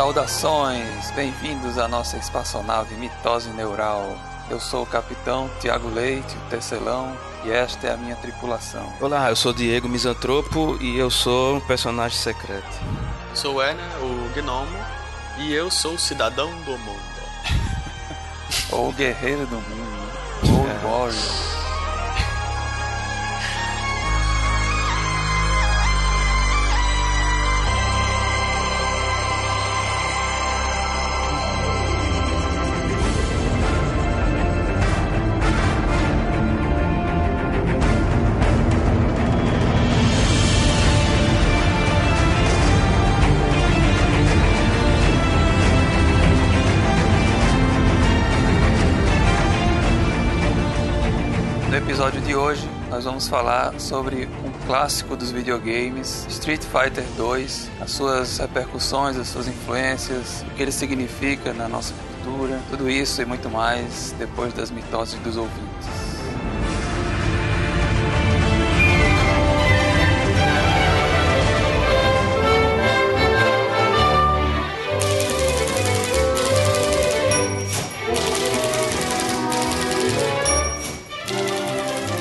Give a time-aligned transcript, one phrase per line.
[0.00, 4.16] Saudações, bem-vindos à nossa espaçonave Mitose Neural.
[4.48, 7.14] Eu sou o capitão Tiago Leite, o tecelão,
[7.44, 8.90] e esta é a minha tripulação.
[8.98, 12.80] Olá, eu sou Diego Misantropo e eu sou um personagem secreto.
[13.34, 14.78] Sou o Ena, o gnomo,
[15.36, 17.02] e eu sou o cidadão do mundo.
[18.72, 20.12] Ou o guerreiro do mundo,
[20.44, 21.59] ou o warrior.
[53.00, 59.26] Nós vamos falar sobre um clássico dos videogames, Street Fighter 2, as suas repercussões, as
[59.28, 64.52] suas influências, o que ele significa na nossa cultura, tudo isso e muito mais depois
[64.52, 65.69] das mitoses dos ouvintes.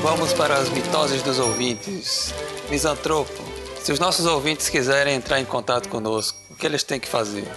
[0.10, 2.34] Vamos para as mitoses dos ouvintes.
[2.68, 3.44] Misantropo,
[3.80, 7.48] se os nossos ouvintes quiserem entrar em contato conosco, o que eles têm que fazer?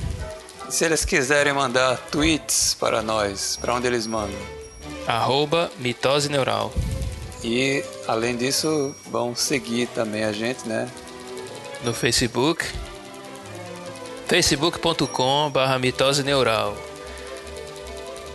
[0.68, 4.38] E se eles quiserem mandar tweets para nós, para onde eles mandam?
[5.06, 6.70] Arroba mitose neural.
[7.42, 10.86] E além disso, vão seguir também a gente, né?
[11.82, 12.62] No Facebook.
[14.26, 16.76] facebook.com barra mitose neural.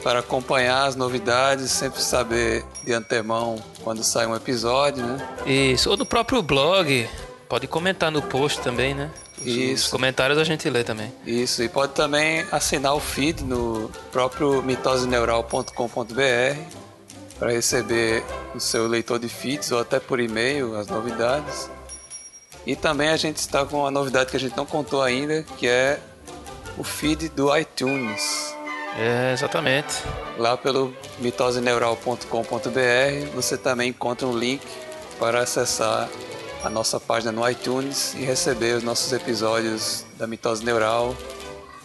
[0.03, 5.27] Para acompanhar as novidades, sempre saber de antemão quando sai um episódio, né?
[5.45, 7.07] Isso, ou no próprio blog.
[7.47, 9.11] Pode comentar no post também, né?
[9.37, 9.91] Os- Os Isso.
[9.91, 11.11] comentários a gente lê também.
[11.25, 16.57] Isso, e pode também assinar o feed no próprio mitoseneural.com.br
[17.37, 18.23] para receber
[18.53, 21.69] no seu leitor de feeds ou até por e-mail as novidades.
[22.65, 25.67] E também a gente está com uma novidade que a gente não contou ainda, que
[25.67, 25.99] é
[26.77, 28.55] o feed do iTunes.
[28.97, 30.03] É, exatamente.
[30.37, 32.25] Lá pelo mitoseneural.com.br
[33.33, 34.61] você também encontra um link
[35.19, 36.09] para acessar
[36.63, 41.15] a nossa página no iTunes e receber os nossos episódios da Mitose Neural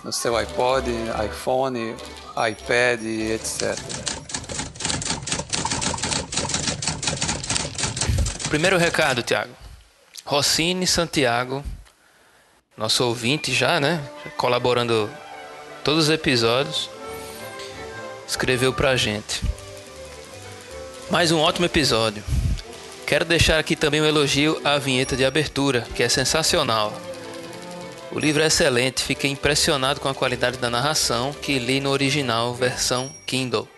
[0.05, 0.91] no seu iPod,
[1.25, 1.97] iPhone,
[2.51, 3.79] iPad, etc.
[8.49, 9.66] Primeiro recado, Tiago.
[10.27, 11.65] Rossini Santiago,
[12.77, 14.03] nosso ouvinte já, né?
[14.37, 15.09] Colaborando
[15.85, 16.91] todos os episódios,
[18.27, 19.41] escreveu pra gente.
[21.09, 22.25] Mais um ótimo episódio.
[23.07, 26.93] Quero deixar aqui também um elogio à vinheta de abertura, que é sensacional.
[28.11, 32.53] O livro é excelente, fiquei impressionado com a qualidade da narração que li no original,
[32.53, 33.69] versão Kindle.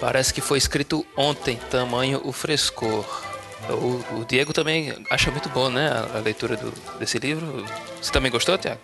[0.00, 3.31] Parece que foi escrito ontem, tamanho o frescor.
[3.70, 7.64] O, o Diego também acha muito bom, né, a, a leitura do- desse livro.
[8.00, 8.80] Você também gostou, Tiago?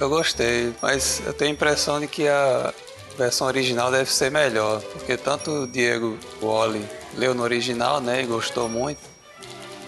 [0.00, 2.72] Eu gostei, mas eu tenho a impressão de que a
[3.16, 6.84] versão original deve ser melhor, porque tanto o Diego Wally
[7.16, 9.00] leu no original, né, e gostou muito,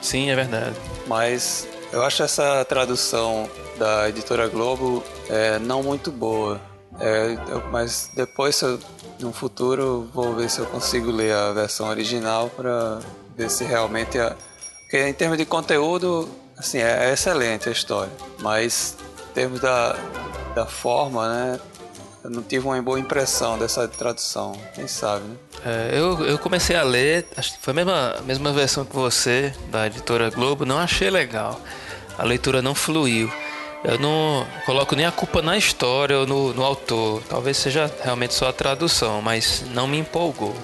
[0.01, 0.77] Sim, é verdade.
[1.07, 3.49] mas eu acho essa tradução
[3.79, 6.61] da editora Globo é, não muito boa.
[7.01, 8.79] É, eu- mas depois, eu,
[9.21, 13.01] no futuro, vou ver se eu consigo ler a versão original para
[13.37, 14.19] ver se realmente.
[14.19, 14.35] É,
[14.81, 18.97] porque em termos de conteúdo, assim, é, é excelente a história, mas
[19.31, 19.97] em termos da,
[20.55, 21.61] da forma, né?
[22.23, 25.37] Eu não tive uma boa impressão dessa tradução, quem sabe, né?
[25.67, 28.95] É, eu, eu comecei a ler, acho que foi a mesma, a mesma versão que
[28.95, 31.61] você, da editora Globo, não achei legal.
[32.17, 33.31] A leitura não fluiu.
[33.85, 37.23] Eu não coloco nem a culpa na história ou no, no autor.
[37.29, 40.55] Talvez seja realmente só a tradução, mas não me empolgou.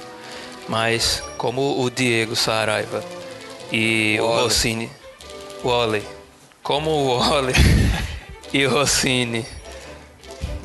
[0.68, 3.04] Mas como o Diego Saraiva
[3.72, 4.42] e o Wally.
[4.42, 4.90] Rossini.
[5.64, 6.02] Wally.
[6.62, 7.54] Como o Wally
[8.52, 9.44] e o Rossini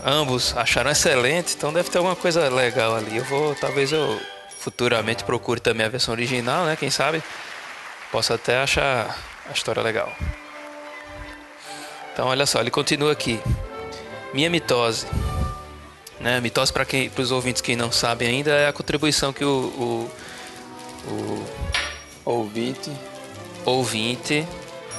[0.05, 3.17] ambos acharam excelente, então deve ter alguma coisa legal ali.
[3.17, 4.19] Eu vou, talvez eu
[4.59, 6.75] futuramente procure também a versão original, né?
[6.75, 7.23] Quem sabe
[8.11, 9.17] possa até achar
[9.49, 10.11] a história legal.
[12.13, 13.39] Então, olha só, ele continua aqui.
[14.33, 15.05] Minha mitose.
[16.25, 16.41] Né?
[16.41, 16.87] Mitose, para
[17.19, 20.09] os ouvintes que não sabem ainda, é a contribuição que o,
[21.07, 21.45] o, o
[22.25, 22.91] Ouvinte,
[23.63, 24.47] ouvinte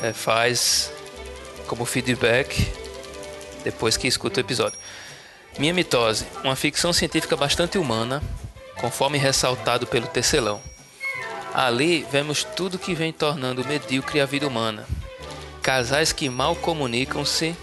[0.04, 0.92] eh, faz
[1.66, 2.72] como feedback
[3.64, 4.78] depois que escuta o episódio.
[5.58, 8.22] Minha mitose, uma ficção científica bastante humana,
[8.80, 10.60] conforme ressaltado pelo tecelão.
[11.52, 14.86] Ali vemos tudo que vem tornando medíocre a vida humana.
[15.60, 17.56] Casais que mal comunicam-se,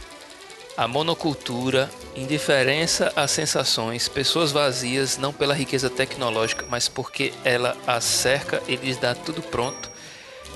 [0.76, 8.04] a monocultura, indiferença às sensações, pessoas vazias não pela riqueza tecnológica, mas porque ela as
[8.04, 9.90] cerca e lhes dá tudo pronto,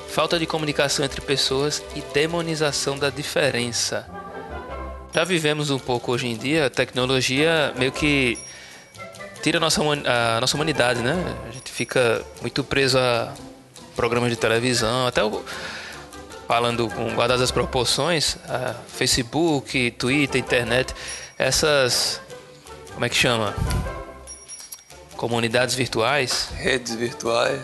[0.10, 4.08] falta de comunicação entre pessoas e demonização da diferença.
[5.14, 8.38] Já vivemos um pouco hoje em dia, a tecnologia meio que
[9.42, 11.16] tira a nossa, a nossa humanidade, né?
[11.48, 13.34] A gente fica muito preso a
[13.96, 15.44] programas de televisão, até o
[16.48, 18.38] falando com guardadas as proporções,
[18.88, 20.94] Facebook, Twitter, internet,
[21.38, 22.22] essas
[22.98, 23.54] como é que chama?
[25.16, 27.62] Comunidades virtuais, redes virtuais,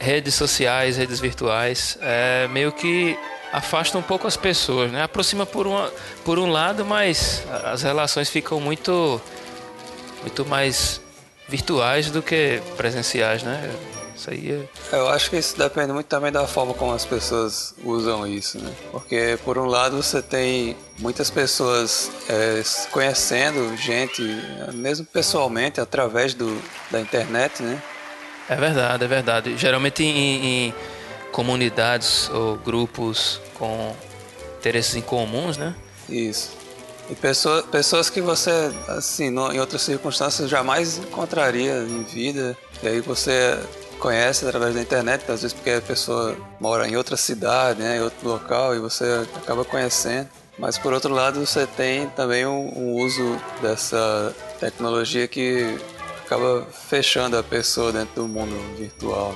[0.00, 3.16] redes sociais, redes virtuais, é, meio que
[3.52, 5.04] afasta um pouco as pessoas, né?
[5.04, 5.92] Aproxima por, uma,
[6.24, 9.20] por um lado, mas as relações ficam muito
[10.22, 11.00] muito mais
[11.48, 13.70] virtuais do que presenciais, né?
[14.24, 14.96] Isso aí é...
[14.96, 18.72] Eu acho que isso depende muito também da forma como as pessoas usam isso, né?
[18.90, 24.22] Porque, por um lado, você tem muitas pessoas é, conhecendo gente,
[24.72, 26.58] mesmo pessoalmente, através do,
[26.90, 27.82] da internet, né?
[28.48, 29.56] É verdade, é verdade.
[29.58, 30.74] Geralmente em, em
[31.30, 33.94] comunidades ou grupos com
[34.58, 35.74] interesses em comuns, né?
[36.08, 36.52] Isso.
[37.10, 42.56] E pessoa, pessoas que você, assim, no, em outras circunstâncias jamais encontraria em vida.
[42.82, 43.58] E aí você
[44.04, 48.00] conhece através da internet, às vezes porque a pessoa mora em outra cidade, né, em
[48.02, 50.28] outro local, e você acaba conhecendo.
[50.58, 55.78] Mas por outro lado, você tem também um, um uso dessa tecnologia que
[56.22, 59.34] acaba fechando a pessoa dentro do mundo virtual.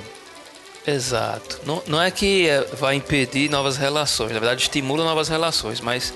[0.85, 1.59] Exato.
[1.65, 6.13] Não, não é que é, vai impedir novas relações, na verdade estimula novas relações, mas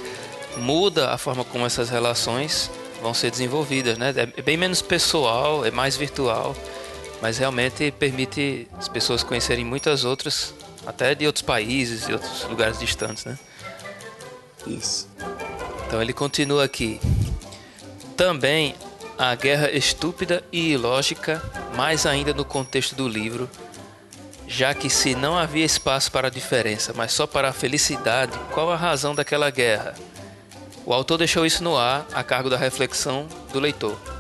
[0.58, 2.70] muda a forma como essas relações
[3.02, 4.14] vão ser desenvolvidas, né?
[4.16, 6.56] É bem menos pessoal, é mais virtual
[7.24, 10.54] mas realmente permite as pessoas conhecerem muitas outras,
[10.86, 13.40] até de outros países e outros lugares distantes, né?
[14.68, 15.08] Isso.
[15.88, 17.00] Então ele continua aqui.
[18.18, 18.76] Também
[19.18, 21.42] a guerra estúpida e ilógica,
[21.78, 23.50] mais ainda no contexto do livro,
[24.46, 28.70] já que se não havia espaço para a diferença, mas só para a felicidade, qual
[28.70, 29.96] a razão daquela guerra?
[30.86, 34.13] O autor deixou isso no ar a cargo da reflexão do leitor.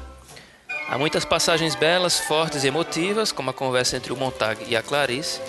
[0.87, 4.83] Há muitas passagens belas, fortes e emotivas, como a conversa entre o Montag e a
[4.83, 5.39] Clarice,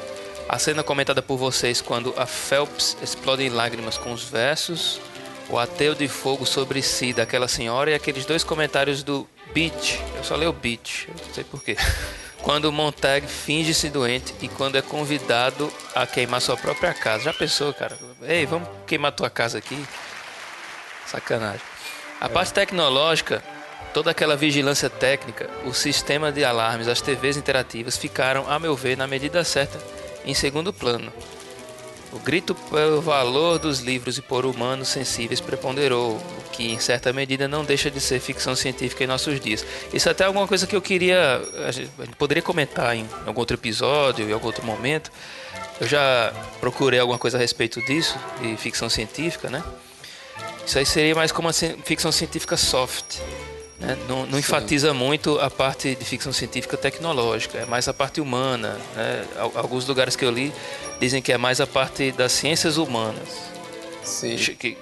[0.48, 5.00] a cena comentada por vocês quando a Phelps explode em lágrimas com os versos,
[5.48, 10.24] o ateu de fogo sobre si daquela senhora e aqueles dois comentários do Beach, eu
[10.24, 11.76] só leio Beach, não sei porquê,
[12.42, 17.24] quando o Montag finge-se doente e quando é convidado a queimar sua própria casa.
[17.24, 17.98] Já pensou, cara?
[18.22, 19.84] Ei, vamos queimar tua casa aqui?
[21.06, 21.60] Sacanagem.
[22.20, 23.42] A parte tecnológica
[23.94, 28.96] Toda aquela vigilância técnica, o sistema de alarmes, as TVs interativas ficaram, a meu ver,
[28.96, 29.78] na medida certa,
[30.24, 31.12] em segundo plano.
[32.12, 37.12] O grito pelo valor dos livros e por humanos sensíveis preponderou, o que em certa
[37.12, 39.64] medida não deixa de ser ficção científica em nossos dias.
[39.92, 43.56] Isso é até alguma coisa que eu queria, a gente poderia comentar em algum outro
[43.56, 45.12] episódio, em algum outro momento.
[45.80, 49.62] Eu já procurei alguma coisa a respeito disso, de ficção científica, né?
[50.66, 53.18] Isso aí seria mais como uma ficção científica soft.
[53.78, 53.96] Né?
[54.08, 58.78] Não, não enfatiza muito a parte de ficção científica tecnológica, é mais a parte humana.
[58.94, 59.24] Né?
[59.54, 60.52] Alguns lugares que eu li
[61.00, 63.28] dizem que é mais a parte das ciências humanas.
[64.02, 64.36] Sim.
[64.36, 64.76] Que,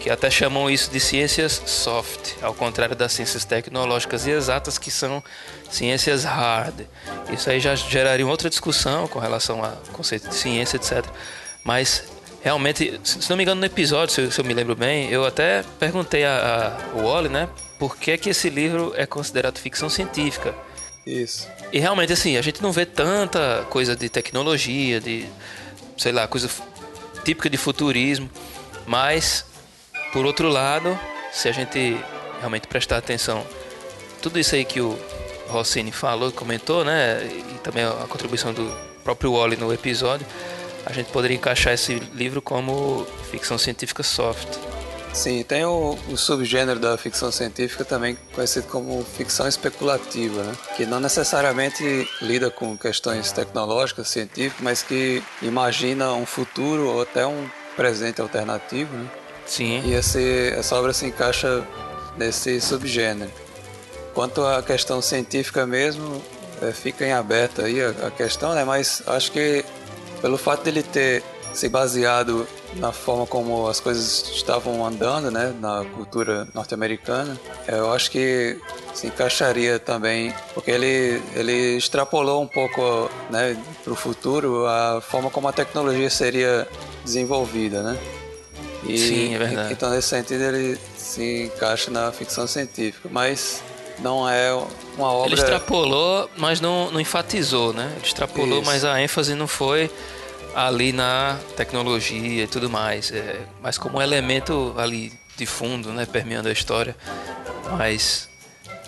[0.00, 4.90] que até chamam isso de ciências soft, ao contrário das ciências tecnológicas e exatas, que
[4.90, 5.22] são
[5.70, 6.86] ciências hard.
[7.32, 11.04] Isso aí já geraria outra discussão com relação ao conceito de ciência, etc.
[11.64, 12.04] Mas
[12.42, 15.24] realmente, se não me engano, no episódio, se eu, se eu me lembro bem, eu
[15.24, 20.54] até perguntei a, Wally, né, por que, que esse livro é considerado ficção científica.
[21.06, 21.48] Isso.
[21.72, 25.26] E realmente, assim, a gente não vê tanta coisa de tecnologia, de,
[25.96, 26.48] sei lá, coisa
[27.24, 28.30] típica de futurismo,
[28.86, 29.44] mas,
[30.12, 30.98] por outro lado,
[31.32, 31.96] se a gente
[32.38, 33.44] realmente prestar atenção,
[34.22, 34.98] tudo isso aí que o
[35.48, 38.70] Rossini falou, comentou, né, e também a contribuição do
[39.02, 40.26] próprio Wally no episódio,
[40.88, 44.48] a gente poderia encaixar esse livro como ficção científica soft.
[45.12, 50.54] Sim, tem o, o, subgênero da ficção científica também conhecido como ficção especulativa, né?
[50.76, 57.26] que não necessariamente lida com questões tecnológicas, científicas, mas que imagina um futuro ou até
[57.26, 58.96] um presente alternativo.
[58.96, 59.10] Né?
[59.44, 59.82] Sim.
[59.84, 61.66] E esse, essa obra se encaixa
[62.16, 63.30] nesse subgênero.
[64.14, 66.22] Quanto à questão científica mesmo,
[66.62, 68.64] é, fica em aberto aí a, a questão, né?
[68.64, 69.64] mas acho que
[70.20, 71.22] pelo fato dele ter
[71.52, 72.46] se baseado
[72.76, 78.58] na forma como as coisas estavam andando, né, na cultura norte-americana, eu acho que
[78.94, 85.30] se encaixaria também, porque ele, ele extrapolou um pouco, né, para o futuro a forma
[85.30, 86.68] como a tecnologia seria
[87.04, 87.98] desenvolvida, né?
[88.84, 89.72] E, Sim, é verdade.
[89.72, 93.62] Então, nesse sentido, ele se encaixa na ficção científica, mas
[94.00, 94.54] não é
[94.96, 95.28] uma obra.
[95.32, 97.92] Ele extrapolou, mas não, não enfatizou, né?
[97.96, 98.66] Ele extrapolou, Isso.
[98.70, 99.90] mas a ênfase não foi
[100.54, 106.04] ali na tecnologia e tudo mais, é, mas como um elemento ali de fundo, né,
[106.04, 106.96] permeando a história.
[107.76, 108.28] Mas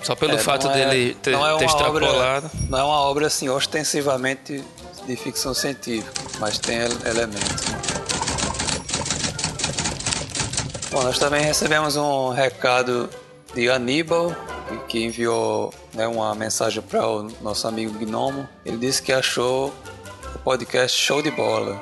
[0.03, 2.47] só pelo é, fato é, dele ter, é ter extrapolado.
[2.47, 4.65] Obra, não é uma obra assim ostensivamente
[5.07, 7.71] de ficção científica, mas tem elementos.
[10.91, 13.09] Bom, nós também recebemos um recado
[13.55, 14.35] de Aníbal,
[14.89, 18.49] que enviou né, uma mensagem para o nosso amigo Gnomo.
[18.65, 19.73] Ele disse que achou
[20.35, 21.81] o podcast show de bola.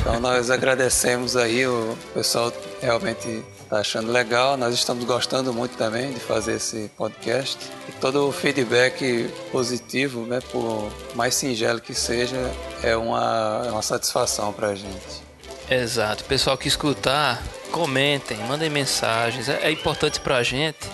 [0.00, 4.56] Então nós agradecemos aí, o pessoal realmente está achando legal.
[4.56, 7.58] Nós estamos gostando muito também de fazer esse podcast.
[7.88, 12.36] E todo o feedback positivo, né, por mais singelo que seja,
[12.82, 15.30] é uma, é uma satisfação para a gente.
[15.70, 16.24] Exato.
[16.24, 19.48] Pessoal que escutar, comentem, mandem mensagens.
[19.48, 20.88] É, é importante para a gente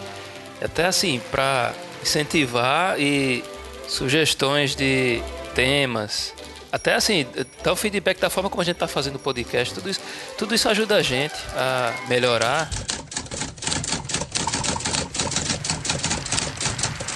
[0.60, 1.72] até assim, para
[2.02, 3.44] incentivar e
[3.88, 5.22] sugestões de
[5.54, 6.34] temas.
[6.70, 7.26] Até assim,
[7.62, 10.00] dar o feedback da forma como a gente está fazendo o podcast, tudo isso,
[10.36, 12.68] tudo isso ajuda a gente a melhorar.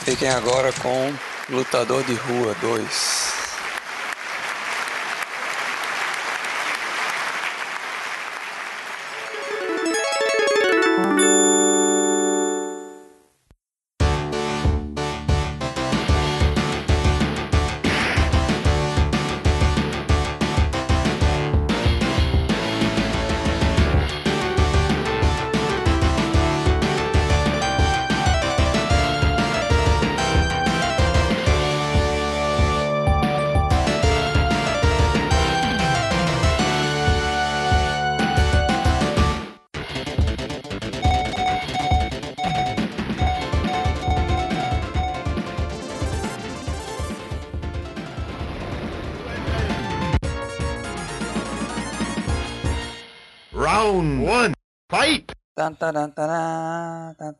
[0.05, 1.13] Fiquem agora com
[1.49, 3.20] Lutador de Rua 2.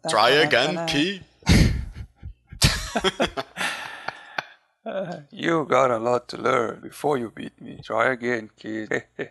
[0.09, 1.21] Try again, P.
[5.31, 7.81] you got a lot to learn before you beat me.
[7.85, 9.05] Try again, kid.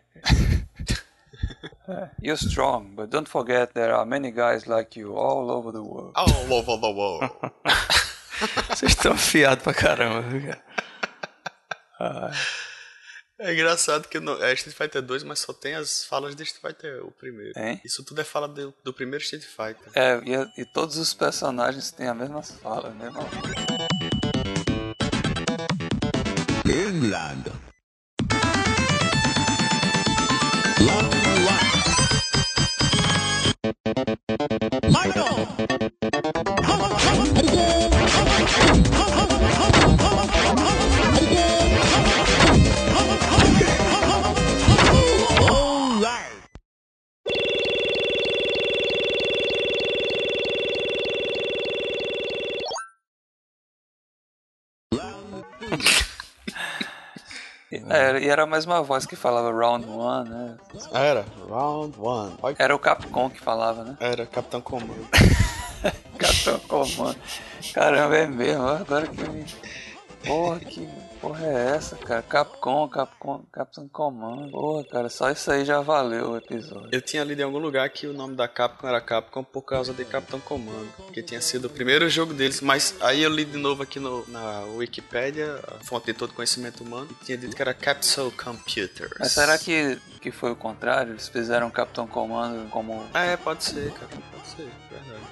[2.21, 6.11] You're strong, but don't forget there are many guys like you all over the world.
[6.15, 7.31] All over the world.
[8.69, 10.23] Vocês estão afiados pra caramba,
[11.97, 12.31] cara.
[13.41, 16.75] É engraçado que no, é Street Fighter 2, mas só tem as falas de Street
[16.75, 17.57] Fighter o primeiro.
[17.57, 17.79] Hein?
[17.85, 19.91] Isso tudo é fala do, do primeiro Street Fighter.
[19.95, 23.29] É, e, e, todos os personagens têm as mesmas falas, né, mano?
[26.65, 27.69] England.
[57.89, 60.57] É, e era mais uma voz que falava Round One, né?
[60.93, 62.35] Era, Round One.
[62.57, 63.97] Era o Capcom que falava, né?
[63.99, 65.07] Era, Capitão Comando.
[66.17, 67.17] Capitão Comando.
[67.73, 69.45] Caramba, é mesmo, agora que eu me.
[70.25, 70.87] Porra, que
[71.21, 72.21] porra é essa, cara?
[72.21, 74.51] Capcom, Capcom, Capcom Comando.
[74.51, 76.89] Porra, cara, só isso aí já valeu o episódio.
[76.91, 79.93] Eu tinha lido em algum lugar que o nome da Capcom era Capcom por causa
[79.93, 83.57] de Capitão Comando, que tinha sido o primeiro jogo deles, mas aí eu li de
[83.57, 87.61] novo aqui no, na Wikipedia, a fonte de todo conhecimento humano, e tinha dito que
[87.61, 89.11] era Capsule Computers.
[89.19, 91.13] Mas será que, que foi o contrário?
[91.13, 93.05] Eles fizeram Capitão Comando como...
[93.13, 94.69] É, pode ser, cara, pode ser.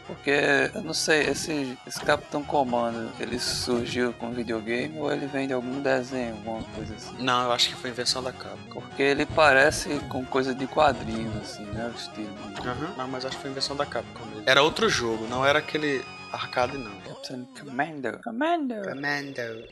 [0.08, 0.32] Porque,
[0.74, 5.54] eu não sei, esse, esse Capitão Comando, ele surgiu com videogame ou ele vem de
[5.54, 7.16] algum desenho, alguma coisa assim?
[7.20, 8.80] Não, eu acho que foi invenção da Capcom.
[8.80, 11.92] Porque ele parece com coisa de quadrinhos, assim, né?
[11.94, 12.30] O estilo.
[12.30, 12.96] Uhum.
[12.98, 14.44] Não, mas acho que foi invenção da Capcom mesmo.
[14.46, 16.92] Era outro jogo, não era aquele arcade, não.
[17.02, 18.20] Captain Commando.
[18.24, 18.76] Commando.
[18.84, 19.68] Commando.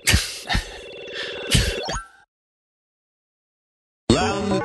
[4.15, 4.55] Round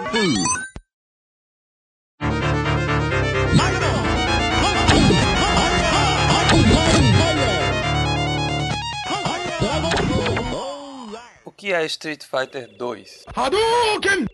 [11.61, 13.25] que é Street Fighter 2?
[13.37, 14.27] Hadouken!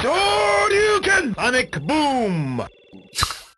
[0.00, 1.34] Shoryuken!
[1.34, 2.64] Sonic Boom!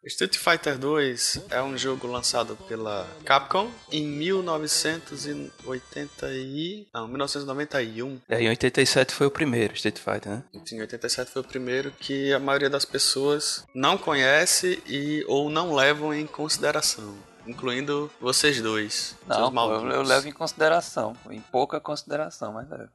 [0.04, 6.86] Street Fighter 2 é um jogo lançado pela Capcom em 1980 e...
[6.92, 8.18] Não, 1991.
[8.28, 10.42] É, em 87 foi o primeiro Street Fighter, né?
[10.72, 15.74] Em 87 foi o primeiro que a maioria das pessoas não conhece e ou não
[15.74, 17.14] levam em consideração.
[17.46, 19.16] Incluindo vocês dois.
[19.26, 21.16] Não, eu, eu levo em consideração.
[21.30, 22.86] Em pouca consideração, mas é.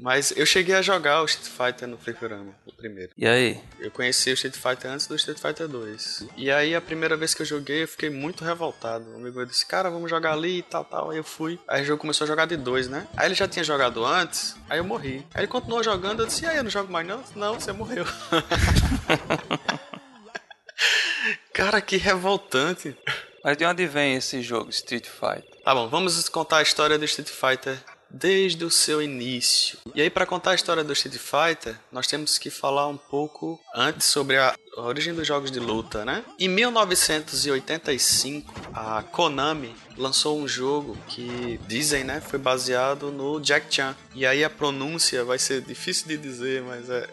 [0.00, 3.10] Mas eu cheguei a jogar o Street Fighter no Fliperama, o primeiro.
[3.18, 3.60] E aí?
[3.80, 6.28] Eu conheci o Street Fighter antes do Street Fighter 2.
[6.36, 9.10] E aí, a primeira vez que eu joguei, eu fiquei muito revoltado.
[9.10, 11.10] Um amigo disse, cara, vamos jogar ali e tal, tal.
[11.10, 11.58] Aí eu fui.
[11.66, 13.08] Aí o jogo começou a jogar de dois, né?
[13.16, 15.26] Aí ele já tinha jogado antes, aí eu morri.
[15.34, 17.24] Aí ele continuou jogando, eu disse, e aí, eu não jogo mais não?
[17.34, 18.04] Não, você morreu.
[21.52, 22.96] cara, que revoltante.
[23.42, 25.60] Mas de onde vem esse jogo, Street Fighter?
[25.64, 27.76] Tá bom, vamos contar a história do Street Fighter
[28.10, 29.78] desde o seu início.
[29.94, 33.60] E aí, para contar a história do Street Fighter, nós temos que falar um pouco
[33.74, 36.24] antes sobre a origem dos jogos de luta, né?
[36.38, 43.96] Em 1985, a Konami lançou um jogo que dizem, né, foi baseado no Jack Chan.
[44.14, 47.08] E aí a pronúncia vai ser difícil de dizer, mas é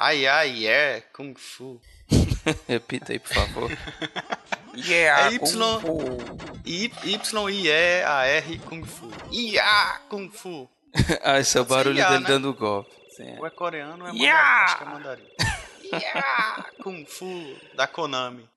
[0.00, 1.80] Ai ai é Kung Fu.
[2.68, 3.70] Repita aí, por favor.
[4.86, 6.18] Yeah, É Y- Kung Fu.
[6.64, 6.90] Y
[7.50, 9.10] I E A R Kung Fu.
[9.32, 10.68] IA Kung Fu.
[11.24, 12.28] ah, esse é o barulho IA, dele né?
[12.28, 12.90] dando golpe.
[13.16, 13.36] Sim.
[13.38, 14.22] Ou é coreano ou é mandarim.
[14.22, 14.64] Yeah!
[14.64, 15.22] Acho que é mandarim.
[15.92, 16.66] Yeah!
[16.82, 18.48] Kung Fu da Konami.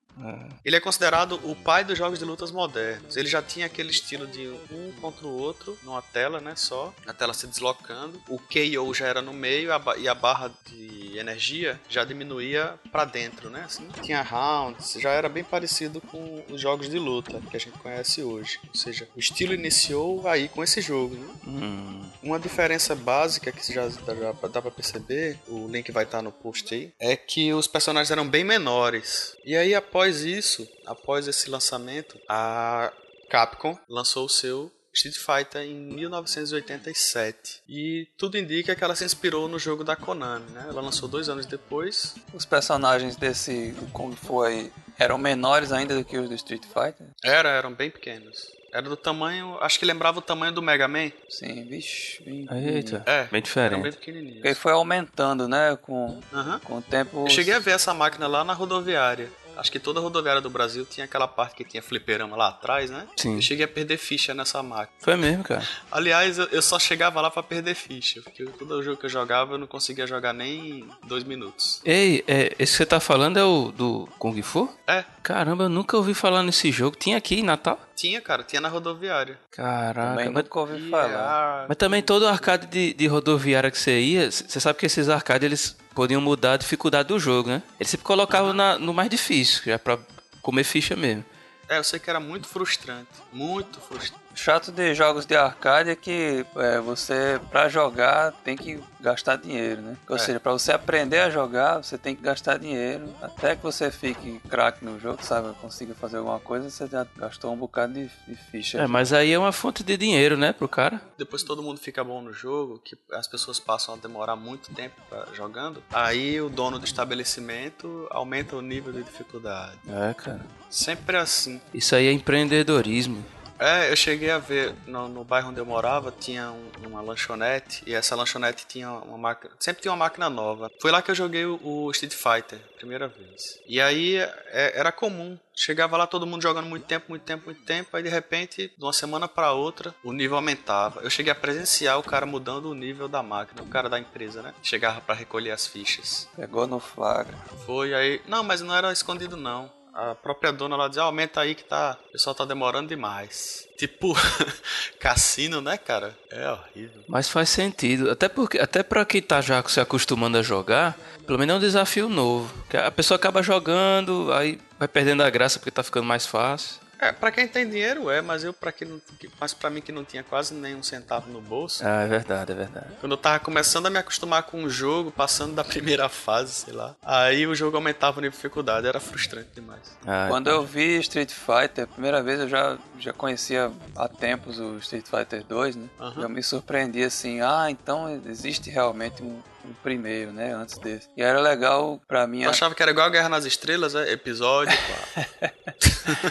[0.64, 3.16] Ele é considerado o pai dos jogos de lutas modernos.
[3.18, 6.94] Ele já tinha aquele estilo de um contra o outro, numa tela, né, só.
[7.08, 8.22] A tela se deslocando.
[8.28, 13.50] O KO já era no meio e a barra de energia já diminuía pra dentro,
[13.50, 13.88] né, assim.
[14.02, 18.22] Tinha rounds, já era bem parecido com os jogos de luta que a gente conhece
[18.24, 18.60] hoje.
[18.68, 21.28] Ou seja, o estilo iniciou aí com esse jogo, né?
[21.48, 26.32] Hum, Uma diferença básica que já dá, dá pra perceber, o link vai estar no
[26.32, 29.36] post aí, é que os personagens eram bem menores.
[29.44, 32.92] E aí, após isso, após esse lançamento, a
[33.30, 37.62] Capcom lançou o seu Street Fighter em 1987.
[37.68, 40.66] E tudo indica que ela se inspirou no jogo da Konami, né?
[40.68, 42.16] Ela lançou dois anos depois.
[42.34, 47.08] Os personagens desse Kung Fu aí eram menores ainda do que os do Street Fighter?
[47.24, 48.52] Era, eram bem pequenos.
[48.74, 51.12] Era do tamanho, acho que lembrava o tamanho do Mega Man.
[51.30, 52.24] Sim, vixe.
[52.24, 53.82] Bem, eita, É, bem Eram diferente.
[53.82, 54.32] bem.
[54.36, 55.78] Porque foi aumentando, né?
[55.82, 56.22] Com,
[56.64, 57.26] com o tempo.
[57.26, 59.30] Eu cheguei a ver essa máquina lá na rodoviária.
[59.58, 63.08] Acho que toda rodoviária do Brasil tinha aquela parte que tinha fliperama lá atrás, né?
[63.18, 63.36] Sim.
[63.36, 64.98] Eu cheguei a perder ficha nessa máquina.
[65.00, 65.68] Foi mesmo, cara.
[65.92, 68.22] Aliás, eu, eu só chegava lá pra perder ficha.
[68.22, 71.82] Porque todo jogo que eu jogava eu não conseguia jogar nem dois minutos.
[71.86, 74.70] Ei, é, esse que você tá falando é o do Kung Fu?
[74.88, 76.96] É, Caramba, eu nunca ouvi falar nesse jogo.
[76.98, 77.80] Tinha aqui em Natal?
[78.02, 78.44] tinha, cara.
[78.44, 79.40] Tinha na rodoviária.
[79.52, 80.10] Caraca.
[80.10, 81.66] Também Mas, nunca ouvi falar.
[81.68, 85.46] Mas também todo arcade de, de rodoviária que você ia, você sabe que esses arcades
[85.46, 87.62] eles podiam mudar a dificuldade do jogo, né?
[87.80, 89.98] Eles sempre colocavam na- no mais difícil, já pra
[90.42, 91.24] comer ficha mesmo.
[91.70, 93.08] É, eu sei que era muito frustrante.
[93.32, 94.21] Muito frustrante.
[94.34, 99.82] Chato de jogos de arcade é que é, você, pra jogar, tem que gastar dinheiro,
[99.82, 99.98] né?
[100.10, 100.20] Ou É.
[100.20, 103.14] seja, pra você aprender a jogar, você tem que gastar dinheiro.
[103.22, 105.54] Até que você fique craque no jogo, sabe?
[105.62, 108.80] Consiga fazer alguma coisa, você já gastou um bocado de, de ficha.
[108.80, 111.02] É, mas aí é uma fonte de dinheiro, né, pro cara?
[111.18, 114.74] Depois que todo mundo fica bom no jogo, que as pessoas passam a demorar muito
[114.74, 119.78] tempo pra- jogando, aí o dono do estabelecimento aumenta o nível de dificuldade.
[119.88, 120.42] É, cara.
[120.70, 121.60] Sempre assim.
[121.74, 123.24] Isso aí é empreendedorismo.
[123.64, 127.84] É, eu cheguei a ver no, no bairro onde eu morava, tinha um- uma lanchonete,
[127.86, 129.54] e essa lanchonete tinha uma máquina.
[129.60, 130.72] Sempre tinha uma máquina nova.
[130.82, 133.60] Foi lá que eu joguei o, o Street Fighter, primeira vez.
[133.68, 135.38] E aí é- era comum.
[135.56, 138.84] Chegava lá todo mundo jogando muito tempo, muito tempo, muito tempo, aí de repente, de
[138.84, 141.02] uma semana pra outra, o nível aumentava.
[141.02, 144.42] Eu cheguei a presenciar o cara mudando o nível da máquina, o cara da empresa,
[144.42, 144.56] né?
[144.64, 146.28] Chegava pra recolher as fichas.
[146.36, 147.38] Pegou no flagra.
[147.66, 148.22] Foi aí.
[148.28, 149.72] Não, mas não era escondido, não.
[149.94, 151.98] A própria dona lá dizia: "Ah, aumenta aí que tá.
[152.10, 153.68] O pessoal tá demorando demais.
[153.78, 154.14] Tipo,
[155.00, 156.18] cassino, né, cara?
[156.30, 157.04] É horrível.
[157.08, 158.10] Mas faz sentido.
[158.10, 161.62] Até porque, até pra quem tá já se acostumando a jogar, pelo menos é um
[161.62, 162.52] desafio novo.
[162.74, 166.81] A pessoa acaba jogando, aí vai perdendo a graça porque tá ficando mais fácil.
[167.02, 169.02] É, pra quem tem dinheiro é, mas eu, pra quem não.
[169.40, 171.84] Mas pra mim que não tinha quase nenhum centavo no bolso.
[171.84, 172.86] Ah, é verdade, é verdade.
[173.00, 176.74] Quando eu tava começando a me acostumar com o jogo, passando da primeira fase, sei
[176.74, 176.96] lá.
[177.02, 179.82] Aí o jogo aumentava o nível de dificuldade, era frustrante demais.
[180.06, 184.60] Ah, Quando eu vi Street Fighter, a primeira vez eu já, já conhecia há tempos
[184.60, 185.88] o Street Fighter 2, né?
[186.00, 186.22] Aham.
[186.22, 190.54] Eu me surpreendi assim, ah, então existe realmente um, um primeiro, né?
[190.54, 191.08] Antes desse.
[191.16, 194.12] E era legal pra mim, Tu achava que era igual a Guerra nas Estrelas, é?
[194.12, 194.78] Episódio
[195.16, 195.54] 4.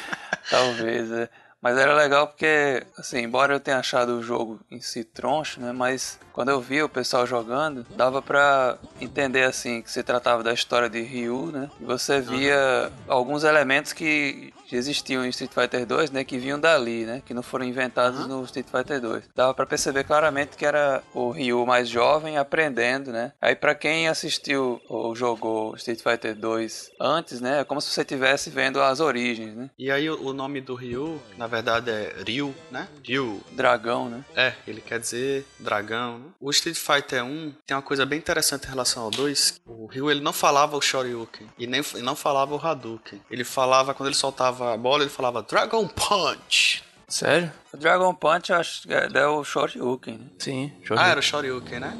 [0.51, 1.29] talvez, é.
[1.63, 5.73] Mas era legal porque, assim, embora eu tenha achado o jogo em si troncho, né?
[5.73, 10.55] Mas quando eu vi o pessoal jogando, dava pra entender, assim, que se tratava da
[10.55, 11.71] história de Ryu, né?
[11.79, 16.25] E você via alguns elementos que existiam em Street Fighter 2, né?
[16.25, 17.23] Que vinham dali, né?
[17.25, 19.25] Que não foram inventados no Street Fighter 2.
[19.35, 23.33] Dava pra perceber claramente que era o Ryu mais jovem aprendendo, né?
[23.41, 27.61] Aí pra quem assistiu ou jogou Street Fighter 2 antes, né?
[27.61, 29.71] É como se você estivesse vendo as origens, né?
[29.79, 32.89] E aí o o nome do Ryu, na verdade é Ryu, né?
[33.05, 33.41] Ryu.
[33.53, 34.25] Dragão, né?
[34.35, 36.27] É, ele quer dizer dragão, né?
[36.41, 39.61] O Street Fighter 1 tem uma coisa bem interessante em relação ao 2.
[39.67, 43.21] O Ryu, ele não falava o Shoryuken e nem e não falava o Hadouken.
[43.31, 46.83] Ele falava, quando ele soltava a bola, ele falava Dragon Punch.
[47.09, 47.53] Sério?
[47.73, 50.27] O Dragon Punch, eu acho que é o Shoryuken, né?
[50.39, 50.73] Sim.
[50.89, 51.99] Eu Ah, era o Shoryuken, né?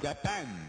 [0.00, 0.64] Dragon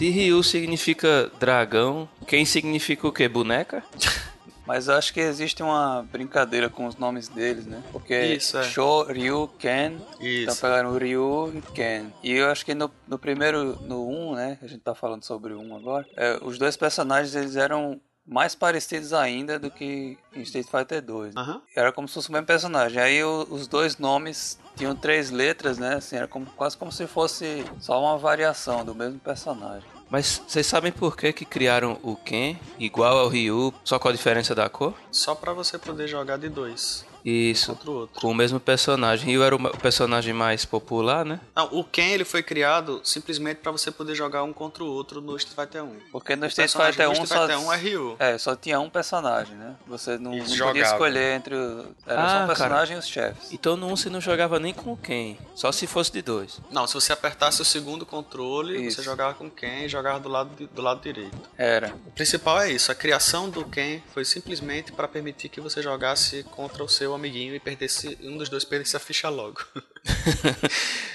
[0.00, 3.28] Se Ryu significa dragão, quem significa o quê?
[3.28, 3.84] Boneca?
[4.66, 7.82] Mas eu acho que existe uma brincadeira com os nomes deles, né?
[7.92, 8.62] Porque Isso, é.
[8.62, 9.96] Sho, Ryu, Ken.
[10.18, 10.60] Então Isso.
[10.62, 12.06] pegaram o Ryu e Ken.
[12.22, 14.58] E eu acho que no, no primeiro, no 1, né?
[14.62, 16.06] A gente tá falando sobre o 1 agora.
[16.16, 21.34] é, os dois personagens, eles eram mais parecidos ainda do que em Street Fighter 2.
[21.34, 21.40] né?
[21.42, 21.60] Aham.
[21.74, 23.02] Era como se fosse o mesmo personagem.
[23.02, 25.96] Aí o- os dois nomes tinham três letras, né?
[25.96, 29.82] Assim, era como, quase como se fosse só uma variação do mesmo personagem.
[30.08, 34.12] Mas vocês sabem por que, que criaram o Ken igual ao Ryu, só com a
[34.12, 34.94] diferença da cor?
[35.10, 37.72] Só pra você poder jogar de dois Isso.
[37.74, 38.20] contra o outro.
[38.20, 39.26] Com o mesmo personagem.
[39.26, 41.38] Ryu era o o personagem mais popular, né?
[41.54, 45.20] Não, o Ken ele foi criado simplesmente pra você poder jogar um contra o outro
[45.20, 45.96] no Street Fighter 1.
[46.10, 48.16] Porque no O Street Fighter do 1 Street só, Fighter 1 é Ryu.
[48.18, 49.74] É, só tinha um personagem, né?
[49.86, 51.86] Você não, E não podia escolher entre os.
[52.06, 52.46] Era Ah, só um cara.
[52.46, 53.52] personagem e os chefes.
[53.52, 56.58] Então no 1 você não jogava nem com o Ken, só se fosse de dois.
[56.70, 58.96] Não, se você apertasse o segundo controle, Isso.
[58.96, 61.36] você jogava com Ken e jogava do lado, de- do lado direito.
[61.58, 61.94] Era.
[62.06, 66.42] O principal é isso, a criação do Ken foi simplesmente para permitir que você jogasse
[66.44, 69.60] contra o seu amiguinho e perdesse um dos dois perdesse a ficha logo.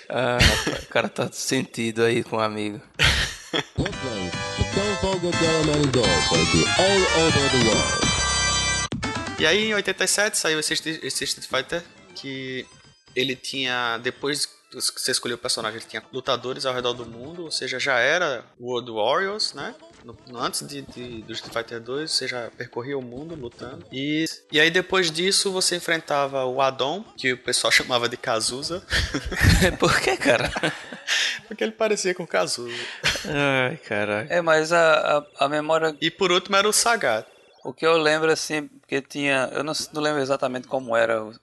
[0.08, 2.80] Ah, rapaz, o cara tá sentido aí com o amigo.
[6.78, 9.40] All over the world.
[9.40, 11.84] E aí em 87 saiu esse, Street- esse Street Fighter
[12.16, 12.66] que
[13.16, 17.44] ele tinha depois que você escolheu o personagem, ele tinha lutadores ao redor do mundo,
[17.46, 19.74] ou seja, já era World Warriors, né?
[20.06, 23.84] No- no- antes de, de- do Street Fighter 2, você já percorria o mundo lutando.
[23.92, 28.84] E, e aí depois disso você enfrentava o Adon, que o pessoal chamava de Kazusa,
[29.80, 30.52] por que, cara?
[31.48, 32.76] porque ele parecia com Kazusa.
[33.26, 34.28] Ai, caralho.
[34.32, 35.96] É, mas a, a, a memória.
[36.00, 37.26] E por último era o Sagat.
[37.64, 39.50] O que eu lembro assim, porque tinha.
[39.52, 41.34] Eu não, não lembro exatamente como era o,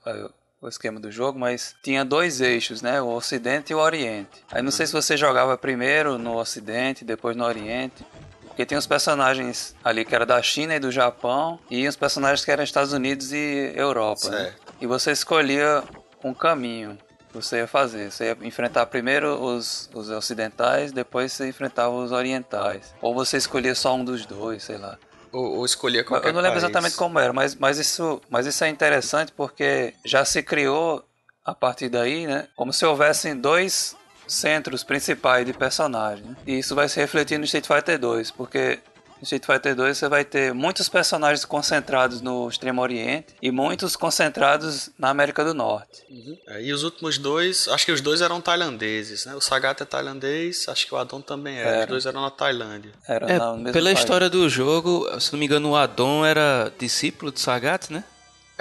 [0.61, 3.03] o esquema do jogo, mas tinha dois eixos, né?
[3.03, 4.31] O Ocidente e o Oriente.
[4.53, 8.07] Aí não sei se você jogava primeiro no Ocidente, depois no Oriente.
[8.52, 12.44] Porque tem os personagens ali que era da China e do Japão, e os personagens
[12.44, 14.52] que eram Estados Unidos e Europa, né?
[14.78, 15.82] E você escolhia
[16.22, 16.98] um caminho
[17.30, 18.12] que você ia fazer.
[18.12, 22.94] Você ia enfrentar primeiro os, os ocidentais, depois você enfrentava os orientais.
[23.00, 24.98] Ou você escolhia só um dos dois, sei lá.
[25.32, 26.64] Ou, ou escolhia qualquer Eu não lembro país.
[26.64, 31.02] exatamente como era, mas, mas, isso, mas isso é interessante porque já se criou
[31.42, 32.48] a partir daí, né?
[32.54, 33.96] Como se houvessem dois
[34.35, 36.25] centros principais de personagem.
[36.25, 36.37] né?
[36.47, 38.79] E isso vai se refletir no Street Fighter 2, porque
[39.18, 43.95] no Street Fighter 2 você vai ter muitos personagens concentrados no Extremo Oriente e muitos
[43.95, 46.03] concentrados na América do Norte.
[46.49, 49.35] É, E os últimos dois, acho que os dois eram tailandeses, né?
[49.37, 51.68] O Sagat é tailandês, acho que o Adon também era.
[51.71, 51.87] Os Era.
[51.87, 52.90] dois eram na Tailândia.
[53.09, 53.99] Era É, na- no mesmo pela país.
[54.01, 58.03] história do jogo, se não me engano, o Adon era discípulo de Sagat, né?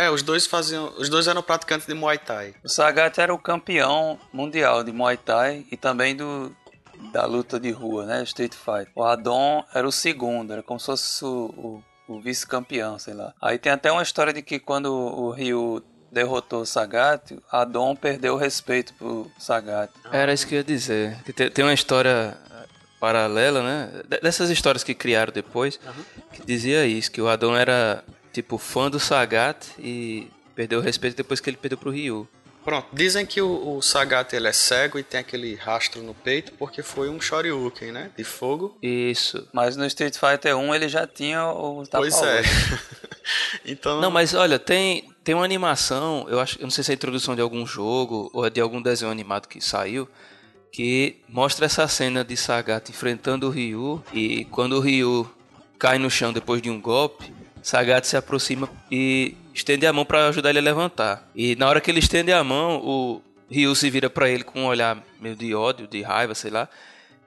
[0.05, 0.93] É, os dois faziam.
[0.97, 2.53] Os dois eram praticantes de Muay Thai.
[2.63, 6.55] O Sagat era o campeão mundial de Muay Thai e também do
[7.13, 8.21] da luta de rua, né?
[8.23, 8.91] Street Fighter.
[8.95, 13.33] O Adon era o segundo, era como se fosse o, o, o vice-campeão, sei lá.
[13.41, 18.35] Aí tem até uma história de que quando o Ryu derrotou o Sagat, Adon perdeu
[18.35, 19.91] o respeito pro Sagat.
[20.11, 21.17] Era isso que eu ia dizer.
[21.23, 22.65] Que Tem uma história eh,
[22.99, 24.01] paralela, né?
[24.07, 25.79] De- Dessas histórias que criaram depois,
[26.33, 31.15] que dizia isso, que o Adon era, tipo, fã do Sagat e perdeu o respeito
[31.15, 32.27] depois que ele perdeu pro Ryu.
[32.63, 36.51] Pronto, dizem que o, o Sagat ele é cego e tem aquele rastro no peito
[36.53, 38.11] porque foi um Shoryuken, né?
[38.15, 38.77] De fogo.
[38.81, 39.47] Isso.
[39.51, 42.37] Mas no Street Fighter 1 ele já tinha o Pois tapa-olho.
[42.37, 42.43] é.
[43.65, 43.99] então.
[43.99, 46.95] Não, mas olha, tem, tem uma animação, eu acho, eu não sei se é a
[46.95, 50.07] introdução de algum jogo ou é de algum desenho animado que saiu,
[50.71, 55.27] que mostra essa cena de Sagat enfrentando o Ryu e quando o Ryu
[55.79, 60.27] cai no chão depois de um golpe, Sagat se aproxima e estende a mão pra
[60.27, 61.27] ajudar ele a levantar.
[61.35, 64.61] E na hora que ele estende a mão, o Ryu se vira pra ele com
[64.61, 66.67] um olhar meio de ódio, de raiva, sei lá,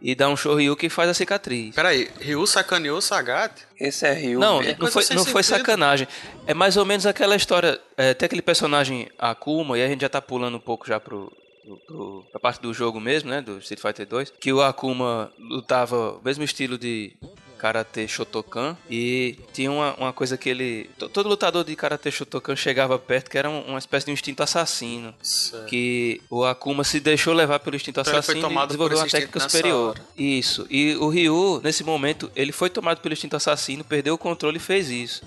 [0.00, 1.74] e dá um Ryu que faz a cicatriz.
[1.74, 3.52] Peraí, Ryu sacaneou o Sagat?
[3.80, 4.40] Esse é Ryu.
[4.40, 4.76] Não, mesmo.
[4.84, 6.06] não foi, não foi sacanagem.
[6.46, 7.80] É mais ou menos aquela história.
[7.96, 11.32] É, tem aquele personagem Akuma, e a gente já tá pulando um pouco já pro.
[11.64, 13.40] pro- pro- pra parte do jogo mesmo, né?
[13.40, 14.32] Do Street Fighter 2.
[14.38, 17.14] Que o Akuma lutava o mesmo estilo de
[17.58, 18.76] Karate Shotokan.
[18.90, 20.90] E tinha uma, uma coisa que ele.
[20.98, 24.14] to- Todo lutador de Karate Shotokan chegava perto, que era um- uma espécie de um
[24.14, 25.14] instinto assassino.
[25.22, 25.66] Certo.
[25.66, 29.90] Que o Akuma se deixou levar pelo instinto Então assassino e desenvolveu uma técnica superior.
[29.90, 30.00] hora.
[30.16, 30.66] Isso.
[30.70, 34.60] E o Ryu, nesse momento, ele foi tomado pelo instinto assassino, perdeu o controle e
[34.60, 35.22] fez isso.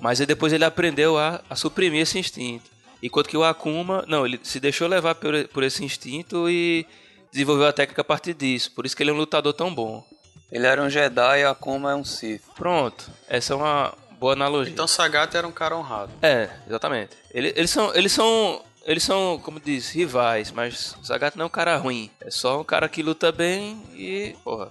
[0.00, 2.64] Mas aí depois ele aprendeu a, a suprimir esse instinto.
[3.02, 6.86] Enquanto que o Akuma, não, ele se deixou levar por, por esse instinto e
[7.30, 8.70] desenvolveu a técnica a partir disso.
[8.72, 10.04] Por isso que ele é um lutador tão bom.
[10.52, 12.42] Ele era um Jedi e Akuma é um Sith.
[12.54, 13.10] Pronto.
[13.28, 14.72] Essa é uma boa analogia.
[14.72, 16.12] Então Sagat era um cara honrado.
[16.22, 17.10] É, exatamente.
[17.32, 21.46] Ele- eles são, eles são, eles são, como diz, rivais, mas o Sagat não é
[21.46, 22.10] um cara ruim.
[22.20, 24.70] É só um cara que luta bem e, porra,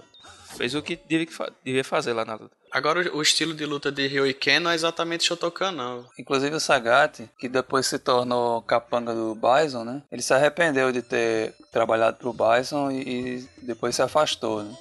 [0.56, 2.50] fez o que devia, fa- devia fazer lá na luta.
[2.72, 6.04] Agora o o estilo de luta de Ryu e Ken não é exatamente Shotokan, não.
[6.18, 10.02] Inclusive o Sagat, que depois se tornou capanga do Bison, né?
[10.10, 12.98] Ele se arrependeu de ter trabalhado pro Bison e,
[13.38, 14.76] e depois se afastou, né?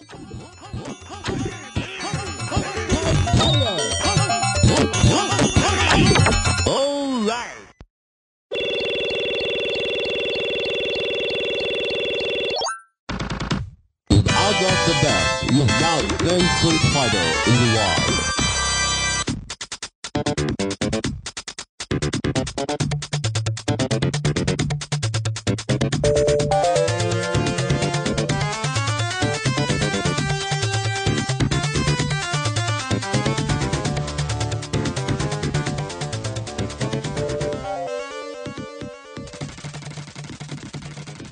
[16.37, 17.17] Been Street Fighter
[17.47, 18.33] in the.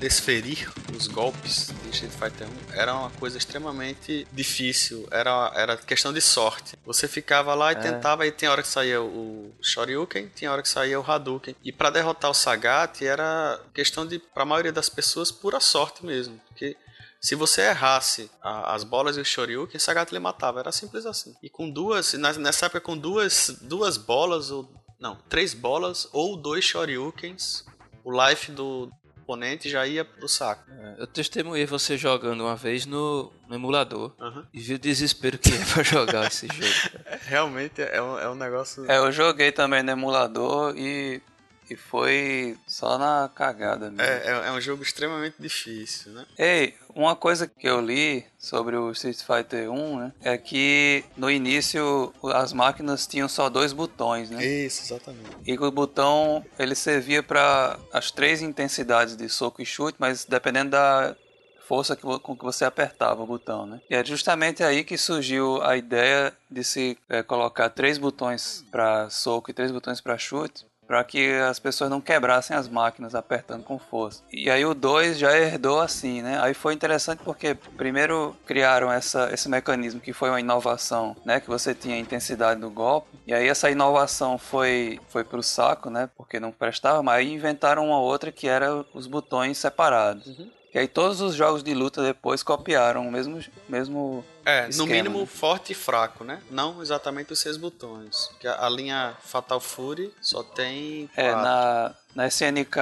[0.00, 1.71] Desferir os golpes
[2.06, 5.06] Street Fighter 1 era uma coisa extremamente difícil.
[5.10, 6.76] Era, era questão de sorte.
[6.84, 10.68] Você ficava lá e tentava, e tinha hora que saía o Shoryuken, tinha hora que
[10.68, 11.54] saía o Hadouken.
[11.62, 16.40] E pra derrotar o Sagat era questão de, pra maioria das pessoas, pura sorte mesmo.
[16.48, 16.76] Porque
[17.20, 20.60] se você errasse a- as bolas e o Shoryuken, Sagat ele matava.
[20.60, 21.34] Era simples assim.
[21.42, 26.64] E com duas, nessa época com duas, duas bolas, ou não, três bolas ou dois
[26.64, 27.64] Shoryukens,
[28.04, 28.90] o life do
[29.22, 30.64] oponente já ia pro saco.
[30.98, 34.46] Eu testemunhei você jogando uma vez no, no emulador Aham.
[34.52, 36.98] e vi o desespero que é pra jogar esse jogo.
[37.26, 38.90] Realmente é um, é um negócio.
[38.90, 41.22] É, eu joguei também no emulador e,
[41.70, 44.02] e foi só na cagada mesmo.
[44.02, 46.26] É, é, é um jogo extremamente difícil, né?
[46.38, 51.30] Ei, uma coisa que eu li sobre o Street Fighter 1, né, é que no
[51.30, 54.44] início as máquinas tinham só dois botões, né?
[54.44, 55.30] Isso, exatamente.
[55.46, 60.70] E o botão ele servia para as três intensidades de soco e chute, mas dependendo
[60.70, 61.16] da
[61.66, 63.80] força que, com que você apertava o botão, né?
[63.88, 69.08] E é justamente aí que surgiu a ideia de se eh, colocar três botões para
[69.08, 73.64] soco e três botões para chute, para que as pessoas não quebrassem as máquinas apertando
[73.64, 74.22] com força.
[74.30, 76.38] E aí o 2 já herdou assim, né?
[76.42, 81.40] Aí foi interessante porque primeiro criaram essa, esse mecanismo que foi uma inovação, né?
[81.40, 83.08] Que você tinha a intensidade do golpe.
[83.26, 86.10] E aí essa inovação foi, foi pro saco, né?
[86.14, 90.42] Porque não prestava, mas aí inventaram uma outra que era os botões separados.
[90.74, 94.90] E aí todos os jogos de luta depois copiaram o mesmo, mesmo É, no esquema,
[94.90, 95.26] mínimo né?
[95.26, 96.40] forte e fraco, né?
[96.50, 98.28] Não exatamente os seis botões.
[98.32, 101.10] Porque a, a linha Fatal Fury só tem.
[101.14, 101.42] É, quatro.
[101.42, 102.78] na, na SNK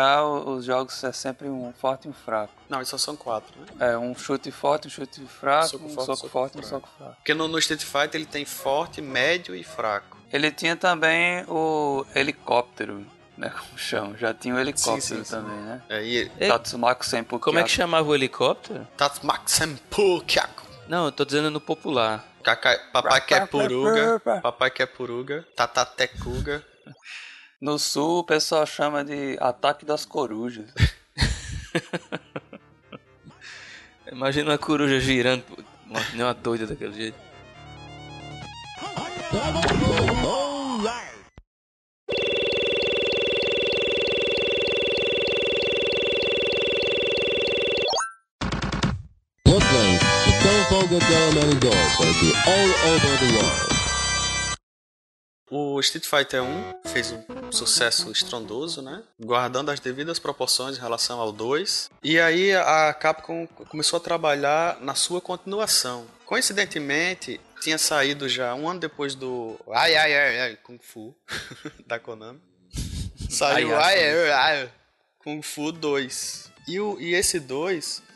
[0.46, 2.52] os jogos é sempre um forte e um fraco.
[2.68, 3.90] Não, só são quatro, né?
[3.92, 6.62] É, um chute forte, um chute fraco, Soco um forte, soco soco forte e um
[6.62, 7.14] soco fraco.
[7.16, 10.16] Porque no, no Street Fighter ele tem forte, médio e fraco.
[10.32, 13.04] Ele tinha também o helicóptero,
[13.40, 13.50] né?
[13.50, 14.16] Como chama?
[14.18, 15.30] Já tinha o helicóptero Sim, sim, sim.
[15.30, 15.82] também, né?
[15.88, 18.86] É, e Ei, Tatsumaki Senpu Como é que chamava o helicóptero?
[18.96, 20.66] Tatsumaksenpu Kyaku.
[20.86, 22.24] Não, eu tô dizendo no popular.
[22.42, 24.20] Kakai- Papai quer puruga.
[24.42, 25.46] Papai quer puruga.
[25.56, 26.64] Tatatekuga.
[27.60, 30.70] No sul o pessoal chama de ataque das corujas.
[34.10, 35.44] Imagina uma coruja girando,
[36.14, 37.18] nem uma doida daquele jeito.
[52.48, 53.80] All over the world.
[55.48, 59.04] O Street Fighter 1 fez um sucesso estrondoso, né?
[59.20, 61.90] Guardando as devidas proporções em relação ao 2.
[62.02, 66.08] E aí a Capcom começou a trabalhar na sua continuação.
[66.26, 71.14] Coincidentemente, tinha saído já um ano depois do Ai Ai Ai, ai Kung Fu
[71.86, 72.40] da Konami.
[73.28, 74.72] Saiu Ai, Ai ai, Ai, ai
[75.20, 76.50] Kung Fu 2.
[76.66, 78.09] E, o, e esse 2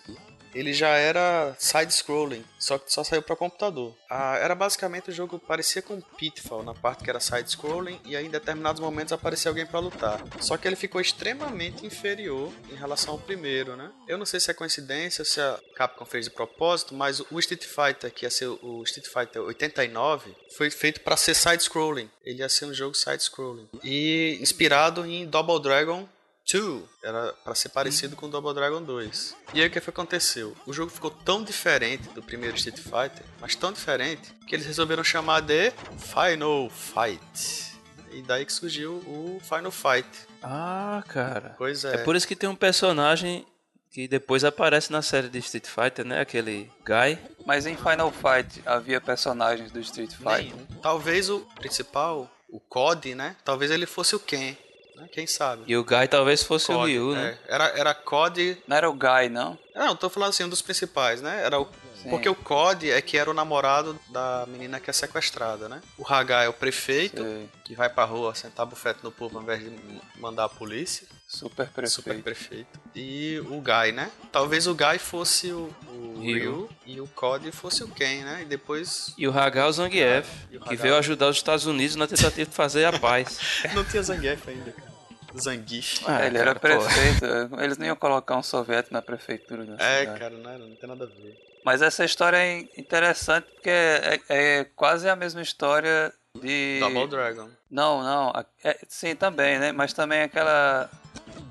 [0.54, 3.94] ele já era side-scrolling, só que só saiu para computador.
[4.08, 8.26] Ah, era basicamente o jogo parecia com Pitfall, na parte que era side-scrolling, e aí
[8.26, 10.22] em determinados momentos aparecia alguém para lutar.
[10.40, 13.90] Só que ele ficou extremamente inferior em relação ao primeiro, né?
[14.06, 17.64] Eu não sei se é coincidência, se a Capcom fez de propósito, mas o Street
[17.64, 22.10] Fighter, que ia ser o Street Fighter 89, foi feito para ser side-scrolling.
[22.24, 23.68] Ele ia ser um jogo side-scrolling.
[23.82, 26.08] E inspirado em Double Dragon
[26.50, 29.37] 2 era para ser parecido com Double Dragon 2.
[29.54, 30.57] E aí o que foi que aconteceu?
[30.66, 35.02] O jogo ficou tão diferente do primeiro Street Fighter, mas tão diferente, que eles resolveram
[35.02, 37.74] chamar de Final Fight.
[38.11, 40.09] E daí que surgiu o Final Fight.
[40.42, 41.54] Ah, cara.
[41.59, 41.94] Pois é.
[41.94, 43.44] É por isso que tem um personagem
[43.90, 46.20] que depois aparece na série de Street Fighter, né?
[46.20, 47.18] Aquele Guy.
[47.46, 50.54] Mas em Final Fight havia personagens do Street Fighter.
[50.54, 50.66] Nenhum.
[50.83, 53.37] Talvez o principal, o COD, né?
[53.44, 54.57] Talvez ele fosse o Ken.
[54.96, 55.09] Né?
[55.11, 55.64] Quem sabe?
[55.66, 57.38] E o Guy talvez fosse o Ryu, né?
[57.46, 57.54] é.
[57.54, 59.59] Era, era COD Não era o Guy, não?
[59.74, 61.42] Não, tô falando assim, um dos principais, né?
[61.44, 61.68] Era o.
[62.04, 62.10] Sim.
[62.10, 65.80] Porque o COD é que era o namorado da menina que é sequestrada, né?
[65.98, 67.48] O Hagai é o prefeito, Sei.
[67.64, 69.72] que vai pra rua sentar bufete no povo ao invés de
[70.20, 71.06] mandar a polícia.
[71.26, 71.90] Super prefeito.
[71.90, 72.80] Super prefeito.
[72.94, 74.10] E o Guy, né?
[74.30, 76.38] Talvez o Guy fosse o, o Ryu.
[76.38, 78.42] Ryu e o COD fosse o Ken, né?
[78.42, 79.12] E depois.
[79.18, 82.54] E o Hagal Zangief, E o que veio ajudar os Estados Unidos na tentativa de
[82.54, 83.38] fazer a paz.
[83.74, 84.92] Não tinha Zangief ainda, cara.
[85.40, 86.02] Zangief.
[86.06, 86.84] Ah, ele era cara, pô.
[86.84, 87.24] prefeito.
[87.60, 90.18] Eles não iam colocar um soviético na prefeitura da É, cidade.
[90.20, 91.36] cara, não, era, não tem nada a ver.
[91.64, 96.79] Mas essa história é interessante porque é, é quase a mesma história de.
[96.81, 97.48] Double Dragon.
[97.70, 98.33] Não, não.
[98.62, 99.72] é- sim, também, né?
[99.72, 100.90] Mas também aquela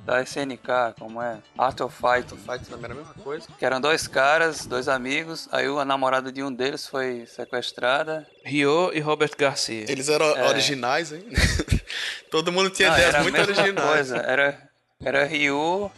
[0.05, 1.37] da SNK, como é?
[1.57, 2.29] Art of Fight.
[2.37, 3.47] Fight também era a mesma coisa.
[3.57, 5.47] Que eram dois caras, dois amigos.
[5.51, 8.27] Aí a namorada de um deles foi sequestrada.
[8.45, 9.85] Ryo e Robert Garcia.
[9.89, 10.47] Eles eram É.
[10.49, 11.23] originais, hein?
[12.29, 13.87] Todo mundo tinha Não, ideias era a muito mesma originais.
[13.89, 14.17] coisa.
[14.17, 14.69] Era,
[15.03, 15.89] era Ryu,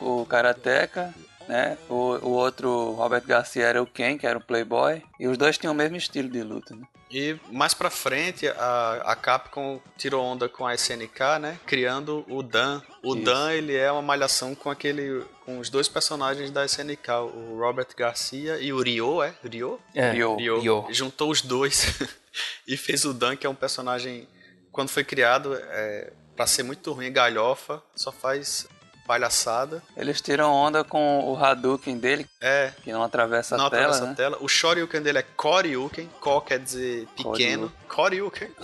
[0.00, 1.12] o Karateka,
[1.52, 1.76] né?
[1.86, 5.02] O, o outro, Robert Garcia, era o Ken, que era o Playboy.
[5.20, 6.86] E os dois tinham o mesmo estilo de luta, né?
[7.10, 11.60] E mais pra frente, a, a Capcom tirou onda com a SNK, né?
[11.66, 12.80] Criando o Dan.
[13.02, 13.24] O Isso.
[13.24, 15.22] Dan, ele é uma malhação com aquele...
[15.44, 19.34] Com os dois personagens da SNK, o Robert Garcia e o Ryo, é?
[19.44, 19.78] Ryo?
[19.94, 20.36] É, Ryo.
[20.36, 20.60] Ryo.
[20.60, 20.86] Ryo.
[20.90, 21.98] Juntou os dois
[22.66, 24.26] e fez o Dan, que é um personagem...
[24.70, 28.66] Quando foi criado, é, pra ser muito ruim, galhofa, só faz
[29.06, 29.82] palhaçada.
[29.96, 34.06] Eles tiram onda com o Hadouken dele, É, que não atravessa não a tela, atravessa
[34.06, 34.12] né?
[34.12, 34.38] a tela.
[34.40, 36.08] O Shoryuken dele é Koryuken.
[36.20, 37.72] Ko quer dizer pequeno.
[37.88, 38.50] Koryuken.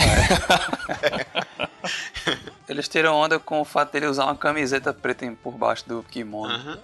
[2.68, 6.52] Eles tiram onda com o fato dele usar uma camiseta preta por baixo do kimono.
[6.52, 6.78] Aham.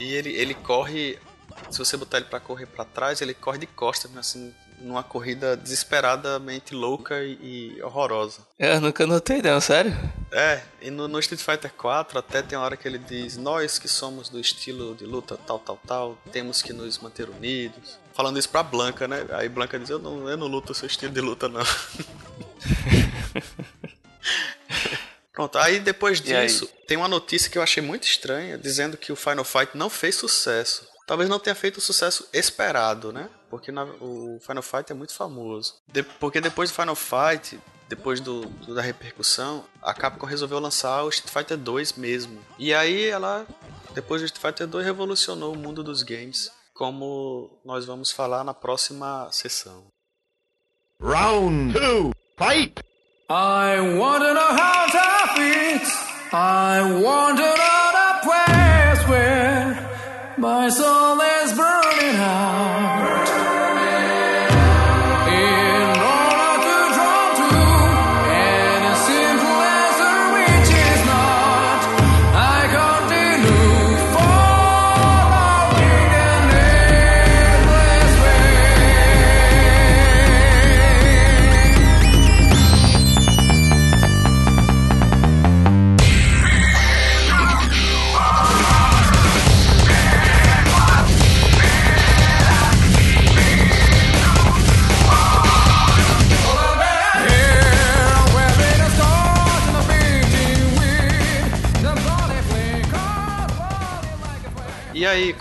[0.00, 1.18] E ele, ele corre.
[1.70, 5.56] Se você botar ele pra correr pra trás, ele corre de costas, assim, numa corrida
[5.56, 8.46] desesperadamente louca e, e horrorosa.
[8.58, 9.96] Eu nunca notei não, sério?
[10.32, 13.78] É, e no, no Street Fighter 4 até tem uma hora que ele diz: Nós
[13.78, 17.98] que somos do estilo de luta tal, tal, tal, temos que nos manter unidos.
[18.12, 19.26] Falando isso pra Blanca, né?
[19.30, 21.62] Aí Blanca diz: Eu não, eu não luto o seu estilo de luta, não.
[25.38, 29.16] Pronto, aí depois disso, tem uma notícia que eu achei muito estranha, dizendo que o
[29.16, 30.87] Final Fight não fez sucesso.
[31.08, 33.28] Talvez não tenha feito o sucesso esperado, né?
[33.50, 35.74] Porque na- o Final Fight é muito famoso.
[35.90, 41.02] De- porque depois do Final Fight, depois do, do- da repercussão, a Capcom resolveu lançar
[41.04, 42.38] o Street Fighter 2 mesmo.
[42.58, 43.46] E aí ela,
[43.94, 48.52] depois do Street Fighter 2, revolucionou o mundo dos games, como nós vamos falar na
[48.52, 49.86] próxima sessão.
[51.00, 52.74] Round two, fight!
[53.30, 54.98] I want to know how to.
[56.30, 59.76] I want to know the place where
[60.36, 60.97] my soul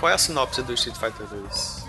[0.08, 1.86] qual é a sinopse do Street Fighter 2?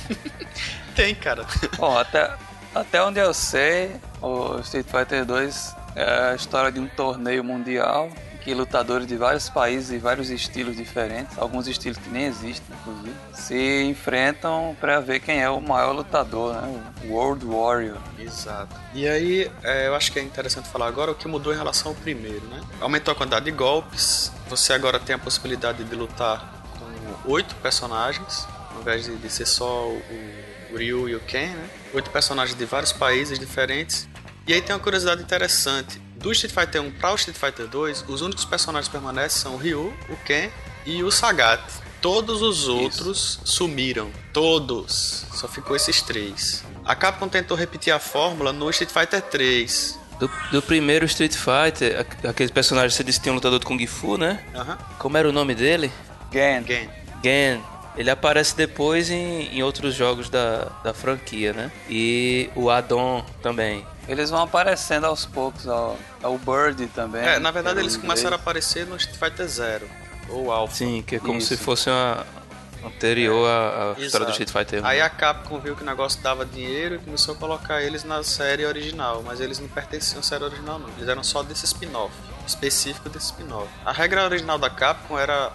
[0.96, 1.44] tem, cara.
[1.76, 2.34] Bom, até,
[2.74, 8.10] até onde eu sei, O Street Fighter 2 é a história de um torneio mundial
[8.40, 13.14] que lutadores de vários países e vários estilos diferentes, alguns estilos que nem existem, inclusive,
[13.32, 16.82] se enfrentam para ver quem é o maior lutador, né?
[17.04, 17.98] O World Warrior.
[18.18, 18.74] Exato.
[18.92, 21.92] E aí, é, eu acho que é interessante falar agora o que mudou em relação
[21.92, 22.62] ao primeiro, né?
[22.80, 26.63] Aumentou a quantidade de golpes, você agora tem a possibilidade de lutar
[27.24, 30.02] oito personagens, ao invés de, de ser só o,
[30.72, 31.68] o Ryu e o Ken, né?
[31.94, 34.08] Oito personagens de vários países diferentes.
[34.46, 35.98] E aí tem uma curiosidade interessante.
[36.16, 39.54] Do Street Fighter 1 para o Street Fighter 2, os únicos personagens que permanecem são
[39.54, 40.50] o Ryu, o Ken
[40.86, 41.62] e o Sagat.
[42.00, 44.10] Todos os outros sumiram.
[44.32, 45.24] Todos.
[45.34, 46.62] Só ficou esses três.
[46.84, 49.98] A Capcom tentou repetir a fórmula no Street Fighter 3.
[50.18, 53.64] Do, do primeiro Street Fighter, aqu- aquele personagem você disse que tinha um lutador de
[53.64, 54.44] Kung Fu, né?
[54.98, 55.90] Como era o nome dele?
[56.30, 56.58] Gen.
[56.58, 56.88] Again.
[57.24, 57.62] Gen.
[57.96, 61.70] Ele aparece depois em, em outros jogos da, da franquia, né?
[61.88, 63.86] E o Adon também.
[64.08, 65.96] Eles vão aparecendo aos poucos, ó.
[66.24, 67.22] o Bird também.
[67.22, 69.88] É, na verdade eles começaram a aparecer no Street Fighter Zero.
[70.28, 70.74] Ou Alpha.
[70.74, 71.48] Sim, que é como Isso.
[71.48, 72.26] se fosse uma
[72.84, 74.30] anterior à, história do.
[74.30, 74.86] Street Fighter 1.
[74.86, 78.22] Aí a Capcom viu que o negócio dava dinheiro e começou a colocar eles na
[78.22, 80.88] série original, mas eles não pertenciam à série original não.
[80.96, 82.12] Eles eram só desse spin-off,
[82.46, 83.68] específico desse spin-off.
[83.84, 85.50] A regra original da Capcom era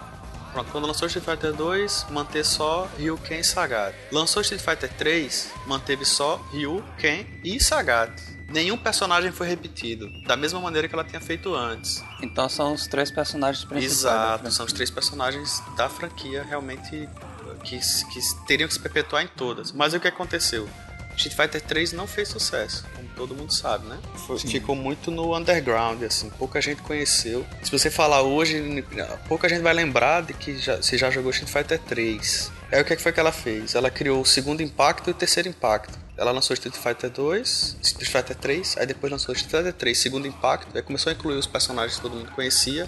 [0.52, 3.94] Pronto, quando lançou Street Fighter 2, manter só Ryu, Ken e Sagat.
[4.10, 8.10] Lançou Street Fighter 3, manteve só Ryu, Ken e Sagat.
[8.48, 12.02] Nenhum personagem foi repetido, da mesma maneira que ela tinha feito antes.
[12.20, 13.98] Então são os três personagens principais.
[14.00, 17.08] Exato, são os três personagens da franquia realmente
[17.62, 19.70] que, que teriam que se perpetuar em todas.
[19.70, 20.68] Mas o que aconteceu?
[21.16, 22.84] Street Fighter 3 não fez sucesso,
[23.20, 23.98] todo mundo sabe, né?
[24.26, 27.44] Foi- ficou muito no underground, assim, pouca gente conheceu.
[27.62, 28.82] Se você falar hoje,
[29.28, 32.50] pouca gente vai lembrar de que já, você já jogou Street Fighter 3.
[32.72, 33.74] Aí o que é que foi que ela fez?
[33.74, 35.98] Ela criou o segundo impacto e o terceiro impacto.
[36.16, 40.26] Ela lançou Street Fighter 2, Street Fighter 3, aí depois lançou Street Fighter 3, segundo
[40.26, 42.86] impacto, aí começou a incluir os personagens que todo mundo conhecia,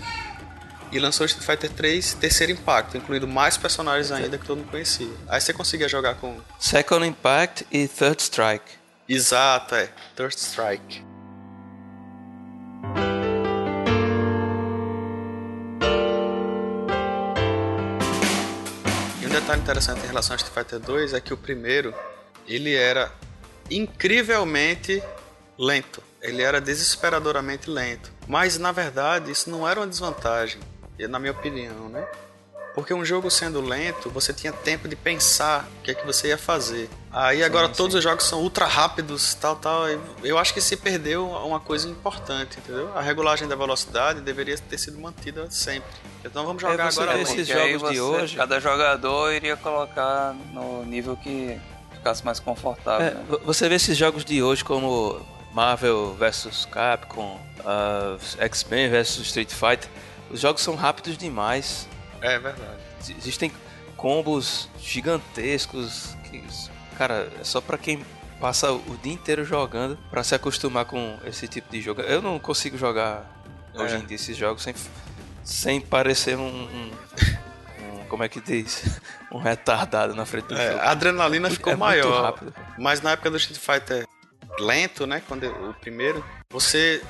[0.90, 5.08] e lançou Street Fighter 3 terceiro impacto, incluindo mais personagens ainda que todo mundo conhecia.
[5.28, 6.38] Aí você conseguia jogar com.
[6.58, 8.81] Second Impact e Third Strike.
[9.08, 9.88] Exato, é.
[10.16, 11.04] Third Strike.
[19.20, 21.94] E um detalhe interessante em relação a Street Fighter 2 é que o primeiro
[22.46, 23.12] ele era
[23.70, 25.02] incrivelmente
[25.58, 26.02] lento.
[26.20, 28.12] Ele era desesperadoramente lento.
[28.28, 30.60] Mas na verdade isso não era uma desvantagem,
[31.08, 32.06] na minha opinião, né?
[32.74, 36.28] Porque um jogo sendo lento, você tinha tempo de pensar o que é que você
[36.28, 36.88] ia fazer.
[37.12, 39.82] Aí agora todos os jogos são ultra rápidos, tal, tal.
[40.24, 42.90] Eu acho que se perdeu uma coisa importante, entendeu?
[42.96, 45.90] A regulagem da velocidade deveria ter sido mantida sempre.
[46.24, 50.82] Então vamos jogar É, agora esses jogos de você- hoje- Cada jogador iria colocar no
[50.86, 51.60] nível que
[51.92, 53.06] ficasse mais confortável.
[53.06, 53.24] É, né?
[53.28, 55.20] vo- você vê esses jogos de hoje como
[55.52, 59.90] Marvel vs Capcom, uh, X-Men vs Street Fighter.
[60.30, 61.86] Os jogos são rápidos demais.
[62.22, 62.80] É verdade.
[63.00, 63.52] Ex- Existem
[63.96, 66.42] combos gigantescos que,
[66.96, 68.04] cara, é só pra quem
[68.40, 72.00] passa o dia inteiro jogando pra se acostumar com esse tipo de jogo.
[72.02, 73.24] Eu não consigo jogar
[73.74, 73.98] hoje É.
[73.98, 74.74] em dia esses jogos sem,
[75.44, 76.92] sem parecer um, um-
[77.80, 78.82] um- como é que diz,
[79.30, 80.80] um retardado na frente do É, jogo.
[80.80, 82.22] a adrenalina ficou É maior.
[82.24, 82.52] rápido.
[82.78, 84.06] Mas na época do Street Fighter
[84.58, 85.22] lento, né?
[85.26, 87.00] Quando eu- o primeiro, você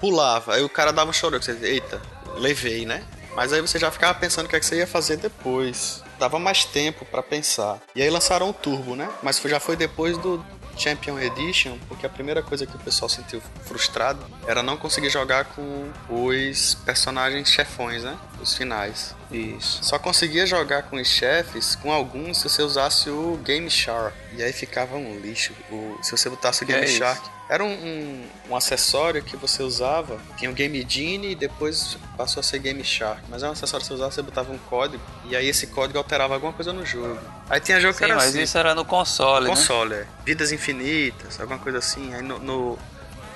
[0.00, 2.02] pulava, aí o cara dava um chorão, você eita,
[2.36, 3.04] levei, né?
[3.34, 6.02] Mas aí você já ficava pensando o que, é que você ia fazer depois.
[6.18, 7.78] Dava mais tempo pra pensar.
[7.94, 9.08] E aí lançaram o Turbo, né?
[9.22, 10.44] Mas já foi depois do
[10.76, 15.44] Champion Edition, porque a primeira coisa que o pessoal sentiu frustrado era não conseguir jogar
[15.46, 18.16] com os personagens chefões, né?
[18.40, 19.14] Os finais.
[19.30, 19.82] Isso.
[19.84, 24.16] Só conseguia jogar com os chefes, com alguns, se você usasse o Game Shark.
[24.36, 25.52] E aí ficava um lixo.
[25.70, 26.98] O- se você botasse o Game é isso?
[27.52, 30.18] Era um, um, um acessório que você usava.
[30.38, 33.20] Tinha o Game Genie e depois passou a ser Game Shark.
[33.28, 35.04] Mas é um acessório que você usava, você botava um código.
[35.26, 37.20] E aí esse código alterava alguma coisa no jogo.
[37.50, 38.40] Aí tinha jogo que Sim, era mas assim.
[38.40, 39.50] isso era no console, né?
[39.50, 40.06] Console, é.
[40.24, 42.14] Vidas infinitas, alguma coisa assim.
[42.14, 42.78] Aí no, no,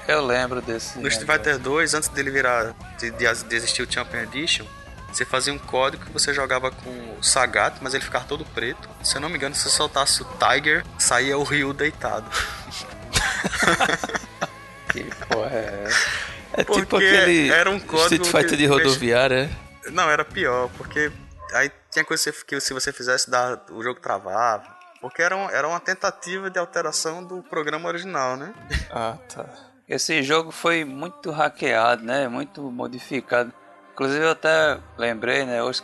[0.08, 0.98] Eu lembro desse.
[0.98, 1.30] no Street.
[1.30, 4.64] Fighter 2, antes dele virar, de, de, de existir o Champion Edition,
[5.12, 8.88] você fazia um código que você jogava com o Sagat, mas ele ficava todo preto.
[9.04, 12.24] Se eu não me engano, se você soltasse o Tiger, saía o Ryu deitado.
[14.93, 16.09] Que porra é essa?
[16.55, 19.51] É tipo Porque aquele era um código Street Fighter de rodoviária.
[19.93, 21.12] Não, era pior, porque
[21.53, 23.31] aí tinha coisa que se você fizesse,
[23.70, 24.64] o jogo travava.
[25.01, 28.55] Porque era, um- era uma tentativa de alteração do programa original, né?
[28.91, 29.45] Ah, tá.
[29.89, 32.27] Esse jogo foi muito hackeado, né?
[32.27, 33.53] Muito modificado.
[33.93, 35.83] Inclusive eu até lembrei, né, hoje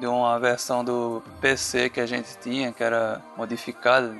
[0.00, 4.16] de uma versão do PC que a gente tinha, que era modificada.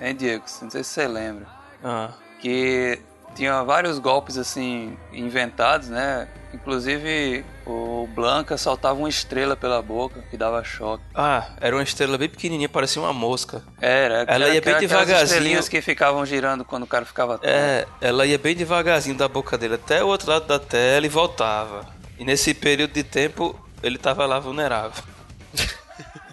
[0.00, 0.44] Hein, Diego?
[0.62, 1.46] Não sei se você lembra.
[1.82, 2.10] Ah,
[2.40, 3.00] Que
[3.34, 6.26] tinha vários golpes assim inventados, né?
[6.52, 11.04] Inclusive o Blanca soltava uma estrela pela boca que dava choque.
[11.14, 13.62] Ah, era uma estrela bem pequenininha, parecia uma mosca.
[13.80, 15.24] Era, Ela era ia bem devagarzinho.
[15.24, 17.46] estrelinhas que ficavam girando quando o cara ficava tonto.
[17.48, 21.08] É, ela ia bem devagarzinho da boca dele até o outro lado da tela e
[21.08, 21.86] voltava.
[22.18, 25.04] E nesse período de tempo ele tava lá vulnerável.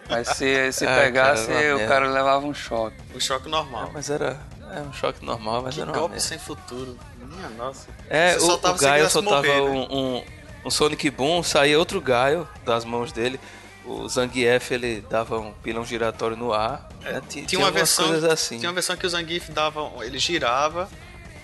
[0.09, 2.95] Mas se, se Ah, pegasse, cara, o cara levava um choque.
[3.13, 3.91] O choque normal.
[3.93, 4.39] Mas era
[4.73, 6.27] é um choque normal, mas Que era uma golpe merda.
[6.27, 6.97] sem futuro.
[7.19, 7.87] Minha nossa.
[8.09, 9.87] É, Você o, o Gaio soltava morrer, né?
[9.91, 10.23] um, um,
[10.65, 13.39] um Sonic Boom, saía outro Gaio das mãos dele.
[13.85, 16.89] O Zangief ele dava um pilão giratório no ar.
[17.01, 17.21] né?
[17.29, 18.57] Tinha, Tinha uma versão, assim.
[18.57, 20.89] tinha uma versão que o Zangief dava, ele girava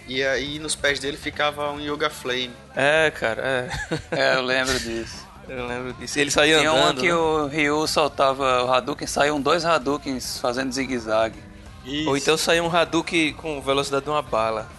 [0.08, 2.52] e aí nos pés dele ficava um Yoga Flame.
[2.76, 3.70] É, cara, é.
[4.12, 5.30] É, eu lembro disso.
[5.50, 6.18] Eu lembro disso.
[6.18, 7.02] Ele saía Tinha uma andando.
[7.02, 7.14] que né?
[7.16, 11.38] o Ryu soltava o Hadouken, saíam dois Hadoukens fazendo zigue-zague.
[12.08, 14.70] Ou então saía um Hadouken com velocidade de uma bala.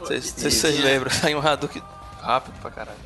[0.00, 1.82] Não sei se vocês e- lembram, saía um Hadouken
[2.20, 2.98] rápido pra caralho.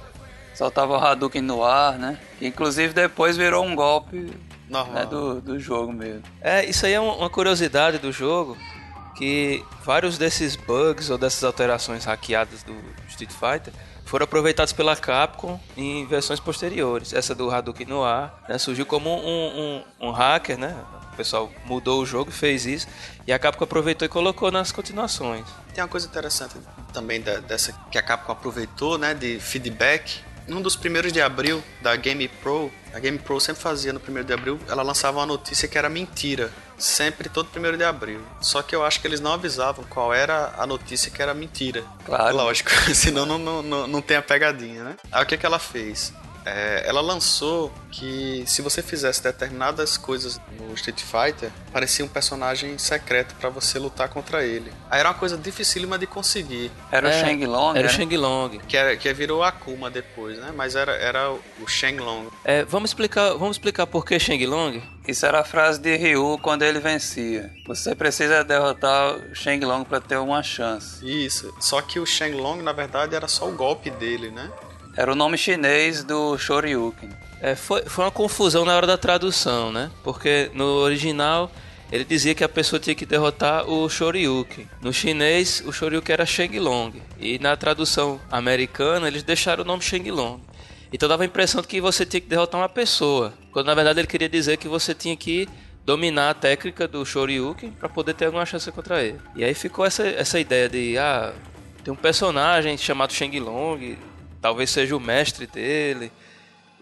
[0.54, 2.18] Soltava o Hadouken no ar, né?
[2.38, 4.30] Que inclusive depois virou um golpe
[4.68, 4.94] normal.
[4.94, 6.22] né, do, do jogo mesmo.
[6.40, 8.56] É, isso aí é uma uma curiosidade do jogo,
[9.16, 12.74] que vários desses bugs ou dessas alterações hackeadas do
[13.08, 13.72] Street Fighter
[14.12, 17.14] foram aproveitados pela Capcom em versões posteriores.
[17.14, 20.76] Essa do Hadouken no ar né, surgiu como um, um, um hacker, né?
[21.10, 22.86] O pessoal mudou o jogo e fez isso,
[23.26, 25.46] e a Capcom aproveitou e colocou nas continuações.
[25.72, 26.56] Tem uma coisa interessante
[26.92, 30.20] também da- dessa que a Capcom aproveitou, né, de feedback.
[30.46, 34.26] Num dos primeiros de abril da Game Pro, a Game Pro sempre fazia no primeiro
[34.26, 36.52] de abril, ela lançava uma notícia que era mentira.
[36.82, 38.20] Sempre todo primeiro de abril.
[38.40, 41.84] Só que eu acho que eles não avisavam qual era a notícia que era mentira.
[42.04, 42.36] Claro.
[42.36, 44.96] Lógico, senão não, não, não, não tem a pegadinha, né?
[45.12, 46.12] Aí o que, que ela fez?
[46.44, 52.76] É, ela lançou que se você fizesse determinadas coisas no Street Fighter, parecia um personagem
[52.78, 54.72] secreto pra você lutar contra ele.
[54.90, 56.72] Aí era uma coisa dificílima de conseguir.
[56.90, 57.96] Era o É, Shang Long, Era o né?
[57.96, 58.48] Shang Long.
[58.66, 60.52] Que, era, que virou Akuma depois, né?
[60.52, 62.26] Mas era, era o Shenlong.
[62.44, 64.82] É, vamos explicar, vamos explicar por que Shang Long?
[65.06, 67.50] Isso era a frase de Ryu quando ele vencia.
[67.66, 71.04] Você precisa derrotar o Shang Long pra ter uma chance.
[71.04, 71.52] Isso.
[71.60, 74.50] Só que o Shenlong, na verdade, era só o golpe dele, né?
[74.96, 77.10] Era o nome chinês do Shoryuken.
[77.40, 79.90] É, foi, foi uma confusão na hora da tradução, né?
[80.04, 81.50] Porque no original
[81.90, 84.68] ele dizia que a pessoa tinha que derrotar o Shoryuken.
[84.80, 87.02] No chinês, o Shoryuken era Shenlong.
[87.18, 90.40] E na tradução americana, eles deixaram o nome Shenlong.
[90.92, 93.32] Então dava a impressão de que você tinha que derrotar uma pessoa.
[93.50, 95.48] Quando na verdade ele queria dizer que você tinha que
[95.84, 99.18] dominar a técnica do Shoryuken para poder ter alguma chance contra ele.
[99.34, 101.32] E aí ficou essa, essa ideia de, ah,
[101.82, 103.98] tem um personagem chamado Shenlong,
[104.40, 106.12] talvez seja o mestre dele.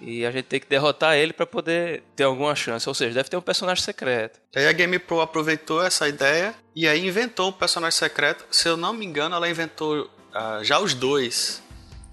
[0.00, 2.88] E a gente tem que derrotar ele para poder ter alguma chance.
[2.88, 4.40] Ou seja, deve ter um personagem secreto.
[4.56, 8.46] Aí a Game Pro aproveitou essa ideia e aí inventou um personagem secreto.
[8.50, 11.62] Se eu não me engano, ela inventou ah, já os dois.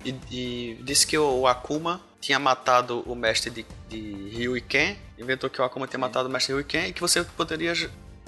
[0.07, 4.61] E, e disse que o, o Akuma tinha matado o mestre de, de Ryu e
[4.61, 4.95] Ken.
[5.17, 7.73] Inventou que o Akuma tinha matado o mestre Ryu e Ken e que você poderia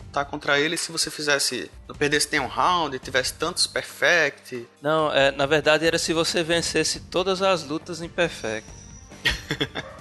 [0.09, 1.71] lutar contra ele se você fizesse.
[1.87, 4.67] Não perdesse nenhum round, tivesse tantos perfect.
[4.81, 8.69] Não, é, na verdade era se você vencesse todas as lutas em perfect.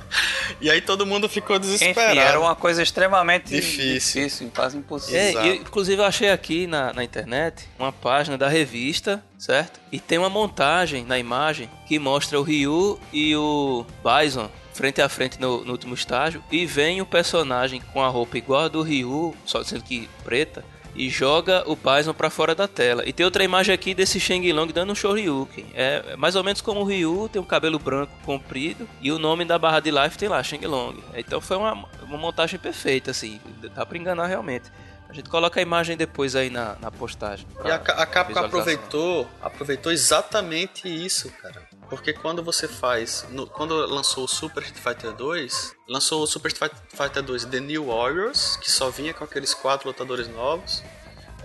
[0.61, 2.19] E aí todo mundo ficou Enfim, desesperado.
[2.19, 4.23] era uma coisa extremamente Difícil.
[4.23, 5.21] difícil quase impossível.
[5.43, 9.79] É, e, inclusive eu achei aqui na, na internet uma página da revista, certo?
[9.93, 15.09] E tem uma montagem na imagem que mostra o Ryu e o Bison frente a
[15.09, 16.43] frente no, no último estágio.
[16.51, 20.65] E vem o personagem com a roupa igual a do Ryu, só sendo que preta.
[20.99, 23.05] E joga o Bison pra fora da tela.
[23.07, 25.67] E tem outra imagem aqui desse Shang Long dando um Shoryuken.
[25.75, 28.89] É é mais ou menos como o Ryu, tem um cabelo branco comprido.
[29.01, 30.95] E o nome da barra de life tem lá, Shang Long.
[31.15, 31.73] Então foi uma,
[32.03, 33.41] uma montagem perfeita, assim.
[33.75, 34.71] Dá pra enganar realmente.
[35.09, 37.47] A gente coloca a imagem depois aí na, na postagem.
[37.65, 41.67] E a, a Capcom aproveitou, aproveitou exatamente isso, cara.
[41.89, 43.25] Porque quando você faz.
[43.31, 47.61] no- quando lançou o Super Street Fighter 2, lançou o Super Street Fighter 2 The
[47.61, 50.83] New Warriors, que só vinha com aqueles quatro lutadores novos.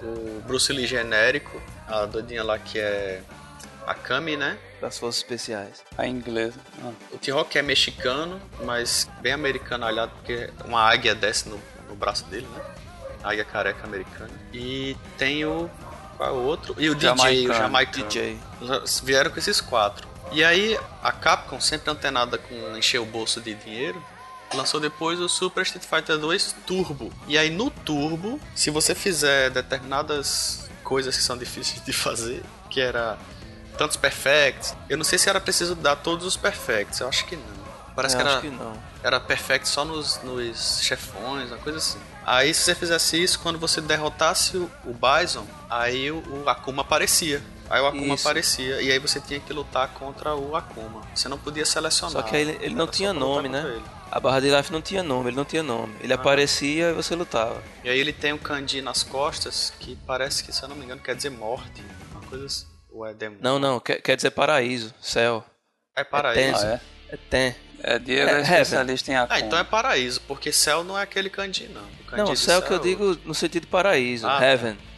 [0.02, 3.22] O Bruce Lee genérico, a doidinha lá que é
[3.88, 4.58] a Kami, né?
[4.82, 5.82] Das forças especiais.
[5.98, 6.60] A inglesa.
[6.84, 6.92] Ah.
[7.12, 12.26] O T-Rock é mexicano, mas bem americano olhado, porque uma águia desce no, no braço
[12.26, 12.62] dele, né?
[13.24, 14.30] Águia careca americana.
[14.52, 15.70] E tem o.
[16.18, 16.76] Qual é o outro?
[16.78, 18.08] E o DJ, o jamaicano.
[18.10, 18.38] DJ.
[19.04, 20.06] Vieram com esses quatro.
[20.32, 24.04] E aí, a Capcom, sempre antenada com encher o bolso de dinheiro,
[24.54, 27.12] lançou depois o Super Street Fighter 2 Turbo.
[27.28, 32.82] E aí, no Turbo, se você fizer determinadas coisas que são difíceis de fazer, que
[32.82, 33.18] era
[33.78, 37.36] tantos perfects, eu não sei se era preciso dar todos os perfects, eu acho que
[37.36, 37.64] não.
[37.96, 38.74] Parece Eu que era, que não.
[39.04, 42.00] era perfect só nos, nos chefões, uma coisa assim.
[42.26, 46.82] Aí se você fizesse isso, quando você derrotasse o, o Bison, aí o, o Akuma
[46.82, 47.42] aparecia.
[47.74, 48.28] Aí o Akuma Isso.
[48.28, 51.02] aparecia e aí você tinha que lutar contra o Akuma.
[51.16, 52.12] Você não podia selecionar.
[52.12, 53.64] Só que ele, ele não só tinha nome, né?
[53.68, 53.84] ele.
[54.12, 55.96] A barra de life não tinha nome, ele não tinha nome.
[56.00, 57.64] Ele aparecia e você lutava.
[57.84, 60.86] E aí ele tem um kanji nas costas que parece que, se eu não me
[60.86, 61.84] engano, quer dizer morte.
[62.12, 62.68] Uma coisa assim.
[62.92, 63.42] Ou é demônio?
[63.42, 65.44] Não, não, quer, quer dizer paraíso, céu.
[65.96, 66.64] É paraíso.
[66.64, 67.16] Ah, é?
[67.16, 67.56] É tem.
[67.82, 69.36] É, Diego é, É, especialista em Akuma.
[69.36, 71.82] Ah, então é paraíso, porque céu não é aquele kanji, não.
[71.82, 74.46] O kanji Não, de céu que eu digo no sentido de paraíso, Ah, tá.
[74.46, 74.76] heaven.
[74.76, 74.93] Tá.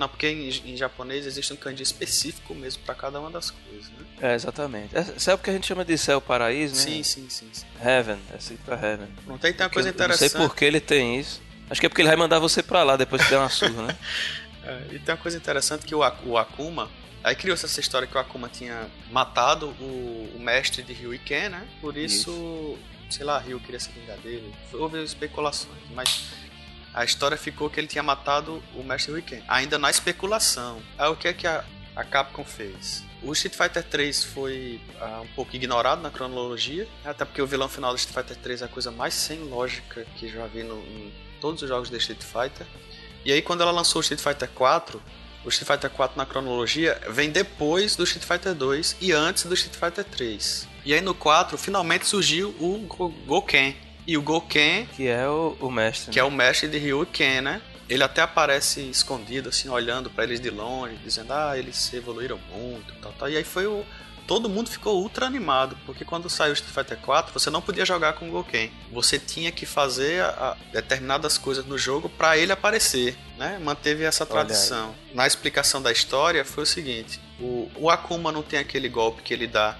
[0.00, 3.90] Não, porque em, em japonês existe um kanji específico mesmo pra cada uma das coisas,
[3.90, 4.06] né?
[4.22, 4.96] É, exatamente.
[4.96, 6.80] É, céu porque a gente chama de céu paraíso, né?
[6.80, 7.66] Sim, sim, sim, sim.
[7.84, 9.08] Heaven, é assim pra heaven.
[9.26, 10.40] Pronto, aí tem uma coisa Eu Não sei interessante.
[10.40, 11.42] por que ele tem isso.
[11.68, 13.88] Acho que é porque ele vai mandar você pra lá depois que der uma surra,
[13.88, 13.98] né?
[14.62, 16.90] É, e tem uma coisa interessante que o, o Akuma.
[17.24, 21.18] Aí criou-se essa história que o Akuma tinha matado o, o mestre de Ryu e
[21.18, 21.66] Ken, né?
[21.80, 22.78] Por isso,
[23.10, 24.54] sei lá, Ryu queria se vingar dele.
[24.72, 26.26] Houve especulações, mas
[26.94, 29.42] a história ficou que ele tinha matado o mestre Ken.
[29.48, 30.82] Ainda na especulação.
[30.98, 31.64] Aí o que é que a,
[31.96, 33.04] a Capcom fez?
[33.22, 37.68] O Street Fighter 3 foi ah, um pouco ignorado na cronologia, até porque o vilão
[37.68, 40.78] final do Street Fighter 3 é a coisa mais sem lógica que já vi no,
[40.78, 42.66] em todos os jogos de Street Fighter.
[43.24, 45.02] E aí quando ela lançou o Street Fighter 4,
[45.44, 49.52] o Street Fighter 4 na cronologia vem depois do Street Fighter 2 e antes do
[49.54, 50.66] Street Fighter 3.
[50.86, 53.76] E aí no 4 finalmente surgiu o Go- Goken.
[54.10, 56.10] E o Goken, Que é o, o mestre.
[56.12, 57.62] que é o mestre de Ryu e Ken, né?
[57.88, 62.92] Ele até aparece escondido, assim, olhando pra eles de longe, dizendo, ah, eles evoluíram muito,
[63.00, 63.28] tal, tal.
[63.30, 63.84] E aí foi o.
[64.26, 67.84] Todo mundo ficou ultra animado, porque quando saiu o Street Fighter 4, você não podia
[67.84, 68.70] jogar com o Goken.
[68.92, 73.58] Você tinha que fazer a- a determinadas coisas no jogo pra ele aparecer, né?
[73.60, 74.94] Manteve essa tradição.
[75.14, 79.34] Na explicação da história foi o seguinte: o, o Akuma não tem aquele golpe que
[79.34, 79.76] ele dá,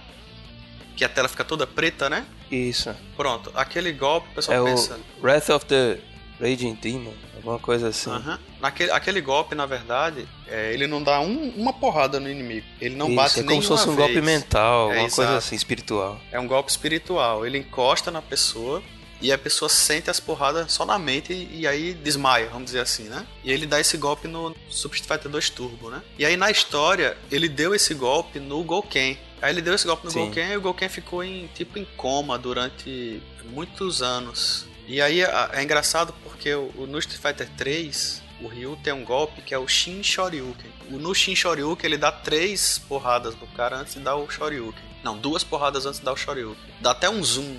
[0.97, 2.27] que a tela fica toda preta, né?
[2.51, 2.95] Isso.
[3.17, 4.99] Pronto, aquele golpe o É pessoal o pensa.
[5.23, 5.99] Wrath of the
[6.41, 8.11] Raging Demon, alguma coisa assim.
[8.11, 8.39] Aham.
[8.61, 12.67] Naquele, aquele golpe, na verdade, é, ele não dá um- uma porrada no inimigo.
[12.81, 13.99] Ele não Isso, bate é como se fosse um vez.
[14.09, 15.37] golpe mental, É, alguma coisa exato.
[15.39, 16.21] assim, espiritual.
[16.33, 17.47] É um golpe espiritual.
[17.47, 18.83] Ele encosta na pessoa
[19.23, 22.81] e a pessoa sente as porradas só na mente e, e aí desmaia, vamos dizer
[22.81, 23.27] assim, né?
[23.45, 26.01] E ele dá esse golpe no Super Street Fighter 2 Turbo, né?
[26.19, 29.19] E aí na história, ele deu esse golpe no Gouken.
[29.43, 30.27] Aí ele deu esse golpe no Sim.
[30.27, 34.67] Gouken e o Gouken ficou em tipo em coma durante muitos anos.
[34.87, 39.41] E aí é, engraçado porque o, no Street Fighter 3, o Ryu tem um golpe
[39.43, 40.71] que é o Shin Shoryuken.
[40.91, 44.83] O- No Shin Shoryuken ele dá três porradas no cara antes de dar o Shoryuken.
[45.03, 46.75] Não, duas porradas antes de dar o Shoryuken.
[46.81, 47.57] Dá até um zoom.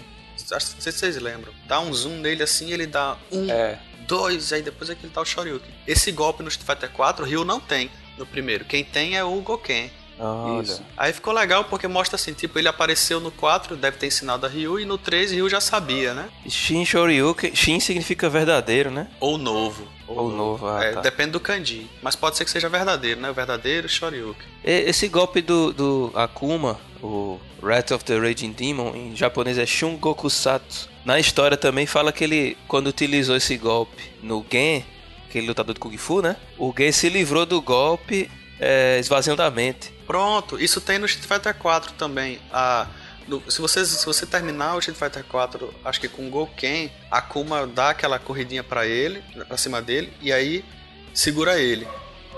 [0.51, 1.53] Acho- Não sei se vocês lembram.
[1.67, 5.13] Dá um zoom nele assim ele dá um, É, dois, aí depois é que ele
[5.13, 5.73] dá o Shoryuken.
[5.87, 8.65] Esse golpe no Street Fighter 4, o Ryu não tem no primeiro.
[8.65, 9.89] Quem tem é o Goken.
[10.19, 10.61] Olha.
[10.61, 10.83] isso.
[10.95, 14.49] Aí ficou legal porque mostra assim, tipo, ele apareceu no 4, deve ter ensinado a
[14.49, 16.29] Ryu, e no 3 Ryu já sabia, né?
[16.47, 19.07] Shin Shoryuken, Shin significa verdadeiro, né?
[19.19, 19.87] Ou novo.
[20.07, 21.01] Ou novo, ah, é, tá.
[21.01, 21.89] Depende do kanji.
[22.01, 23.29] Mas pode ser que seja verdadeiro, né?
[23.29, 24.47] O verdadeiro Shoryuken.
[24.63, 30.89] Esse golpe do, do Akuma, o Wrath of the Raging Demon, em japonês é Shungokusatsu.
[31.05, 34.85] Na história também fala que ele, quando utilizou esse golpe no Gen,
[35.27, 36.35] aquele lutador de Kung Fu, né?
[36.57, 39.91] O Gen se livrou do golpe é, esvaziando a mente.
[40.11, 42.39] Pronto, isso tem no Street Fighter 4 também.
[42.51, 42.85] A,
[43.27, 46.91] no- se, você, se você terminar o Street Fighter 4, acho que com o Goken,
[47.09, 50.65] a Akuma dá aquela corridinha pra ele, pra cima dele, e aí
[51.13, 51.87] segura ele.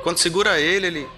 [0.04, 1.10] Quando segura ele, ele.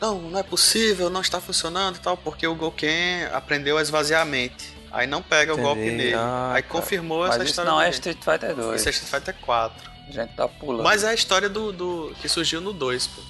[0.00, 4.22] Não, não é possível, não está funcionando e tal, porque o Goken aprendeu a esvaziar
[4.22, 4.74] a mente.
[4.90, 5.66] Aí não pega o Entendi.
[5.68, 6.14] golpe nele.
[6.14, 6.68] Ah, aí tá.
[6.70, 7.90] confirmou Mas essa isso história não é.
[7.90, 8.80] Street Fighter 2.
[8.80, 9.90] Isso é Street Fighter 4.
[10.08, 10.82] A gente tá pulando.
[10.84, 13.22] Mas é a história do, do que surgiu no 2, pô.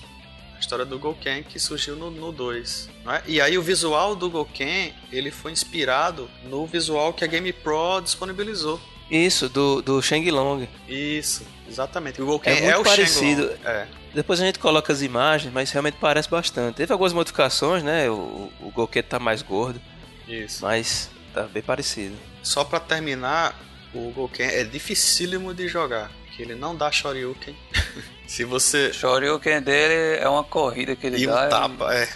[0.65, 2.89] História do Gouken que surgiu no, no 2.
[3.05, 3.23] não é?
[3.27, 8.01] E aí o visual do Gouken, ele foi inspirado no visual que a Game Pro
[8.01, 8.81] disponibilizou.
[9.11, 10.67] Isso, do, do Shang Long.
[10.89, 12.23] Isso, exatamente.
[12.23, 13.53] O Gouken É é, muito o parecido.
[13.63, 13.87] É.
[14.15, 16.77] Depois a gente coloca as imagens, mas realmente parece bastante.
[16.77, 18.09] Teve algumas modificações, né?
[18.09, 19.79] O, o Goku tá mais gordo,
[20.27, 20.63] Isso.
[20.63, 22.17] mas tá bem parecido.
[22.43, 23.55] Só pra terminar,
[23.93, 26.11] o Gouken é dificílimo de jogar.
[26.35, 27.55] Que ele não dá Shoryuken.
[28.27, 28.89] Se você...
[28.89, 31.49] O Shoryuken dele é uma corrida que ele E um dá.
[31.49, 32.09] tapa, é.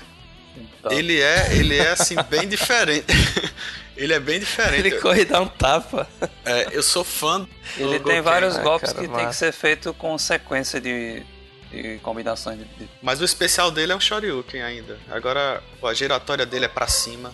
[0.56, 0.94] um tapa.
[0.94, 3.06] Ele é, ele é assim, bem diferente.
[3.96, 4.86] ele é bem diferente.
[4.88, 6.08] Ele corre e dá um tapa.
[6.44, 7.48] É, eu sou fã do
[7.94, 11.22] Ele tem vários golpes cara, que tem que ser feito com sequência de,
[11.70, 14.98] de combinações de, de- Mas o especial dele é um Shoryuken ainda.
[15.10, 17.32] Agora, a giratória dele é pra cima.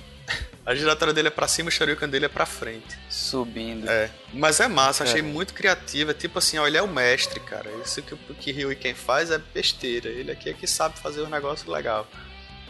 [0.67, 2.99] A giratória dele é pra cima e o Shoryuken dele é pra frente.
[3.11, 3.89] subindo.
[3.89, 4.11] É.
[4.33, 5.23] Mas é massa, achei É.
[5.23, 6.11] muito criativo.
[6.11, 7.71] É tipo assim, ó, ele é o mestre, cara.
[7.85, 10.09] Isso que, o que Ryu quem faz é besteira.
[10.09, 12.09] Ele aqui é que sabe fazer um negócio legal.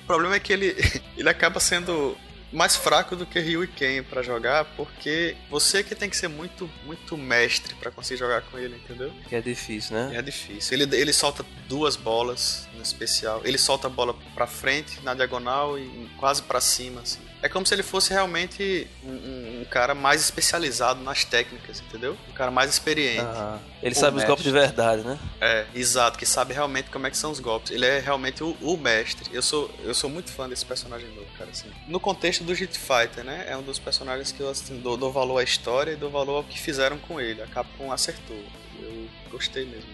[0.03, 0.75] O problema é que ele,
[1.17, 2.17] ele acaba sendo
[2.53, 6.29] mais fraco do que Ryu e Ken pra jogar, porque você que tem que ser
[6.29, 9.13] muito, muito mestre pra conseguir jogar com ele, entendeu?
[9.29, 10.17] Que é difícil, né?
[10.17, 10.73] É difícil.
[10.81, 13.41] Ele, ele solta duas bolas no especial.
[13.45, 17.19] Ele solta a bola pra frente, na diagonal e quase pra cima, assim.
[17.45, 22.17] É como se ele fosse realmente um, um- um cara mais especializado nas técnicas, entendeu?
[22.31, 23.21] Um cara mais experiente.
[23.21, 23.61] Aham.
[23.83, 24.27] Ele O sabe os mestre.
[24.29, 25.19] golpes de verdade, né?
[25.43, 27.71] É, exato, que sabe realmente como é que são os golpes.
[27.71, 29.29] Ele é realmente o, o mestre.
[29.31, 31.69] Eu sou, eu sou muito fã desse personagem novo, cara, assim.
[31.87, 33.45] No contexto do Street Fighter, né?
[33.47, 36.37] É um dos personagens que eu assim, dou, dou valor à história e dou valor
[36.37, 37.43] ao que fizeram com ele.
[37.43, 38.43] A Capcom acertou.
[38.81, 39.91] Eu gostei mesmo.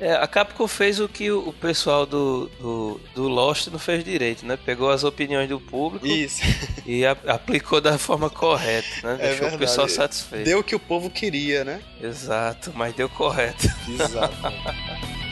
[0.00, 4.04] É, a Capcom fez o que o o pessoal do, do, do Lost não fez
[4.04, 4.56] direito, né?
[4.56, 6.40] Pegou as opiniões do público Isso.
[6.86, 9.14] e a- aplicou da forma correta, né?
[9.14, 9.58] É Deixou o verdade.
[9.58, 10.44] pessoal satisfeito.
[10.44, 11.80] Deu o que o povo queria, né?
[12.00, 13.66] Exato, mas deu correto.
[13.88, 14.36] Exato.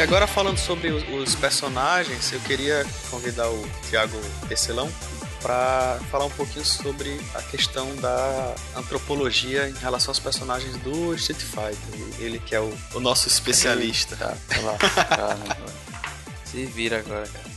[0.00, 4.90] E agora falando sobre os, os personagens, eu queria convidar o Thiago Tecelão
[5.42, 11.42] para falar um pouquinho sobre a questão da antropologia em relação aos personagens do Street
[11.42, 12.14] Fighter.
[12.18, 14.16] Ele que é o, o nosso especialista.
[14.16, 15.72] Tá, tá agora.
[16.46, 17.50] Se vira agora, cara.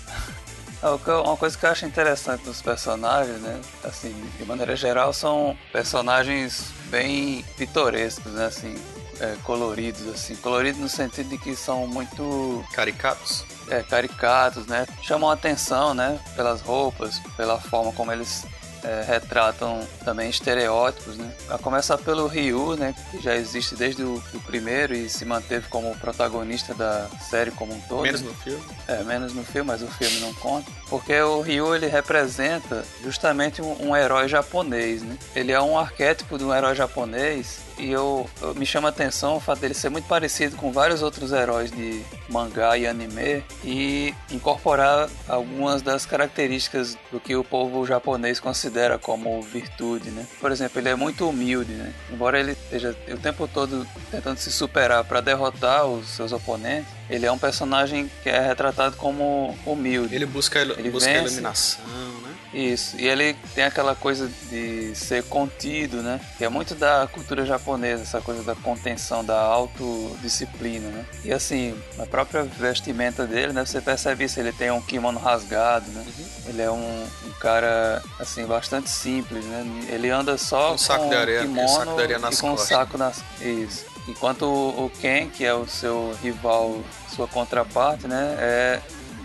[1.16, 3.62] Eu- Uma coisa que eu acho interessante dos personagens, né?
[3.86, 8.48] Assim, de maneira geral, são personagens bem pitorescos, né?
[8.48, 8.76] Assim,
[9.24, 10.36] é, coloridos, assim.
[10.36, 13.46] Coloridos no sentido de que são muito Caricatos.
[13.70, 14.86] é, caricatos, né?
[15.02, 16.20] Chamam a atenção, né?
[16.36, 18.46] Pelas roupas, pela forma como eles
[18.84, 21.32] é, retratam também estereótipos, né?
[21.50, 22.94] A começar pelo Ryu, né?
[23.12, 27.80] Que já existe desde o primeiro e se manteve como protagonista da série como um
[27.82, 28.04] todo.
[28.04, 28.64] Menos no filme.
[28.88, 30.70] É, menos no filme, mas o filme não conta.
[30.90, 35.18] Porque o Ryu, ele representa justamente um, um herói japonês, né?
[35.36, 39.38] Ele é um arquétipo de um herói japonês e eu, eu- me chama a atenção
[39.38, 44.14] o fato dele ser muito parecido com vários outros heróis de mangá e anime e
[44.30, 50.26] incorporar algumas das características do que o povo japonês considera como virtude, né?
[50.40, 51.94] Por exemplo, ele é muito humilde, né?
[52.12, 57.26] Embora ele esteja o tempo todo tentando se superar para derrotar os seus oponentes, ele
[57.26, 60.16] é um personagem que é retratado como humilde.
[60.16, 61.26] Ele busca, Ele busca vence.
[61.26, 61.82] iluminação?
[62.54, 66.22] Isso, e ele tem aquela coisa de ser contido, né?
[66.38, 71.06] Que é muito da cultura japonesa, essa coisa da contenção, da autodisciplina, né?
[71.24, 73.66] E assim, a própria vestimenta dele, né?
[73.66, 76.06] Você percebe isso, ele tem um kimono rasgado, né?
[76.48, 79.66] Ele é um, um cara, assim, bastante simples, né?
[79.90, 82.38] Ele anda só Com um saco com de areia- kimono um saco de areia nas
[82.38, 82.70] e com um costas.
[82.70, 83.24] saco nas...
[83.42, 83.86] Isso.
[84.08, 86.82] Enquanto o Ken, que é o seu rival,
[87.16, 88.36] sua contraparte, né?
[88.38, 88.82] É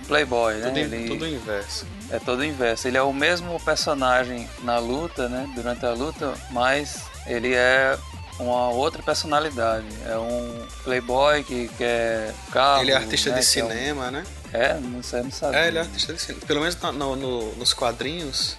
[0.09, 0.67] playboy, né?
[0.69, 1.87] Tudo, Ele- tudo o inverso.
[2.11, 2.89] é todo o inverso.
[2.89, 5.49] Ele é o mesmo personagem na luta, né?
[5.55, 7.97] Durante a luta, mas ele é
[8.41, 9.87] uma outra personalidade.
[10.07, 12.83] É um playboy que quer carro.
[12.83, 14.25] ele é artista né, de que é um- cinema, né?
[14.53, 15.57] É, não sei, não sabe.
[15.57, 16.47] É, ele é artista de cinema.
[16.47, 18.57] Pelo menos no- no- nos quadrinhos,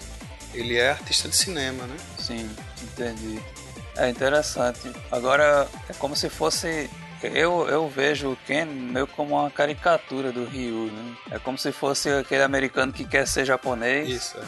[0.54, 1.96] ele é artista de cinema, né?
[2.18, 2.48] Sim,
[2.82, 3.40] entendi.
[3.96, 4.90] É interessante.
[5.10, 6.88] Agora, é como se fosse.
[7.22, 11.16] Eu, eu vejo o Ken meio como uma caricatura do Ryu, né?
[11.32, 14.42] É como se fosse aquele americano que quer ser japonês, Isso, é.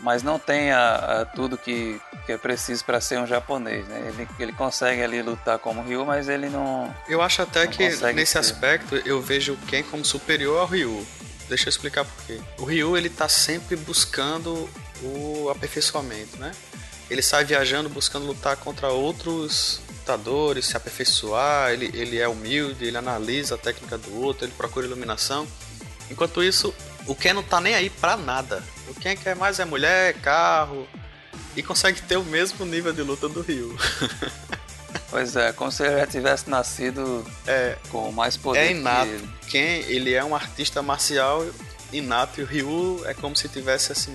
[0.00, 4.04] mas não tem a, a tudo que, que é preciso para ser um japonês, né?
[4.08, 6.94] Ele, ele consegue ali lutar como Ryu, mas ele não.
[7.08, 8.38] Eu acho até que nesse ser.
[8.38, 11.04] aspecto eu vejo o Ken como superior ao Ryu.
[11.48, 12.40] Deixa eu explicar por quê.
[12.58, 14.68] O Ryu ele tá sempre buscando
[15.02, 16.52] o aperfeiçoamento, né?
[17.10, 22.96] Ele sai viajando buscando lutar contra outros lutadores, se aperfeiçoar, ele, ele é humilde, ele
[22.96, 25.46] analisa a técnica do outro, ele procura iluminação.
[26.10, 26.74] Enquanto isso,
[27.06, 28.62] o Ken não tá nem aí pra nada.
[28.86, 30.86] O Ken quer mais é mulher, carro
[31.56, 33.76] e consegue ter o mesmo nível de luta do Ryu.
[35.10, 38.58] Pois é, como se ele já tivesse nascido É, com mais poder.
[38.58, 39.06] É que inato.
[39.06, 39.28] ele.
[39.48, 41.46] Ken, ele é um artista marcial
[41.92, 44.12] inato e o Ryu é como se tivesse assim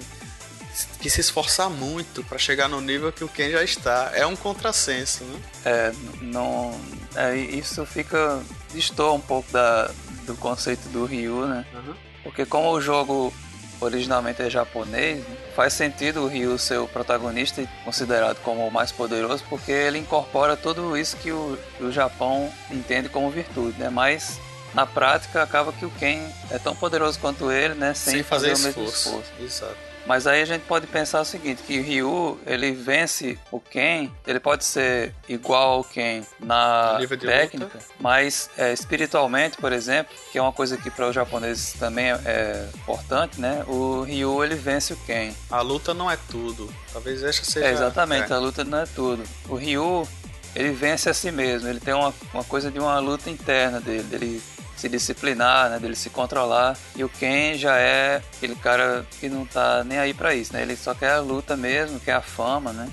[0.99, 4.11] que se esforçar muito pra chegar no nível que o Ken já está.
[4.13, 5.39] É um contrassenso, né?
[5.65, 5.91] É,
[6.22, 6.80] não.
[7.15, 8.41] É, isso fica.
[8.74, 9.89] destoa um pouco da,
[10.26, 11.65] do conceito do Ryu, né?
[11.74, 11.95] Uhum.
[12.24, 13.34] Porque como o jogo
[13.82, 15.24] originalmente é japonês,
[15.55, 19.97] faz sentido o Ryu ser o protagonista e considerado como o mais poderoso, porque ele
[19.97, 23.89] incorpora tudo isso que o, o Japão entende como virtude, né?
[23.89, 24.38] Mas
[24.74, 27.93] na prática acaba que o Ken é tão poderoso quanto ele, né?
[27.93, 29.09] Sem, Sem fazer o mesmo esforço.
[29.09, 29.32] esforço.
[29.39, 29.89] Exato.
[30.10, 34.10] Mas aí a gente pode pensar o seguinte, que o Ryu, ele vence o Ken,
[34.26, 37.80] ele pode ser igual ao Ken na técnica, luta.
[37.99, 42.20] mas é, espiritualmente, por exemplo, que é uma coisa que para os japoneses também é,
[42.26, 43.64] é importante, né?
[43.68, 45.32] O Ryu, ele vence o Ken.
[45.51, 46.74] A luta não é tudo.
[46.91, 47.68] Talvez essa seja.
[47.68, 48.36] É, exatamente, é.
[48.36, 49.22] a luta não é tudo.
[49.47, 50.07] O Ryu,
[50.55, 54.01] ele vence a si mesmo, ele tem uma, uma coisa de uma luta interna dele,
[54.01, 54.41] dele
[54.80, 56.78] se disciplinar, né, dele se controlar.
[56.96, 60.62] E o Ken já é aquele cara que não tá nem aí pra isso, né?
[60.62, 62.90] Ele só quer a luta mesmo, quer a fama, né?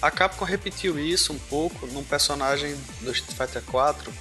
[0.00, 4.12] A Capcom repetiu isso um pouco num personagem do Street Fighter 4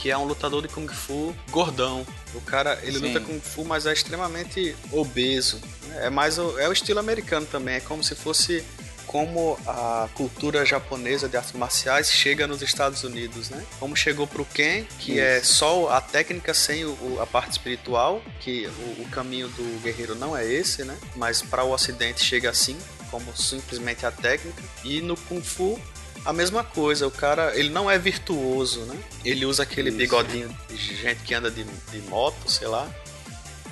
[0.00, 2.06] que é um lutador de Kung Fu gordão.
[2.34, 3.08] O cara, ele Sim.
[3.08, 5.60] luta Kung Fu, mas é extremamente obeso.
[5.96, 8.64] É mais o, é o estilo americano também, é como se fosse
[9.10, 13.60] como a cultura japonesa de artes marciais chega nos Estados Unidos, né?
[13.80, 18.22] Como chegou pro Ken, que é só a técnica sem o- o- a parte espiritual,
[18.38, 20.96] que o, o caminho do guerreiro não é esse, né?
[21.16, 22.78] Mas para o ocidente chega assim,
[23.10, 24.62] como simplesmente a técnica.
[24.84, 25.76] E no Kung Fu
[26.24, 28.96] a mesma coisa, o cara, ele não é virtuoso, né?
[29.24, 33.09] Ele usa aquele bigodinho de gente que anda de, de moto, sei lá, É,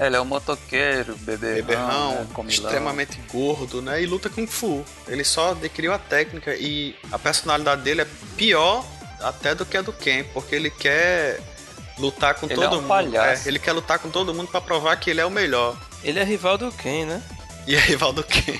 [0.07, 2.13] ele é um motoqueiro, beberrão, beberrão,
[2.45, 4.03] né, extremamente gordo, né?
[4.03, 4.85] E luta Kung Fu.
[5.07, 8.85] Ele só adquiriu a técnica e a personalidade dele é pior
[9.21, 11.41] até do que a do Ken, porque ele quer
[11.99, 12.89] lutar com Ele todo é um mundo.
[12.89, 13.47] palhaço.
[13.47, 15.77] É, ele quer lutar com todo mundo pra provar que ele é o melhor.
[16.05, 17.23] Ele é rival do Ken, né?
[17.67, 18.59] E é rival do Ken.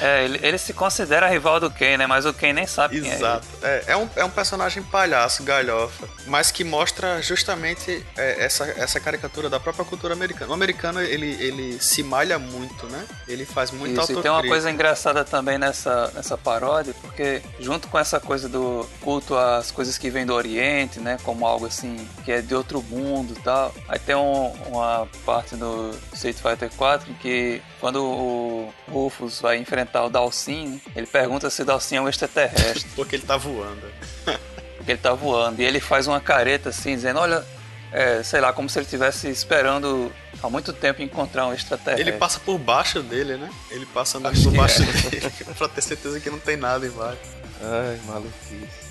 [0.00, 2.06] É, ele, ele se considera rival do Ken, né?
[2.06, 3.14] Mas o Ken nem sabe quem é.
[3.14, 3.46] Exato.
[3.62, 8.98] É, é, um, é um personagem palhaço, galhofa, mas que mostra justamente é, essa, essa
[9.00, 10.50] caricatura da própria cultura americana.
[10.50, 13.04] O americano, ele, ele se malha muito, né?
[13.26, 13.78] Ele faz ele.
[13.80, 14.48] muita Isso, e tem uma autocrítica.
[14.54, 19.96] coisa engraçada também nessa, nessa paródia, porque junto com essa coisa do culto às coisas
[19.98, 21.18] que vêm do Oriente, né?
[21.22, 23.74] Como algo assim, que é de outro mundo e tal.
[23.88, 29.58] Aí tem um- uma parte do Street Fighter 4 em que quando o Rufus vai
[29.58, 32.88] enfrentar o Dalsin, né, ele pergunta se o Dalsin é um extraterrestre.
[32.96, 33.82] Porque ele tá voando.
[34.76, 35.60] porque ele tá voando.
[35.60, 37.44] E ele faz uma careta assim, dizendo, olha,
[37.92, 40.12] é, sei lá, como se ele estivesse esperando
[40.42, 42.10] há muito tempo encontrar um extraterrestre.
[42.10, 43.50] Ele passa por baixo dele, né?
[43.70, 45.10] Ele passa Acho por baixo é.
[45.10, 47.20] dele pra ter certeza que não tem nada embaixo.
[47.60, 48.88] Ai, maluquice.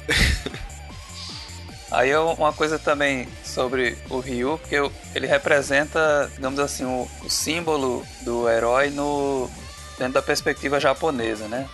[1.90, 4.76] Aí é uma coisa também sobre o Ryu, porque
[5.16, 9.50] ele representa, digamos assim, o, o símbolo do herói no
[9.98, 11.68] dentro da perspectiva japonesa, né?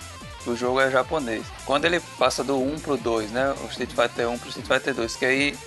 [0.46, 1.46] O jogo é japonês.
[1.66, 3.54] Quando ele passa do 1 pro 2, né?
[3.64, 5.58] O Street Fighter 1 pro Street Fighter 2, que aí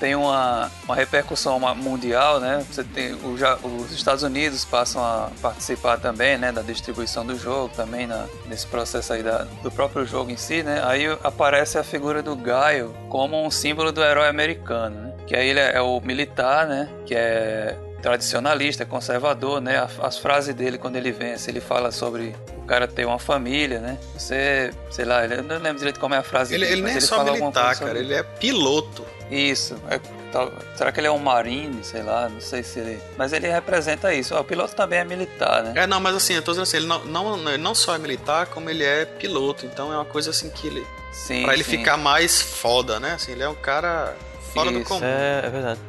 [0.00, 2.64] tem uma, uma repercussão mundial, né?
[2.68, 3.34] Você tem, o
[3.64, 6.50] os Estados Unidos passam a participar também, né?
[6.50, 10.62] Da distribuição do jogo, também na, nesse processo aí da, do próprio jogo em si,
[10.62, 10.82] né?
[10.84, 15.14] Aí aparece a figura do Gaio como um símbolo do herói americano, né?
[15.26, 16.88] Que aí ele é, é o militar, né?
[17.06, 19.78] Que é tradicionalista, conservador, né?
[19.78, 23.80] As, as frases dele quando ele vence, ele fala sobre o cara ter uma família,
[23.80, 23.98] né?
[24.12, 26.96] Você, sei lá, eu não lembro direito como é a frase Ele, dele, ele nem
[26.96, 29.06] é só militar, cara, ele é piloto.
[29.30, 29.76] isso.
[29.88, 29.98] É,
[30.30, 31.82] tal- será que ele é um marine?
[31.82, 33.00] Sei lá, não sei se ele.
[33.16, 34.36] Mas ele representa isso.
[34.36, 35.72] O piloto também é militar, né?
[35.74, 37.98] É, não, mas assim, eu tô dizendo assim, ele não, não, ele não só é
[37.98, 39.64] militar, como ele é piloto.
[39.64, 40.86] Então é uma coisa assim que ele.
[41.10, 41.44] Sim.
[41.44, 41.78] pra ele sim.
[41.78, 43.12] ficar mais foda, né?
[43.14, 44.14] Assim, ele é um cara
[44.52, 44.88] fora do Isso.
[44.88, 45.06] comum.
[45.06, 45.80] É, é verdade.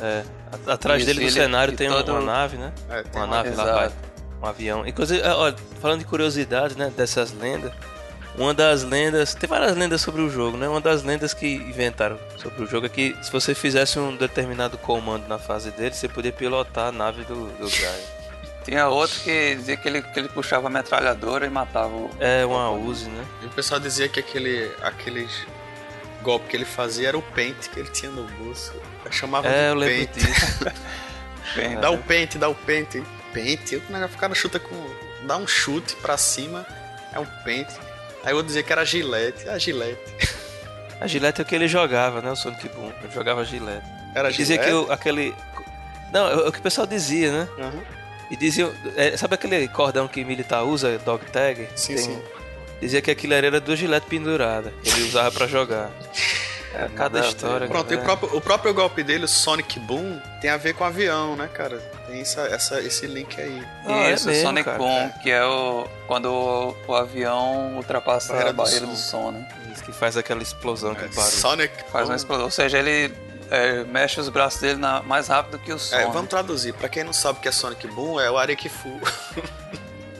[0.00, 0.22] É.
[0.66, 2.72] Atrás Isso, dele no ele- cenário tem todo- uma nave, né?
[2.88, 3.78] É, tem Uma uma- nave lá, Exato.
[3.78, 3.90] vai.
[4.42, 4.86] Um avião.
[4.86, 7.70] Inclusive, é, olha, falando de curiosidades, né, dessas lendas,
[8.36, 10.66] uma das lendas, tem várias lendas sobre o jogo, né?
[10.68, 14.78] Uma das lendas que inventaram sobre o jogo é que se você fizesse um determinado
[14.78, 18.20] comando na fase dele, você podia pilotar a nave do, do Gaio.
[18.64, 22.10] Tinha outro que dizia que ele, que ele puxava a metralhadora e matava o.
[22.20, 23.24] É uma Uzi, né?
[23.42, 25.46] E o pessoal dizia que aquele, aqueles
[26.22, 28.72] golpe que ele fazia era o pente que ele tinha no bolso.
[29.10, 30.26] Eu chamava É, de eu lembro pente.
[30.26, 30.64] disso.
[31.80, 33.02] Dá o pente, dá o pente.
[33.34, 33.76] Pente?
[33.76, 34.86] O negócio- o cara chuta com.
[35.26, 36.64] dá um chute pra cima,
[37.12, 37.74] é um pente.
[38.22, 39.48] Aí eu vou dizer que era gilete.
[39.48, 40.00] Ah, gilete.
[41.00, 42.30] A Gillette é o que ele jogava, né?
[42.30, 42.92] O Sonic Boom.
[43.02, 43.86] Ele jogava Gillette.
[44.14, 44.68] Era E dizia gilete.
[44.70, 45.34] que o- aquele.
[46.12, 47.48] Não, é o que o pessoal dizia, né?
[47.58, 47.82] Aham.
[48.30, 48.70] E dizia.
[48.96, 51.66] é, sabe aquele cordão que militar usa, dog tag?
[51.74, 52.22] Sim, Tem- sim.
[52.82, 54.72] Dizia que aquilo era do gilete pendurada.
[54.84, 55.90] Ele usava pra jogar.
[56.72, 57.66] É, cada nada história.
[57.68, 58.00] Pronto, cara.
[58.00, 61.48] o próprio, o próprio golpe dele, o Sonic Boom, tem a ver com avião, né,
[61.52, 61.78] cara?
[62.06, 63.62] Tem essa, essa- esse link aí.
[63.86, 64.78] Ah, é Isso, mesmo, Sonic cara.
[64.78, 65.86] Boom, que é o.
[66.06, 68.92] quando o, o avião ultrapassa Barreira a do barreira som.
[68.92, 69.48] do som, né?
[69.72, 71.22] Isso que faz aquela explosão que É, barulho.
[71.36, 72.10] Sonic Faz Boom.
[72.12, 72.44] uma explosão.
[72.44, 73.12] Ou seja, ele
[73.50, 75.96] é, mexe os braços dele na- mais rápido que o som.
[75.96, 76.10] É, né?
[76.12, 76.72] vamos traduzir.
[76.74, 79.00] Pra quem não sabe o que é Sonic Boom, é o Arequifu.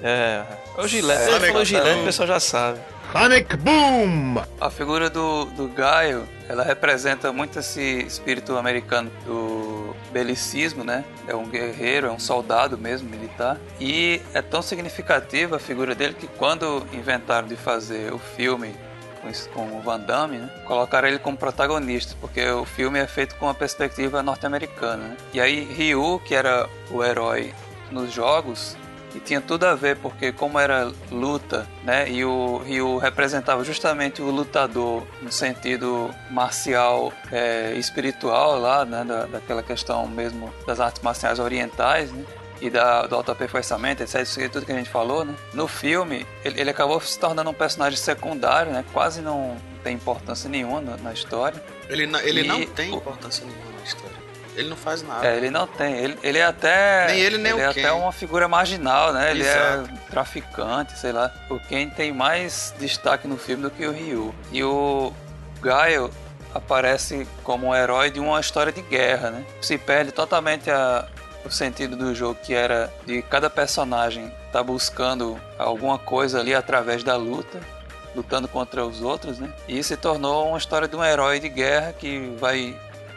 [0.03, 0.43] É.
[0.77, 0.81] O.
[0.81, 2.03] É, Ele Sonic falou gilete, Boom.
[2.03, 2.79] o pessoal já sabe.
[3.13, 4.41] Sonic Boom!
[4.61, 11.05] A figura do, do Gaio, ela representa muito esse espírito americano do belicismo, né?
[11.27, 13.59] É um guerreiro, é um soldado mesmo, militar.
[13.81, 18.77] E é tão significativa a figura dele que quando inventaram de fazer o filme
[19.53, 20.51] com, o Van Damme, né?
[20.65, 25.17] Colocaram ele como protagonista, porque o filme é feito com uma perspectiva norte-americana, né?
[25.35, 27.53] E aí Ryu, que era o herói
[27.91, 28.77] nos jogos,
[29.15, 32.11] e tinha tudo a ver, porque como era luta, né?
[32.11, 39.05] E o Ryu representava justamente o lutador no sentido marcial é, espiritual lá, né?
[39.05, 42.25] Da, daquela questão mesmo das artes marciais orientais, né?
[42.61, 44.21] E da, do autoaperfeiçoamento, etc.
[44.21, 45.35] Isso aí, tudo que a gente falou, né?
[45.55, 48.85] No filme, ele, ele acabou se tornando um personagem secundário, né?
[48.93, 51.63] Quase não tem importância nenhuma na, na história.
[51.89, 54.30] Ele, ele E não tem importância nenhuma na história.
[54.57, 55.27] Ele não faz nada.
[55.27, 55.97] É, ele não tem.
[55.97, 57.07] Ele, ele é até.
[57.07, 57.81] Nem ele, nem o é Ken.
[57.81, 59.31] até uma figura marginal, né?
[59.31, 59.91] Ele Exato.
[59.91, 61.33] é traficante, sei lá.
[61.49, 64.35] O Ken tem mais destaque no filme do que o Ryu.
[64.51, 65.13] E o
[65.63, 66.11] Gaio
[66.55, 69.45] aparece como um herói de uma história de guerra, né?
[69.61, 71.07] Se perde totalmente a,
[71.45, 77.05] o sentido do jogo, que era de cada personagem tá buscando alguma coisa ali através
[77.05, 77.61] da luta.
[78.13, 79.53] Lutando contra os outros, né?
[79.69, 82.77] E se tornou uma história de um herói de guerra que vai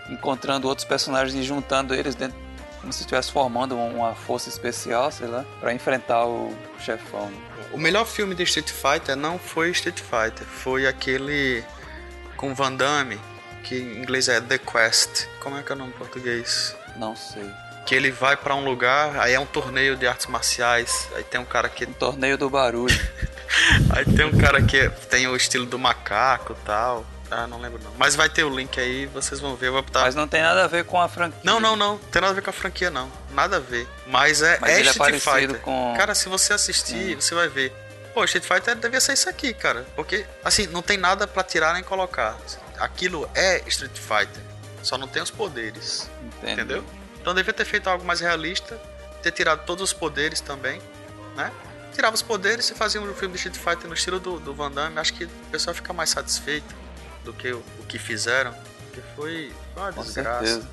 [0.09, 2.37] encontrando outros personagens e juntando eles dentro
[2.83, 7.31] como se estivesse formando um, uma força especial, sei lá, pra enfrentar o chefão.
[7.71, 11.63] O melhor filme de Street Fighter não foi Street Fighter, foi aquele
[12.35, 13.17] com Van Damme,
[13.63, 15.27] que em inglês é The Quest.
[15.39, 16.75] Como é que é o nome em português?
[16.97, 17.49] Não sei.
[17.85, 21.39] Que ele vai pra um lugar, aí é um torneio de artes marciais, aí tem
[21.39, 22.93] um cara que Um torneio do barulho.
[23.95, 27.05] aí tem um cara que tem o estilo do macaco, e tal.
[27.33, 27.91] Ah, não lembro não.
[27.97, 30.41] Mas vai ter o link aí, vocês vão ver, eu vou botar Mas não tem
[30.41, 31.39] nada a ver com a franquia.
[31.43, 31.97] Não, não, não.
[31.97, 33.11] Tem nada a ver com a franquia, não.
[33.31, 33.87] Nada a ver.
[34.07, 35.61] Mas é, Mas é ele é Street parecido Fighter.
[35.61, 37.71] com- Cara, se você assistir, você vai ver.
[38.13, 39.85] Pô, Street Fighter devia ser isso aqui, cara.
[39.95, 42.37] Porque, assim, não tem nada pra tirar nem colocar.
[42.77, 44.41] Aquilo é Street Fighter.
[44.83, 46.09] Só não tem os poderes.
[46.23, 46.51] Entendo.
[46.51, 46.85] Entendeu?
[47.19, 48.79] Então devia ter feito algo mais realista.
[49.23, 50.81] Ter tirado todos os poderes também,
[51.35, 51.51] né?
[51.95, 54.69] Tirava os poderes e fazia um filme de Street Fighter no estilo do, do Van
[54.69, 54.99] Damme.
[54.99, 56.75] Acho que o pessoal fica mais satisfeito
[57.23, 58.53] do que o, o que fizeram.
[58.85, 60.45] Porque foi uma Com desgraça.
[60.45, 60.67] certeza.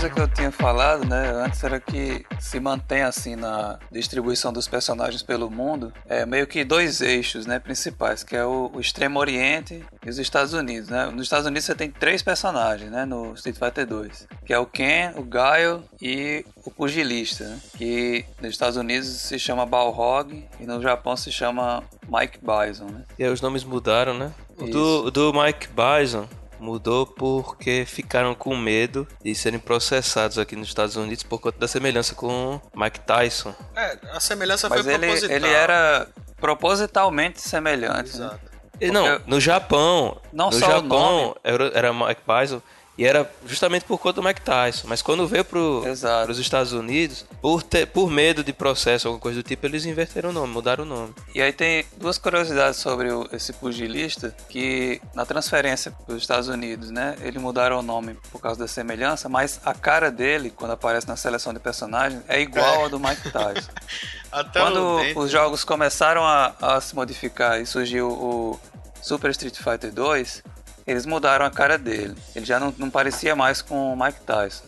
[0.00, 4.66] Coisa que eu tinha falado, né, antes era que se mantém assim na distribuição dos
[4.66, 9.18] personagens pelo mundo, é meio que dois eixos, né, principais, que é o, o Extremo
[9.18, 11.06] Oriente e os Estados Unidos, né?
[11.06, 14.64] Nos Estados Unidos você tem três personagens, né, no Street Fighter 2, que é o
[14.64, 17.58] Ken, o Guile e o pugilista, né?
[17.76, 23.04] Que nos Estados Unidos se chama Balrog e no Japão se chama Mike Bison, né?
[23.18, 24.32] E aí os nomes mudaram, né?
[24.56, 26.26] O do, o do Mike Bison
[26.60, 31.66] mudou porque ficaram com medo de serem processados aqui nos Estados Unidos por conta da
[31.66, 33.54] semelhança com Mike Tyson.
[33.74, 35.36] É, a semelhança Mas foi ele, proposital.
[35.36, 36.08] ele era
[36.38, 38.26] propositalmente semelhante, né?
[38.26, 38.50] Exato.
[38.80, 41.34] E não, no Japão, Não no só o Japão nome.
[41.44, 42.62] era, era Mike Bison
[43.00, 44.86] e era justamente por conta do Mike Tyson.
[44.86, 45.42] Mas quando veio
[45.86, 46.26] Exato.
[46.26, 50.28] pros Estados Unidos, por, ter, por medo de processo, alguma coisa do tipo, eles inverteram
[50.28, 51.14] o nome, mudaram o nome.
[51.34, 56.48] E aí tem duas curiosidades sobre o- esse pugilista, que na transferência para os Estados
[56.48, 60.72] Unidos, né, eles mudaram o nome por causa da semelhança, mas a cara dele, quando
[60.72, 62.84] aparece na seleção de personagens, é igual É.
[62.84, 63.70] a do Mike Tyson.
[64.30, 68.60] Até quando os jogos começaram a, a se modificar e surgiu o
[69.02, 70.42] Super Street Fighter 2,
[70.90, 72.14] eles mudaram a cara dele.
[72.34, 74.64] Ele já não, não parecia mais com o Mike Tyson.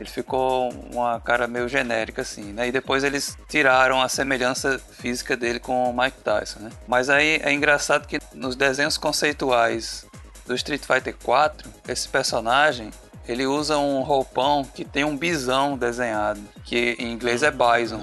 [0.00, 2.68] Ele ficou uma cara meio genérica assim, né?
[2.68, 6.70] E depois eles tiraram a semelhança física dele com o Mike Tyson, né?
[6.86, 10.06] Mas aí é engraçado que nos desenhos conceituais
[10.46, 12.90] do Street Fighter 4, esse personagem
[13.26, 18.00] ele usa um roupão que tem um bisão desenhado, que em inglês é bison.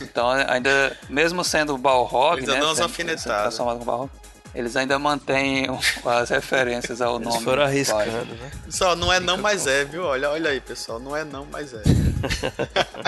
[0.00, 2.54] Então ainda, mesmo sendo o Balrog, né?
[2.54, 3.22] umas sendo- alfinetadas.
[3.22, 4.10] sendo transformado com Balrog,
[4.54, 5.66] eles ainda mantêm
[6.04, 7.44] as referências ao Eles nome.
[7.44, 8.50] foram do arriscando, né?
[8.64, 10.04] Pessoal, não é não, mas é, viu?
[10.04, 11.00] Olha, olha aí, pessoal.
[11.00, 11.82] Não é não, mas é.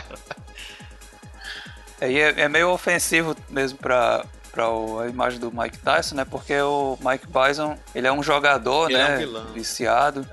[2.01, 4.23] É, e é, é meio ofensivo mesmo pra,
[4.71, 6.25] o- a imagem do Mike Tyson, né?
[6.27, 9.15] Porque o Mike Bison, ele é um jogador, Ele é né?
[9.15, 9.47] um vilão.
[9.55, 10.29] Viciado.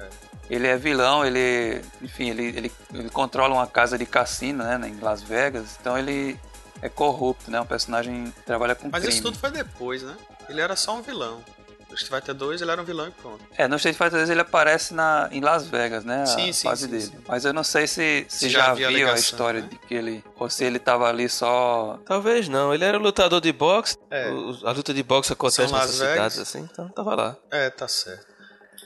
[0.49, 1.81] Ele é vilão, ele...
[2.01, 4.79] Enfim, ele, ele, ele controla uma casa de cassino, né?
[4.89, 5.77] Em Las Vegas.
[5.79, 6.37] Então ele
[6.81, 7.61] é corrupto, né?
[7.61, 9.13] Um personagem que trabalha com Mas crime.
[9.13, 10.15] isso tudo foi depois, né?
[10.49, 11.43] Ele era só um vilão.
[11.89, 13.45] No Street Fighter 2 ele era um vilão e pronto.
[13.55, 16.25] É, no Street Fighter 2 ele aparece na, em Las Vegas, né?
[16.25, 17.03] Sim, a sim, fase sim, dele.
[17.03, 17.17] sim.
[17.27, 19.67] Mas eu não sei se, se Se já, já viu a ligação, história né?
[19.69, 20.23] de que ele.
[20.35, 21.99] Ou se ele tava ali só.
[22.03, 22.73] Talvez não.
[22.73, 23.95] Ele era lutador de boxe.
[24.09, 24.27] É.
[24.31, 27.37] O- a luta de boxe acontece São nessas cidades assim, então tava lá.
[27.51, 28.25] É, tá certo.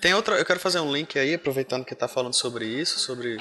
[0.01, 0.36] Tem outra.
[0.38, 3.38] Eu quero fazer um link aí, aproveitando que tá falando sobre isso, sobre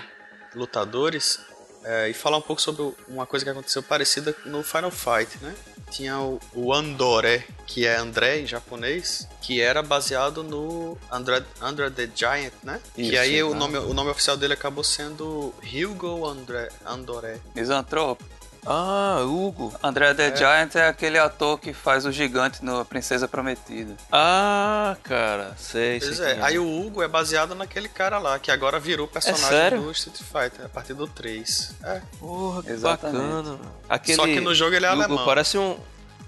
[0.55, 1.41] lutadores,
[1.87, 5.55] é, e falar um pouco sobre uma coisa que aconteceu parecida no Final Fight, né?
[5.89, 11.89] Tinha o, o Andoré, que é André em japonês, que era baseado no André, André
[11.91, 12.81] the Giant, né?
[12.93, 17.39] que Isso, aí o nome, o nome oficial dele acabou sendo Hugo André, Andoré.
[17.55, 18.25] Misantropo.
[18.67, 19.73] Ah, Hugo.
[19.83, 23.95] André the Giant é aquele ator que faz o gigante no Princesa Prometida.
[24.11, 26.27] Ah, cara, sei, Pois sei.
[26.27, 29.81] é, quem aí o Hugo é baseado naquele cara lá, que agora virou personagem sério?
[29.83, 31.75] do Street Fighter, a partir do 3.
[31.85, 32.03] É.
[32.19, 33.19] Porra, que Exatamente.
[33.51, 33.59] bacana.
[33.89, 35.25] Aquele Só que no jogo ele é Hugo alemão.
[35.25, 35.79] parece um,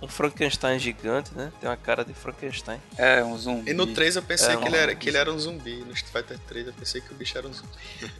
[0.00, 1.50] um Frankenstein gigante, né?
[1.60, 2.80] Tem uma cara de Frankenstein.
[2.96, 3.70] É, um zumbi.
[3.70, 5.76] E no 3 eu pensei É, que, ele um- era, que ele era um zumbi.
[5.84, 7.72] No Street Fighter 3 eu pensei que o bicho era um zumbi.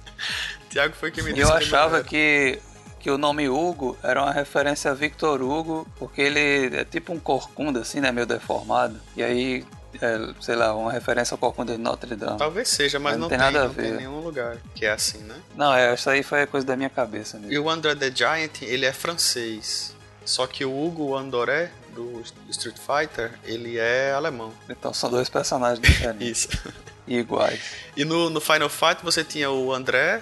[0.70, 2.04] Tiago foi quem me disse eu que não achava era.
[2.04, 2.58] que,
[2.98, 7.18] que o nome Hugo era uma referência a Victor Hugo, porque ele é tipo um
[7.18, 8.10] corcunda, assim, né?
[8.10, 9.00] Meio deformado.
[9.16, 9.64] E aí,
[10.00, 12.38] é, sei lá, uma referência ao corcunda de Notre Dame.
[12.38, 13.96] Talvez seja, mas, Mas não, tem tem, nada a não tem ver.
[13.98, 15.36] nenhum lugar que é assim, né?
[15.56, 17.52] Não, é, isso aí foi coisa da minha cabeça mesmo.
[17.52, 19.94] E o André the Giant, ele é francês.
[20.24, 24.52] Só que o Hugo Andoré, do Street Fighter, ele é alemão.
[24.68, 26.74] Então são dois personagens diferentes Isso.
[27.06, 27.60] e iguais.
[27.96, 30.20] E no, no Final Fight você tinha o André,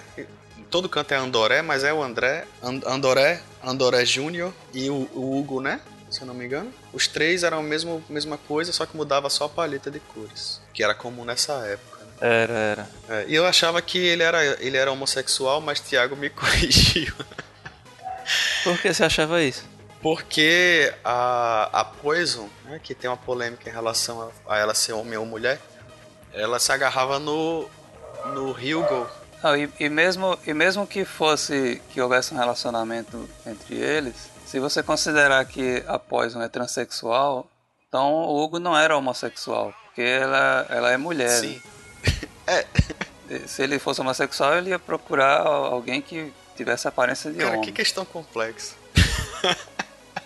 [0.77, 5.35] todo canto é Andoré, mas é o André, And- Andoré, Andoré Júnior e o, o
[5.39, 5.81] Hugo, né?
[6.07, 6.71] Se eu não me engano.
[6.93, 10.61] Os três eram a mesma, mesma coisa, só que mudava só a paleta de cores,
[10.71, 12.03] que era comum nessa época.
[12.03, 12.11] né?
[12.21, 12.89] Era, era.
[13.09, 17.11] É, e eu achava que ele era, ele era homossexual, mas Thiago me corrigiu.
[18.63, 19.65] Por que você achava isso?
[19.99, 24.93] Porque a, a Poison, né, que tem uma polêmica em relação a, a ela ser
[24.93, 25.59] homem ou mulher,
[26.31, 27.67] ela se agarrava no,
[28.27, 29.09] no Hugo.
[29.47, 34.59] Não, e, e mesmo, e mesmo que fosse que houvesse um relacionamento entre eles, se
[34.59, 37.49] você considerar que a Poison é transexual,
[37.87, 41.29] então o Hugo não era homossexual, porque ela, ela é mulher.
[41.29, 41.61] Sim.
[42.45, 42.65] né?
[43.45, 47.61] Se ele fosse homossexual, ele ia procurar alguém que tivesse aparência de Cara, homem.
[47.61, 48.75] que questão complexa.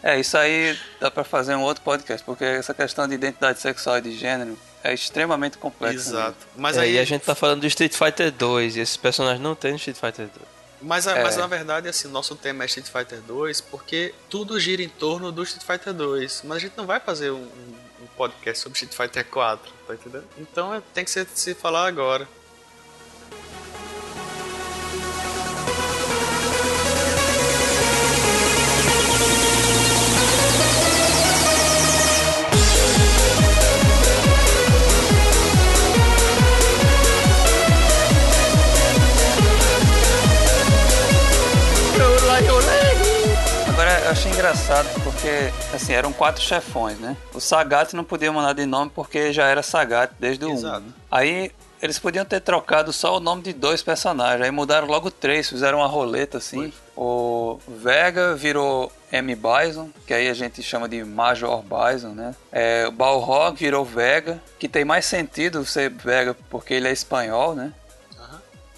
[0.03, 3.99] É, isso aí dá pra fazer um outro podcast, porque essa questão de identidade sexual
[3.99, 5.95] e de gênero é extremamente complexa.
[6.09, 6.37] Exato.
[6.55, 9.41] Mas É, aí e a gente tá falando do Street Fighter 2 e esses personagens
[9.41, 10.51] não tem no Street Fighter 2.
[10.83, 11.39] Mas, a- mas É.
[11.39, 15.43] na verdade, assim, nosso tema é Street Fighter 2 porque tudo gira em torno do
[15.43, 16.41] Street Fighter 2.
[16.43, 19.93] Mas a gente não vai fazer um, um- um podcast sobre Street Fighter 4, tá
[19.93, 20.25] entendendo?
[20.39, 22.27] Então é- tem que ser, se falar agora.
[44.41, 47.15] Engraçado porque assim, eram quatro chefões, né?
[47.31, 50.53] O Sagat não podia mudar de nome porque já era Sagat desde o 1.
[50.53, 50.79] Exato.
[50.81, 50.93] né?
[51.11, 55.47] Aí eles podiam ter trocado só o nome de dois personagens, aí mudaram logo três,
[55.47, 56.73] fizeram uma roleta assim.
[56.97, 59.35] O Vega virou M.
[59.35, 62.35] Bison, que aí a gente chama de Major Bison, né?
[62.51, 67.53] É, o Balrog virou Vega, que tem mais sentido ser Vega porque ele é espanhol,
[67.55, 67.73] né?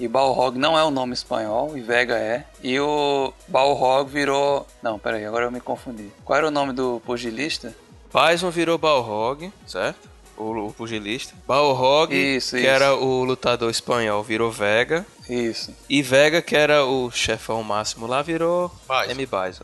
[0.03, 2.43] E Balrog não é um nome espanhol, e Vega é.
[2.61, 4.67] E o Balrog virou.
[4.81, 6.11] Não, peraí, agora eu me confundi.
[6.25, 7.73] Qual era o nome do pugilista?
[8.13, 10.09] Bison virou Balrog, certo?
[10.35, 11.33] O, o pugilista.
[11.47, 12.69] Balrog, Isso, que isso.
[12.69, 15.05] era o lutador espanhol, virou Vega.
[15.29, 15.73] Isso.
[15.89, 19.11] E Vega, que era o chefão máximo lá, virou Bison.
[19.11, 19.25] M.
[19.25, 19.63] Bison.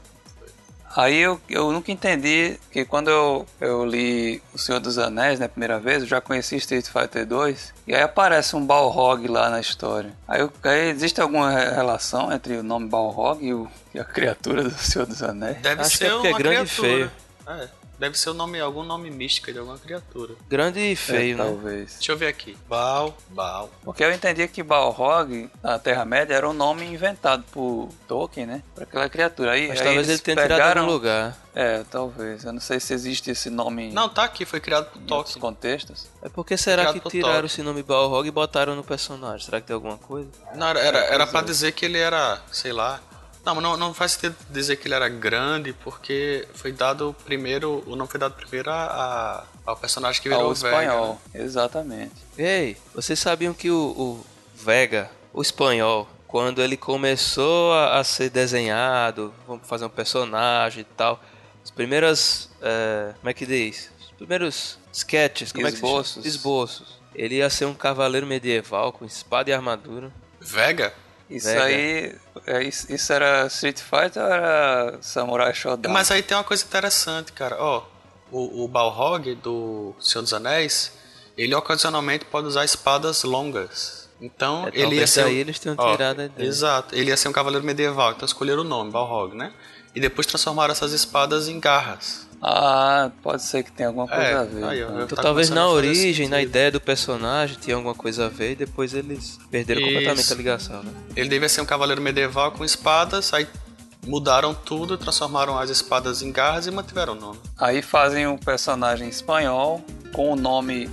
[0.95, 5.47] Aí eu, eu nunca entendi que quando eu, eu li O Senhor dos Anéis, né,
[5.47, 9.59] primeira vez, eu já conheci Street Fighter 2, e aí aparece um Balrog lá na
[9.59, 10.11] história.
[10.27, 14.03] Aí, eu, aí existe alguma re- relação entre o nome Balrog e, o, e a
[14.03, 15.57] criatura do Senhor dos Anéis?
[15.61, 17.11] Deve Acho que ser é porque é uma grande e criatura.
[17.47, 17.67] É,
[17.99, 20.33] deve ser o nome, algum nome místico de alguma criatura.
[20.47, 21.43] Grande e feio, É, né?
[21.43, 21.93] Talvez.
[21.95, 22.57] Deixa eu ver aqui.
[22.67, 23.69] Bal, Bal.
[23.83, 28.63] Porque eu entendia que Balrog, na Terra-média, era um nome inventado por Tolkien, né?
[28.73, 29.51] Para aquela criatura.
[29.51, 30.81] Aí, Mas aí talvez ele eles tenha tirado pegaram...
[30.81, 31.37] algum lugar.
[31.53, 32.45] É, talvez.
[32.45, 35.39] Eu não sei se existe esse nome Não, tá aqui, foi criado por em Tolkien.
[35.41, 36.07] contextos.
[36.21, 37.45] É porque será que por tiraram Tolkien.
[37.47, 39.45] esse nome Balrog e botaram no personagem?
[39.45, 40.29] Será que tem alguma coisa?
[40.55, 43.01] Não, era, era, era pra dizer que ele era, sei lá.
[43.49, 47.83] Não, mas não, não faz sentido dizer que ele era grande, porque foi dado primeiro.
[47.87, 50.67] O nome foi dado primeiro a, a- ao personagem que virou Ao o Vega.
[50.83, 51.21] espanhol.
[51.33, 51.41] né?
[51.43, 52.13] Exatamente.
[52.37, 58.29] Ei, vocês sabiam que o, o Vega, o espanhol, quando ele começou a, a ser
[58.29, 61.19] desenhado, vamos fazer um personagem e tal,
[61.63, 63.89] as primeiras, é, como é que diz?
[64.05, 66.11] As primeiros sketches, como Esboços.
[66.17, 66.27] é que chama?
[66.27, 66.99] Esboços.
[67.15, 70.11] Ele ia ser um cavaleiro medieval com espada e armadura.
[70.39, 70.93] Vega?
[71.29, 71.63] Isso Vega.
[71.65, 72.15] aí.
[72.47, 75.93] é, Isso isso era Street Fighter ou era Samurai Shodown?
[75.93, 77.55] Mas aí tem uma coisa interessante, cara.
[77.59, 77.83] Ó,
[78.31, 80.91] o, o Balrog do Senhor dos Anéis,
[81.37, 84.09] ele ocasionalmente pode usar espadas longas.
[84.21, 85.23] Então, É, ele ia ser.
[85.23, 86.47] daí eles tenham ó, tirado a ideia.
[86.47, 86.93] Exato.
[86.95, 89.53] Ele ia ser um cavaleiro medieval, então escolheram o nome, Balrog, né?
[89.95, 92.27] E depois transformaram essas espadas em garras.
[92.41, 94.63] Ah, pode ser que tenha alguma coisa É, a ver.
[94.63, 94.97] aí, então.
[94.97, 98.51] eu- Então Tá talvez na origem, na ideia do personagem, tinha alguma coisa a ver
[98.53, 99.89] e depois eles perderam Isso.
[99.89, 100.91] completamente a ligação, né?
[101.15, 103.45] Ele devia ser um cavaleiro medieval com espadas, aí
[104.07, 107.39] mudaram tudo, transformaram as espadas em garras e mantiveram o nome.
[107.57, 109.83] Aí fazem um personagem espanhol
[110.13, 110.87] com o nome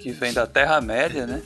[0.00, 1.42] que vem da Terra-média, né?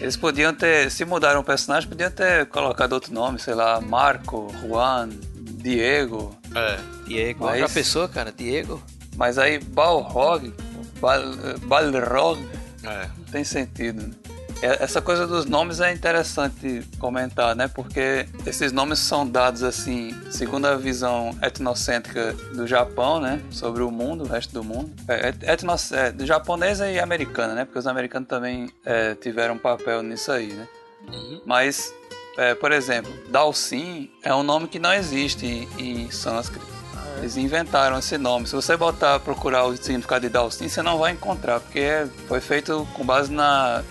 [0.00, 4.54] Eles podiam ter, se mudaram o personagem, podiam ter colocado outro nome, sei lá, Marco,
[4.62, 6.36] Juan, Diego.
[6.54, 6.78] É.
[7.06, 7.44] Diego.
[7.44, 8.82] Mas- Outra pessoa, cara, Diego.
[9.16, 10.52] Mas aí Balrog,
[11.00, 11.22] Bal,
[11.66, 12.40] Balrog,
[12.82, 13.08] É.
[13.16, 14.02] não tem sentido.
[14.02, 14.10] né?
[14.62, 17.68] É- Essa coisa dos nomes é interessante comentar, né?
[17.68, 23.40] Porque esses nomes são dados assim, segundo a visão etnocêntrica do Japão, né?
[23.50, 24.90] Sobre o mundo, o resto do mundo.
[25.08, 27.64] É, et- etno, é, do japonesa e americana, né?
[27.66, 30.66] Porque os americanos também é, tiveram um papel nisso aí, né?
[31.44, 31.92] Mas,
[32.38, 36.66] é, por exemplo, Dalsin é um nome que não existe em, em sânscrito.
[37.18, 38.46] Eles inventaram esse nome.
[38.46, 42.86] Se você botar procurar o significado de Dalsin, você não vai encontrar, porque foi feito
[42.94, 43.82] com base na,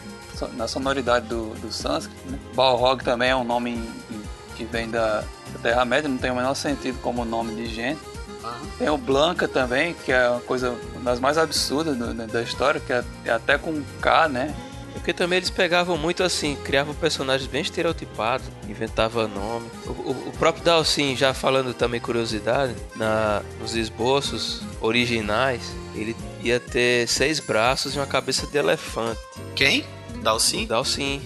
[0.53, 2.21] na sonoridade do, do sânscrito.
[2.29, 2.37] Né?
[2.53, 4.23] Balrog também é um nome em- em-
[4.55, 5.19] que vem da,
[5.51, 7.99] da Terra-média, não tem o menor sentido como nome de gente.
[8.77, 12.79] Tem o Blanca também, que é uma coisa uma das mais absurdas do- da história,
[12.79, 14.53] que é, é até com K, né?
[15.05, 19.69] Porque também eles pegavam muito assim, criavam personagens bem estereotipados, inventavam nome.
[19.85, 25.61] O, o- o próprio Dalsin, já falando também curiosidade, na, nos esboços originais,
[25.93, 29.19] ele ia ter seis braços e uma cabeça de elefante.
[29.55, 29.85] Quem?
[30.23, 30.65] Dalsin?
[30.65, 31.21] Dalsin.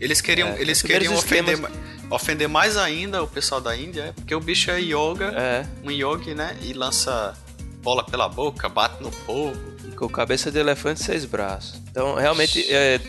[0.00, 1.70] Eles queriam, É, eles queriam ofender, esquemas-
[2.08, 5.66] ma- ofender mais ainda o pessoal da Índia, é, porque o bicho é yoga, É,
[5.84, 6.56] um yogi, né?
[6.62, 7.36] E lança
[7.82, 9.76] bola pela boca, bate no povo.
[9.98, 11.80] Com cabeça de elefante e seis braços.
[11.90, 13.00] Então, realmente, é,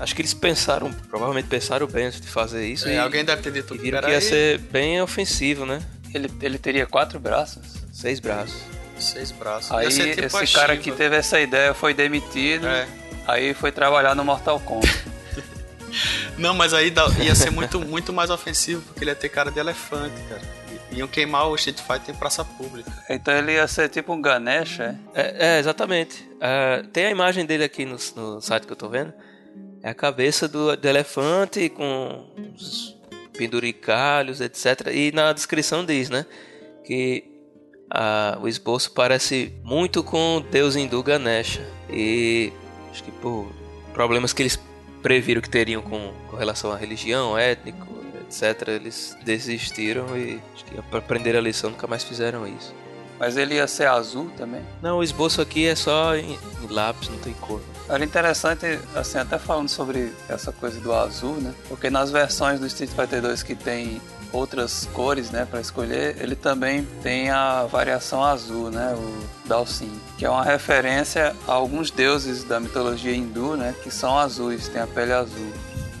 [0.00, 3.42] acho que eles pensaram, provavelmente pensaram bem antes de fazer isso É, e, alguém deve
[3.42, 5.82] ter dito e viram que "Peraí, ia ser bem ofensivo, né?
[6.14, 7.62] Ele, ele teria quatro braços.
[7.92, 8.56] Seis braços.
[8.98, 9.70] seis braços.
[9.72, 12.66] Aí tipo esse cara que teve essa ideia foi demitido.
[12.66, 12.86] É.
[13.26, 14.88] Aí foi trabalhar no Mortal Kombat.
[16.38, 19.58] Não, mas aí ia ser muito, muito mais ofensivo, porque ele ia ter cara de
[19.58, 20.57] elefante, cara.
[20.90, 22.90] Iam queimar o Street Fighter em praça pública.
[23.10, 24.96] então ele ia ser tipo um Ganesh, é?
[25.14, 26.28] É, é, exatamente.
[26.40, 29.12] É, tem a imagem dele aqui no, no site que eu tô vendo.
[29.82, 32.96] É a cabeça do, do elefante com os
[33.36, 34.88] penduricalhos, etc.
[34.92, 36.26] E na descrição diz, né?
[36.84, 37.24] Que
[37.90, 41.64] ah, o esboço parece muito com o deus hindu Ganesha.
[41.88, 42.52] E
[42.90, 43.50] acho que por
[43.92, 44.58] problemas que eles
[45.02, 47.86] previram que teriam com, com relação à religião, étnico,
[48.28, 52.74] etc., eles desistiram e acho que para aprender a lição nunca mais fizeram isso.
[53.18, 54.62] Mas ele ia ser azul também.
[54.80, 57.60] Não, o esboço aqui é só em, em lápis, não tem cor.
[57.88, 61.52] Era interessante, assim, até falando sobre essa coisa do azul, né?
[61.68, 64.00] Porque nas versões do Street Fighter 2 que tem
[64.32, 70.26] outras cores, né, para escolher, ele também tem a variação azul, né, o Dalsin, que
[70.26, 74.86] é uma referência a alguns deuses da mitologia hindu, né, que são azuis, tem a
[74.86, 75.50] pele azul.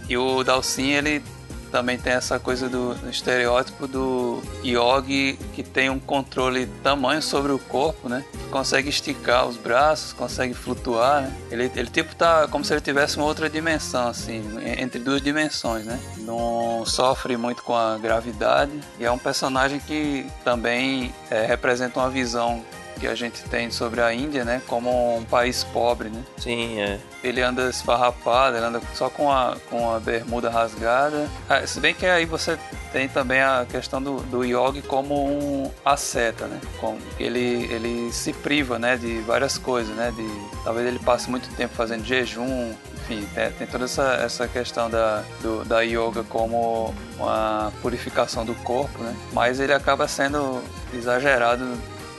[0.08, 1.22] E o Dalsin, ele
[1.68, 7.58] também tem essa coisa do, estereótipo do yogi que tem um controle tamanho sobre o
[7.58, 8.24] corpo, né?
[8.32, 11.36] Que consegue esticar os braços, consegue flutuar, né?
[11.50, 15.20] Ele, ele tipo tá como se ele tivesse uma outra dimensão, assim, en- entre duas
[15.22, 15.98] dimensões, né?
[16.18, 22.10] Não sofre muito com a gravidade e é um personagem que também é, representa uma
[22.10, 22.62] visão
[22.98, 24.60] que a gente tem sobre a Índia, né?
[24.66, 26.22] Como um país pobre, né?
[26.36, 26.98] Sim, é.
[27.22, 31.28] Ele anda esfarrapado, ele anda só com a, com a bermuda rasgada.
[31.48, 32.58] Ah, se bem que aí você
[32.92, 36.60] tem também a questão do, do yogi como um asceta, né?
[36.78, 40.12] Como ele, ele se priva, né, de várias coisas, né?
[40.14, 40.26] De,
[40.64, 45.22] talvez ele passe muito tempo fazendo jejum, enfim, tem, tem toda essa, essa questão da,
[45.40, 49.14] do, da yoga como uma purificação do corpo, né?
[49.32, 50.62] Mas ele acaba sendo
[50.92, 51.64] exagerado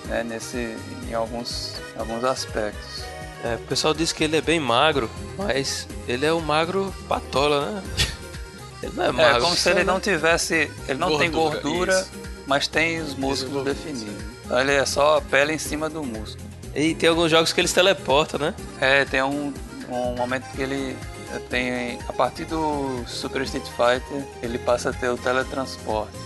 [0.09, 0.75] né, nesse,
[1.07, 3.03] em alguns, alguns aspectos.
[3.43, 7.71] É, o pessoal diz que ele é bem magro, mas ele é o magro patola,
[7.71, 7.83] né?
[8.81, 9.37] Ele não é magro.
[9.37, 10.71] É como se ele não tivesse.
[10.87, 12.11] Ele não tem Gordura, gordura, isso.
[12.47, 14.23] mas tem os músculos definidos.
[14.45, 16.47] Então ele é só a pele em cima do músculo.
[16.73, 18.55] E tem alguns jogos que eles teleportam, né?
[18.79, 19.53] É, tem um,
[19.89, 20.97] um momento que ele
[21.49, 21.99] tem.
[22.07, 26.17] A partir do Super Street Fighter, ele passa a ter o teletransporte.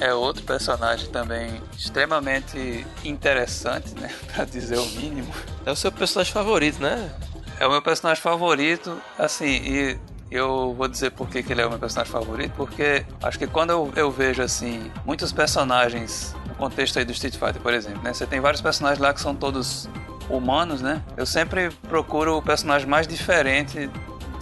[0.00, 4.12] É outro personagem também extremamente interessante, né?
[4.34, 5.32] Pra dizer o mínimo.
[5.64, 7.10] É o seu personagem favorito, né?
[7.58, 9.98] É o meu personagem favorito, assim, e
[10.30, 13.46] eu vou dizer por que, que ele é o meu personagem favorito, porque acho que
[13.46, 18.02] quando eu, eu vejo, assim, muitos personagens no contexto aí do Street Fighter, por exemplo,
[18.02, 18.12] né?
[18.12, 19.88] Você tem vários personagens lá que são todos
[20.28, 21.02] humanos, né?
[21.16, 23.88] Eu sempre procuro o personagem mais diferente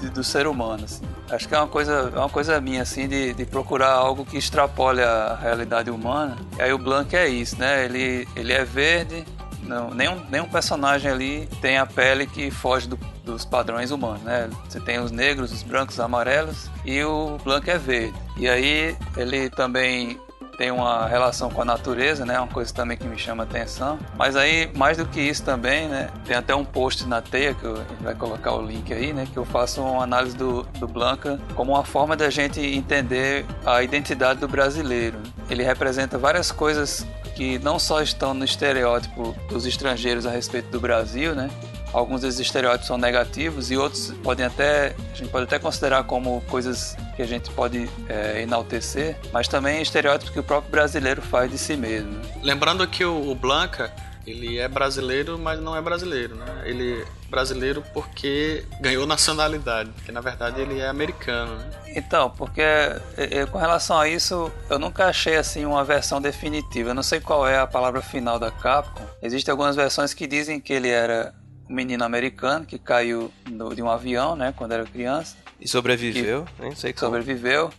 [0.05, 1.03] de- do ser humano, assim.
[1.31, 4.37] Acho que é uma coisa, é uma coisa minha, assim, de, de procurar algo que
[4.37, 6.37] extrapole a realidade humana.
[6.59, 7.85] E aí o Blanc é isso, né?
[7.85, 9.25] Ele, ele é verde,
[9.63, 14.51] não, nenhum, nenhum personagem ali tem a pele que foge do- dos padrões humanos, né?
[14.69, 18.15] Você tem os negros, os brancos, os amarelos e o Blanc é verde.
[18.37, 20.21] E aí ele também
[20.57, 22.39] tem uma relação com a natureza, né?
[22.39, 23.99] Uma coisa também que me chama a atenção.
[24.17, 26.11] Mas aí, mais do que isso também, né?
[26.25, 29.13] Tem até um post na teia, que eu, a gente vai colocar o link aí,
[29.13, 29.27] né?
[29.31, 33.83] Que eu faço uma análise do, do Blanca como uma forma da gente entender a
[33.83, 35.19] identidade do brasileiro.
[35.51, 40.81] Ele representa várias coisas que não só estão no estereótipo dos estrangeiros a respeito do
[40.81, 41.51] Brasil, né?
[41.95, 46.43] Alguns desses estereótipos são negativos e outros podem até a gente pode até considerar como
[46.49, 51.49] coisas que a gente pode é, enaltecer, mas também estereótipos que o próprio brasileiro faz
[51.49, 52.21] de si mesmo.
[52.43, 53.93] Lembrando que o, o Blanca,
[54.27, 56.63] ele é brasileiro, mas não é brasileiro, né?
[56.65, 61.71] Ele é brasileiro porque ganhou nacionalidade, porque na verdade ele é americano, né?
[61.95, 66.91] Então, porque é, é, com relação a isso, eu nunca achei assim uma versão definitiva.
[66.91, 69.07] Eu não sei qual é a palavra final da Capcom.
[69.23, 71.33] Existem algumas versões que dizem que ele era
[71.69, 75.37] um menino americano que caiu no- de um avião, né, quando era criança.
[75.61, 77.13] E sobreviveu, nem sei que como.
[77.13, 77.71] sobreviveu.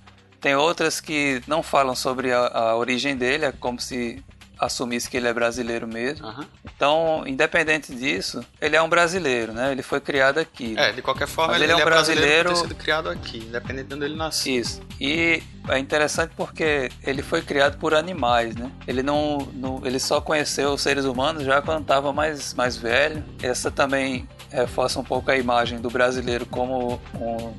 [0.42, 4.24] Tem outras que não falam sobre a, a origem dele, é como se
[4.60, 6.26] assumisse que ele é brasileiro mesmo.
[6.26, 6.46] Aham.
[6.76, 9.72] Então, independente disso, ele é um brasileiro, né?
[9.72, 10.76] Ele foi criado aqui.
[10.78, 13.88] É, de qualquer forma, Mas ele, ele é um é brasileiro, sido criado aqui, independente
[13.88, 14.54] de onde ele nasceu.
[14.54, 14.82] Isso.
[15.00, 18.72] E é interessante porque ele foi criado por animais, né?
[18.88, 23.24] Ele não, não- ele só conheceu os seres humanos já quando estava mais, mais velho.
[23.42, 27.54] Essa também reforça um pouco a imagem do brasileiro como um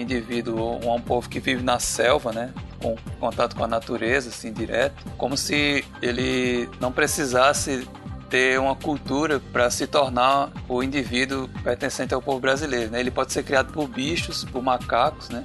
[0.00, 2.52] indivíduo, um, povo que vive na selva, né?
[2.80, 5.04] Com contato com a natureza, assim, direto.
[5.16, 7.86] Como se ele não precisasse
[8.28, 12.90] ter uma cultura para se tornar o indivíduo pertencente ao povo brasileiro.
[12.90, 13.00] Né?
[13.00, 15.44] Ele pode ser criado por bichos, por macacos, né?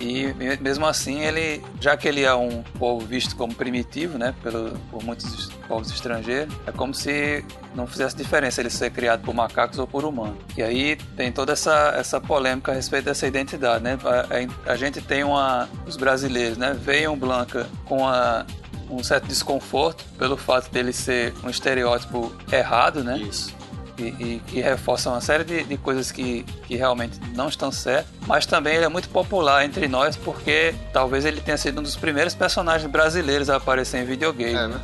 [0.00, 4.34] E me- mesmo assim, ele, já que ele é um povo visto como primitivo, né,
[4.42, 7.44] pelo, por muitos povos estrangeiros, é como se
[7.74, 10.38] não fizesse diferença ele ser criado por macacos ou por humanos.
[10.56, 13.98] E aí tem toda essa, essa polêmica a respeito dessa identidade, né?
[14.04, 16.76] A, a- a gente tem uma, os brasileiros, né,
[17.10, 18.46] o Blanca com a,
[18.90, 23.18] um certo desconforto pelo fato dele ser um estereótipo errado, né?
[23.18, 23.57] Isso.
[23.98, 28.06] E, e que reforça uma série de, de coisas que, que realmente não estão certas,
[28.26, 31.96] mas também ele é muito popular entre nós porque talvez ele tenha sido um dos
[31.96, 34.54] primeiros personagens brasileiros a aparecer em videogame.
[34.54, 34.80] É, né?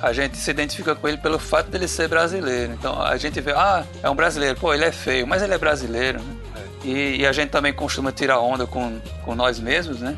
[0.00, 2.72] A gente se identifica com ele pelo fato dele ser brasileiro.
[2.72, 5.58] Então a gente vê, ah, é um brasileiro, pô, ele é feio, mas ele é
[5.58, 6.36] brasileiro, né?
[6.84, 10.16] E, e a gente também costuma tirar onda com, com nós mesmos, né?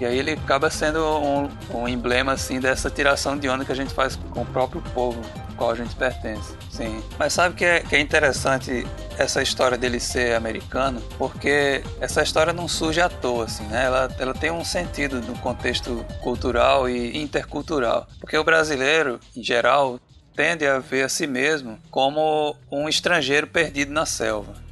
[0.00, 3.76] E aí ele acaba sendo um, um emblema assim dessa tiração de onda que a
[3.76, 5.20] gente faz com o próprio povo
[5.54, 6.54] qual a gente pertence.
[6.70, 7.02] Sim.
[7.18, 8.86] Mas sabe que é, que é interessante
[9.18, 11.00] essa história dele ser americano?
[11.18, 13.84] Porque essa história não surge à toa, assim, né?
[13.84, 18.06] Ela, ela tem um sentido no contexto cultural e intercultural.
[18.20, 20.00] Porque o brasileiro, em geral,
[20.34, 24.63] tende a ver a si mesmo como um estrangeiro perdido na selva.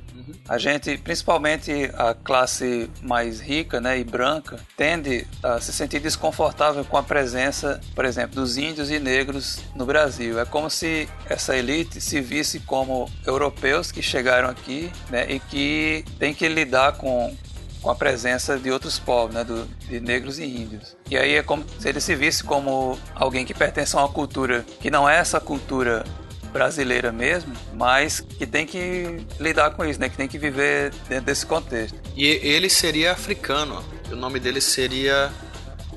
[0.49, 6.85] A gente, principalmente a classe mais rica né, e branca, tende a se sentir desconfortável
[6.85, 10.39] com a presença, por exemplo, dos índios e negros no Brasil.
[10.39, 16.05] É como se essa elite se visse como europeus que chegaram aqui né, e que
[16.19, 17.35] tem que lidar com,
[17.81, 20.97] com a presença de outros povos, né, do, de negros e índios.
[21.11, 24.65] E aí é como se ele se visse como alguém que pertence a uma cultura
[24.81, 26.05] que não é essa cultura
[26.52, 30.08] brasileira mesmo, mas que tem que lidar com isso, né?
[30.08, 31.98] Que tem que viver dentro desse contexto.
[32.16, 33.82] E ele seria africano.
[34.10, 35.32] O nome dele seria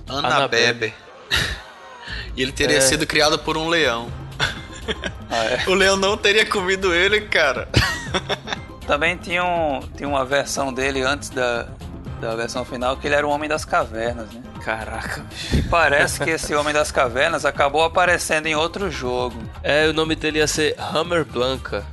[0.08, 0.36] Anabebe.
[0.36, 0.94] Anabebe.
[2.36, 2.82] e ele teria É.
[2.82, 4.10] sido criado por um leão.
[5.30, 5.64] Ah, é.
[5.68, 7.68] O leão não teria comido ele, cara.
[8.88, 11.68] Também tinha, um, tinha uma versão dele antes da,
[12.22, 14.42] da versão final que ele era o Homem das Cavernas, né?
[14.66, 15.58] Caraca, bicho.
[15.58, 19.40] E parece que esse Homem das Cavernas acabou aparecendo em outro jogo.
[19.62, 21.86] É, o nome dele ia ser Hammer Blanca.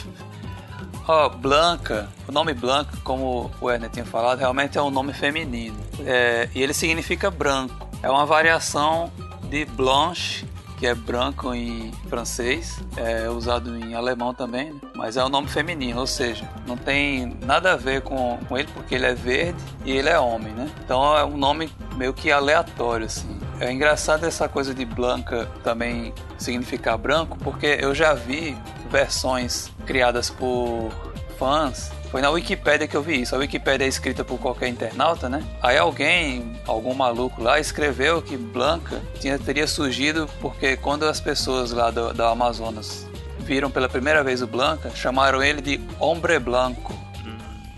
[1.08, 5.78] Ó, Blanca, o nome Blanca, como o Werner tinha falado, realmente é um nome feminino.
[6.04, 7.88] É, e ele significa branco.
[8.02, 9.10] É uma variação
[9.44, 10.44] de Blanche,
[10.76, 14.80] que é branco em francês, é usado em alemão também, né?
[14.94, 18.68] mas é um nome feminino, ou seja, não tem nada a ver com, com ele
[18.74, 20.70] porque ele é verde e ele é homem, né?
[20.84, 23.38] Então é um nome meio que aleatório, assim.
[23.60, 28.56] É engraçado essa coisa de Blanca também significar branco, porque eu já vi
[28.90, 30.90] versões criadas por
[31.38, 31.90] fãs.
[32.14, 33.34] Foi na Wikipédia que eu vi isso.
[33.34, 35.42] A Wikipédia é escrita por qualquer internauta, né?
[35.60, 41.72] Aí alguém, algum maluco lá, escreveu que Blanca tinha, teria surgido porque quando as pessoas
[41.72, 43.04] lá do, da Amazonas
[43.40, 46.96] viram pela primeira vez o Blanca, chamaram ele de Hombre Blanco.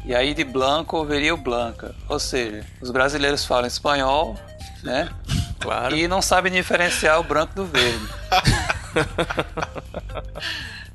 [0.04, 1.94] E aí de Blanco viria o Blanca.
[2.06, 4.36] Ou seja, os brasileiros falam espanhol,
[4.82, 5.08] né?
[5.58, 5.96] Claro.
[5.96, 8.06] E não sabem diferenciar o branco do verde.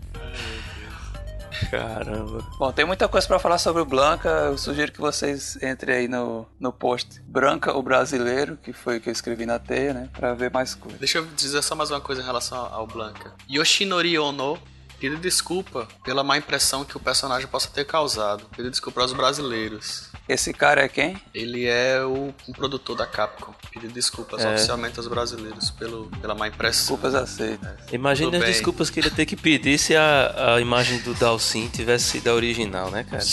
[1.72, 2.46] Caramba.
[2.60, 4.28] Bom, tem muita coisa pra falar sobre o Blanca.
[4.28, 9.02] Eu sugiro que vocês entrem aí no, no post Branca, o Brasileiro, que foi o
[9.02, 10.10] que eu escrevi na teia, né?
[10.12, 11.00] Pra ver mais coisas.
[11.00, 13.34] Deixa eu dizer só mais uma coisa em relação ao Blanca.
[13.50, 14.60] Yoshinori Ono
[15.02, 18.46] pediu desculpa pela má impressão que o personagem possa ter causado.
[18.56, 20.12] Pediu desculpa aos brasileiros.
[20.30, 21.20] Esse cara é quem?
[21.34, 23.52] Ele é o um produtor da Capcom.
[23.74, 24.54] Pediu desculpas É.
[24.54, 26.96] oficialmente aos brasileiros pelo, pela má impressão.
[26.96, 27.72] Desculpas aceitas.
[27.92, 31.16] Imagina Tudo as desculpas que ele ia ter que pedir se a, a imagem do
[31.16, 33.24] Dalsin tivesse sido a original, né, cara?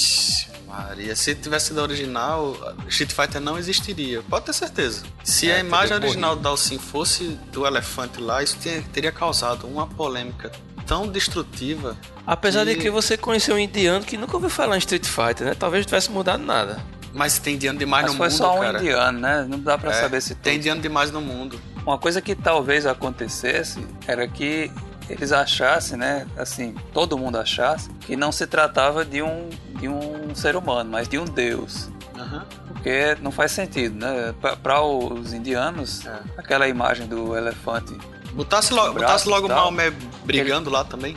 [0.86, 2.56] Maria, se tivesse sido original,
[2.88, 4.22] Street Fighter não existiria.
[4.22, 5.02] Pode ter certeza.
[5.24, 9.66] Se É, a imagem original do Dalsin fosse do elefante lá, isso te- teria causado
[9.66, 10.52] uma polêmica
[10.86, 11.96] tão destrutiva.
[12.26, 15.46] Apesar de E- que você conheceu um indiano que nunca ouviu falar em Street Fighter,
[15.48, 15.54] né?
[15.54, 16.78] Talvez não tivesse mudado nada.
[17.12, 18.78] Mas tem indiano demais Mas no foi mundo, só um cara.
[18.78, 19.46] indiano, né?
[19.48, 20.56] Não dá pra É, saber se tem tem.
[20.56, 21.60] indiano demais no mundo.
[21.84, 24.70] Uma coisa que talvez acontecesse era que
[25.08, 26.26] eles achassem, né?
[26.36, 29.48] Assim, todo mundo achasse que não se tratava de um,
[29.80, 31.88] de um ser humano, mas de um deus.
[32.16, 32.44] Aham.
[32.68, 34.34] Porque não faz sentido, né?
[34.62, 36.18] Para os indianos, É.
[36.36, 37.96] aquela imagem do elefante,
[38.32, 39.56] Botasse, lo- Braços botasse logo o.
[39.56, 39.90] Maomé
[40.24, 41.16] brigando lá também.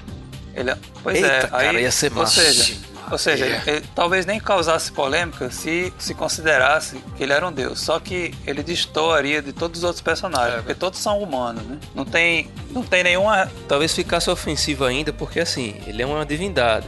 [0.55, 0.73] ele,
[1.03, 2.75] pois Eita, é, cara, aí, ia ser ou seja,
[3.11, 3.49] ou seja, É.
[3.49, 7.79] ele- ele talvez nem causasse polêmica se se considerasse que ele era um deus.
[7.81, 11.77] Só que ele destoaria de todos os outros personagens, É, porque todos são humanos, né?
[11.95, 16.87] Não tem, não tem nenhuma Talvez ficasse ofensivo ainda, porque assim, ele é uma divindade.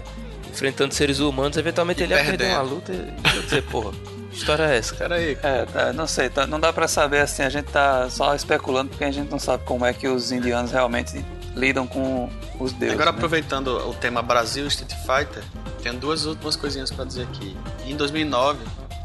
[0.51, 2.55] Enfrentando seres humanos, eventualmente E ele ia perder perdendo.
[2.55, 3.91] uma luta e ia dizer, porra,
[4.29, 5.15] que história é essa, cara?
[5.15, 5.37] Pera aí.
[5.41, 8.89] É, tá, não sei, tá- não dá pra saber assim, a gente tá só especulando
[8.89, 11.23] porque a gente não sabe como é que os indianos realmente
[11.55, 12.93] lidam com os deuses.
[12.93, 13.17] Agora né?
[13.17, 15.43] aproveitando o tema Brasil Street Fighter,
[15.81, 17.55] tenho duas últimas coisinhas pra dizer aqui.
[17.85, 18.59] Em 2009,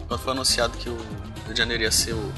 [0.06, 0.96] quando foi anunciado que o
[1.44, 2.32] Rio de Janeiro ia ser o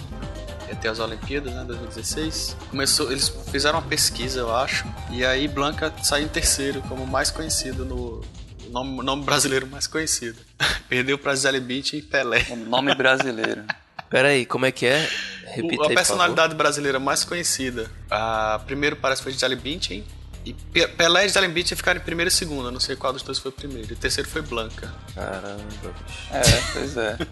[0.80, 5.92] ter as Olimpíadas, né, 2016, começou, eles fizeram uma pesquisa, eu acho, e aí Blanca
[6.02, 8.22] saiu em terceiro como mais conhecido no
[8.66, 10.38] o nome, nome brasileiro mais conhecido.
[10.88, 12.46] Perdeu pra Zelly Beach e Pelé.
[12.50, 13.64] O nome brasileiro.
[14.08, 15.08] Pera aí, como é que é?
[15.54, 17.90] Repita a personalidade brasileira mais conhecida.
[18.10, 20.04] A primeiro parece que foi Jelly Bündchen.
[20.44, 22.70] E Pe- Pelé e Jelly Bündchen ficaram em primeiro e segundo.
[22.70, 23.88] Não sei qual dos dois foi o primeiro.
[23.90, 24.92] E o terceiro foi Blanca.
[25.14, 25.94] Caramba, bicho.
[26.32, 27.18] É, pois é.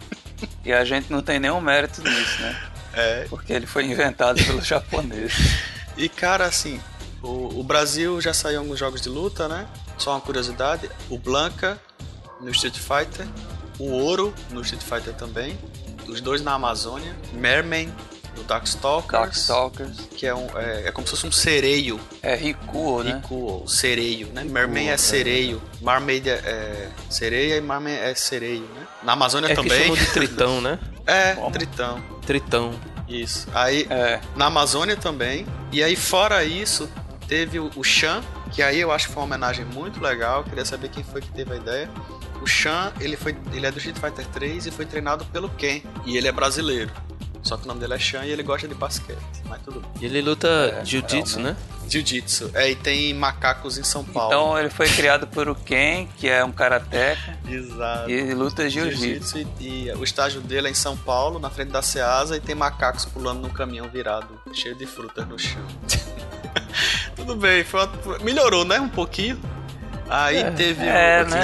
[0.64, 2.56] E a gente não tem nenhum mérito nisso, né?
[2.94, 3.26] É.
[3.28, 5.34] Porque ele foi inventado pelos japoneses.
[5.96, 6.80] E cara, assim,
[7.22, 9.66] o, o Brasil já saiu em alguns jogos de luta, né?
[9.96, 10.88] Só uma curiosidade.
[11.10, 11.76] O Blanca
[12.40, 13.26] no Street Fighter.
[13.80, 15.58] O Ouro no Street Fighter também.
[16.08, 17.14] Os dois na Amazônia.
[17.32, 17.92] Merman
[18.36, 19.12] no Darkstalkers.
[19.12, 19.96] Darkstalkers.
[20.16, 22.00] Que é, um, é, é como se fosse um sereio.
[22.22, 23.16] É Rikuo, né?
[23.16, 24.44] Rico, ou sereio, né?
[24.44, 25.60] Merman é sereio.
[25.80, 28.86] Marmaid é, é sereia e Marman é sereio, né?
[29.02, 29.80] Na Amazônia É que também.
[29.82, 30.78] chamam de tritão, né?
[31.08, 31.50] É, Como?
[31.50, 32.02] tritão.
[32.26, 32.74] Tritão.
[33.08, 33.48] Isso.
[33.54, 34.20] Aí, É.
[34.36, 35.46] na Amazônia também.
[35.72, 36.86] E aí, fora isso,
[37.26, 38.22] teve o, o Shan,
[38.52, 40.44] que aí eu acho que foi uma homenagem muito legal.
[40.44, 41.90] Queria saber quem foi que teve a ideia.
[42.42, 45.82] O Shan, ele, foi, ele é do Street Fighter 3 e foi treinado pelo Ken.
[46.06, 46.90] E ele é brasileiro.
[47.42, 49.18] Só que o nome dele é Shan e ele gosta de basquete.
[49.46, 49.90] Mas tudo bem.
[50.00, 50.48] E ele luta
[50.80, 51.56] É, jiu-jitsu, né?
[51.88, 52.50] Jiu-Jitsu.
[52.52, 54.28] É, e tem macacos em São Paulo.
[54.34, 58.10] Então ele foi criado por o Ken, que é um karateca, Exato.
[58.10, 59.38] e ele luta jiu-jitsu.
[59.38, 62.40] Jiu-Jitsu e, e o estágio dele é em São Paulo, na frente da Ceasa, e
[62.40, 65.64] tem macacos pulando num caminhão virado, cheio de frutas no chão.
[67.16, 68.78] Tudo bem, foi uma- melhorou, né?
[68.80, 69.40] Um pouquinho.
[70.10, 71.42] Aí teve, é, o, né?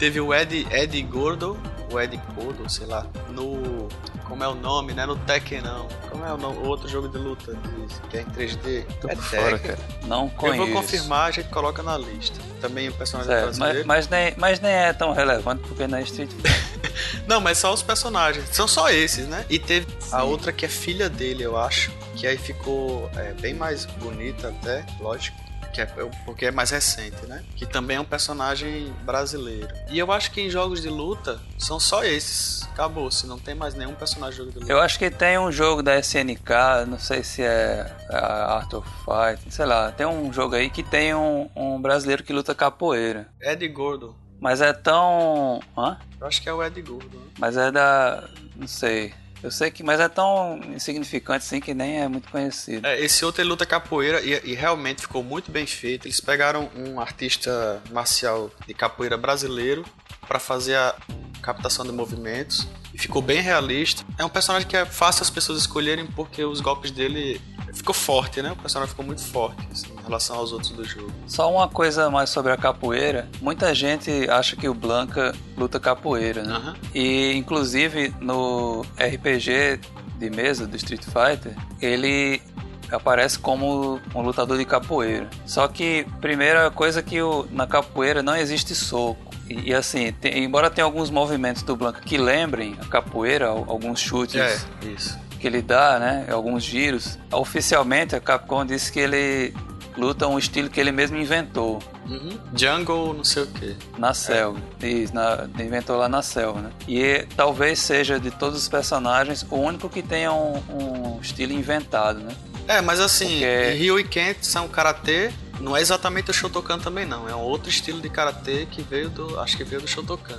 [0.00, 1.56] Teve o Ed, Ed Gordo,
[1.92, 3.88] o Ed Gordo, sei lá, no.
[4.24, 5.04] Como é o nome, né?
[5.06, 5.88] No Tekken não.
[6.08, 8.84] Como é o, nome, o outro jogo de luta de- que é em 3D?
[9.00, 9.76] Tô é fora, Tekken.
[9.76, 9.88] cara.
[10.06, 10.58] Não Eu conheço.
[10.58, 12.38] vou confirmar, a gente coloca na lista.
[12.60, 13.88] Também o personagem É, mas, brasileiro.
[13.88, 16.80] mas, nem, mas nem é tão relevante porque na Street Fighter.
[17.26, 18.48] Não, mas só os personagens.
[18.52, 19.44] São só esses, né?
[19.50, 21.90] E teve a outra que é filha dele, eu acho.
[22.14, 25.36] Que aí ficou é, bem mais bonita até, lógico.
[25.72, 25.86] Que é,
[26.24, 27.44] porque é mais recente, né?
[27.56, 29.68] Que também é um personagem brasileiro.
[29.88, 32.62] E eu acho que em jogos de luta são só esses.
[32.72, 34.72] Acabou, se não tem mais nenhum personagem de jogo de luta.
[34.72, 38.88] Eu acho que tem um jogo da SNK, não sei se é a Art of
[39.04, 43.28] Fight, sei lá, tem um jogo aí que tem um, um brasileiro que luta capoeira.
[43.40, 44.16] Ed Gordo.
[44.40, 45.60] Mas é tão.
[45.76, 45.98] Hã?
[46.18, 47.18] Eu acho que é o Ed Gordo.
[47.18, 47.24] Né?
[47.38, 48.24] Mas é da.
[48.56, 49.12] Não sei.
[49.42, 52.86] Eu sei que, mas é tão insignificante assim que nem é muito conhecido.
[52.86, 56.06] É, esse outro ele luta capoeira e, e realmente ficou muito bem feito.
[56.06, 59.84] Eles pegaram um artista marcial de capoeira brasileiro
[60.28, 60.94] para fazer a
[61.40, 64.04] captação de movimentos e ficou bem realista.
[64.18, 67.40] É um personagem que é fácil as pessoas escolherem porque os golpes dele
[67.72, 68.52] ficou forte, né?
[68.52, 71.12] O personagem ficou muito forte assim, em relação aos outros do jogo.
[71.26, 73.28] Só uma coisa mais sobre a capoeira.
[73.40, 76.52] Muita gente acha que o Blanca luta capoeira, né?
[76.54, 76.76] Aham.
[76.94, 79.80] E inclusive no RPG
[80.18, 82.42] de mesa do Street Fighter, ele
[82.90, 85.28] aparece como um lutador de capoeira.
[85.46, 89.30] Só que primeira coisa que o, na capoeira não existe soco.
[89.48, 93.64] E, e assim, tem- embora tenha alguns movimentos do Blanca que lembrem a capoeira, al-
[93.68, 95.18] alguns chutes É, isso.
[95.40, 96.26] Que ele dá, né?
[96.30, 97.18] Alguns giros.
[97.32, 99.54] Oficialmente a Capcom disse que ele
[99.96, 102.38] luta um estilo que ele mesmo inventou Uhum.
[102.56, 103.76] Jungle, não sei o que.
[103.98, 104.58] na selva.
[104.82, 106.70] Isso, na- inventou lá na selva, né?
[106.88, 112.18] E talvez seja de todos os personagens o único que tenha um, um estilo inventado,
[112.20, 112.34] né?
[112.66, 115.30] É, mas assim, Porque- Ryu e Kent são karatê,
[115.60, 119.08] não é exatamente o Shotokan também não, é um outro estilo de karatê que veio
[119.10, 120.38] do, acho que veio do Shotokan.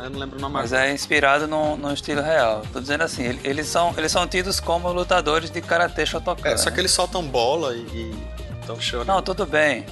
[0.00, 2.62] Mas eu não lembro o nome Mas é inspirado no, no estilo real.
[2.72, 6.48] Tô dizendo assim, ele- eles são, eles são tidos como lutadores de karatê Shotokan.
[6.48, 6.74] É, só né?
[6.74, 8.14] que eles soltam bola e, e
[8.60, 9.08] estão chorando.
[9.08, 9.84] Não, tudo bem.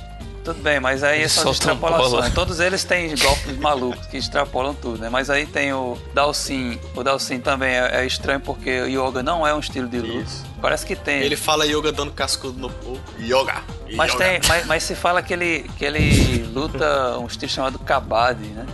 [0.43, 2.11] Tudo bem, mas aí Eles são extrapolações.
[2.11, 2.31] bola.
[2.31, 5.11] Todos eles têm golpes malucos que extrapolam tudo, né?
[5.11, 6.81] Mas aí tem o Dalsin.
[6.97, 10.21] O Dalsin também é, é estranho porque o Yoga não é um estilo de luta.
[10.23, 10.47] Isso.
[10.63, 11.21] Parece que tem.
[11.21, 12.99] Ele fala yoga dando cascudo no povo.
[13.21, 13.63] Yoga!
[13.95, 14.25] Mas, yoga.
[14.25, 18.65] tem, mas, mas se fala que ele, que ele luta um estilo chamado Kabaddi, né?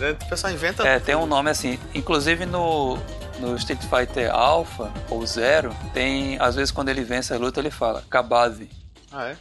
[0.00, 0.10] Ah, é?
[0.12, 0.86] O pessoal inventa.
[0.86, 1.78] É, tem um nome assim.
[1.94, 2.98] Inclusive no,
[3.40, 7.70] no Street Fighter Alpha ou Zero, tem, às vezes quando ele vence a luta, ele
[7.70, 8.68] fala Kabaddi.
[9.12, 9.36] Ah, é?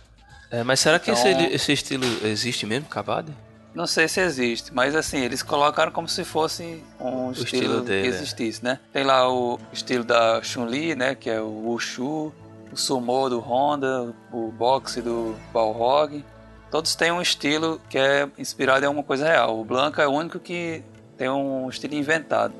[0.52, 3.34] É, mas será que Então- esse, esse estilo existe mesmo, Kabaddi?
[3.74, 8.02] Não sei se existe, mas assim, eles colocaram como se fosse um estilo, estilo dele,
[8.04, 8.18] que é.
[8.18, 8.80] existisse, né?
[8.94, 11.14] Tem lá o estilo da Chun-Li, né?
[11.14, 12.34] Que é o Wushu,
[12.72, 16.24] o Sumo do Honda, o boxe do Balrog.
[16.72, 19.60] Todos têm um estilo que é inspirado em alguma coisa real.
[19.60, 20.84] O Blanca é o único que
[21.18, 22.54] tem um estilo inventado.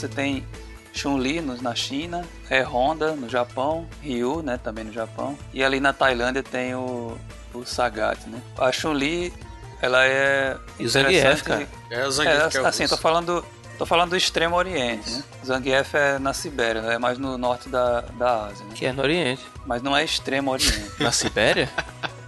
[0.00, 0.44] Você tem
[0.92, 5.92] Chun-Li na China, é Honda no Japão, Ryu, né, também no Japão, e ali na
[5.92, 7.16] Tailândia tem o,
[7.54, 8.40] o Sagat, né.
[8.58, 9.32] A Chun-Li,
[9.80, 11.68] ela é E o Zangief, interessante- cara.
[11.90, 13.44] É o Zangief É, que é o assim, tô falando,
[13.78, 15.24] tô falando do Extremo Oriente, né.
[15.46, 18.72] Zangief é na Sibéria, é mais no norte da, da Ásia, né.
[18.74, 19.46] Que é no Oriente.
[19.64, 20.90] Mas não é Extremo Oriente.
[20.98, 21.70] Na Sibéria?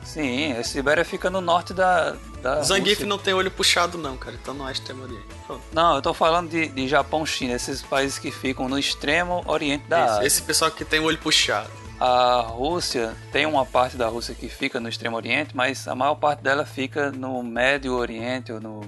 [0.05, 3.06] Sim, a Sibéria fica no norte da, da O Zangief Rússia.
[3.06, 5.24] não tem olho puxado não, cara, então não é extremo oriente.
[5.47, 5.62] Pronto.
[5.73, 9.85] Não, eu tô falando de, de Japão, China, esses países que ficam no extremo oriente
[9.89, 10.27] da Esse, Ásia.
[10.27, 11.70] esse pessoal que tem o olho puxado.
[12.01, 16.16] A Rússia tem uma parte da Rússia que fica no extremo oriente, mas a maior
[16.16, 18.81] parte dela fica no médio oriente ou no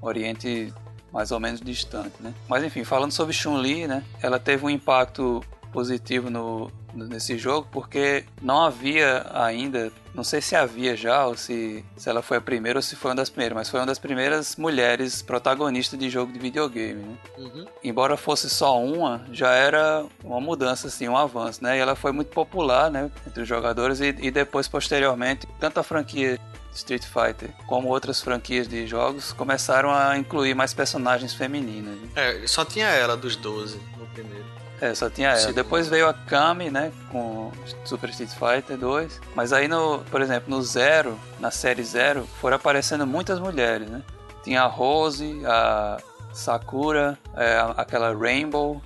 [0.00, 0.72] oriente
[1.12, 2.32] mais ou menos distante, né?
[2.48, 4.04] Mas enfim, falando sobre Chun-Li, né?
[4.22, 5.42] Ela teve um impacto
[5.72, 11.84] positivo no- nesse jogo porque não havia ainda, não sei se havia já ou se,
[11.96, 13.98] se ela foi a primeira ou se foi uma das primeiras, mas foi uma das
[13.98, 17.16] primeiras mulheres protagonistas de jogo de videogame, né?
[17.38, 17.66] Uhum.
[17.82, 21.76] embora fosse só uma, já era uma mudança, assim, um avanço, né?
[21.76, 25.82] E ela foi muito popular, né, entre os jogadores e, e depois, posteriormente, tanto a
[25.82, 26.38] franquia
[26.74, 31.96] Street Fighter como outras franquias de jogos começaram a incluir mais personagens femininas.
[31.96, 32.08] né?
[32.14, 34.59] É, só tinha ela dos 12 no primeiro.
[34.80, 35.52] É, só tinha ela.
[35.52, 37.50] Depois veio a Kami, né, com
[37.84, 39.20] Super Street Fighter 2.
[39.34, 44.02] Mas aí, no, por exemplo, no Zero, na série Zero, foram aparecendo muitas mulheres, né?
[44.42, 45.98] Tinha a Rose, a
[46.32, 48.80] Sakura, é, aquela Rainbow,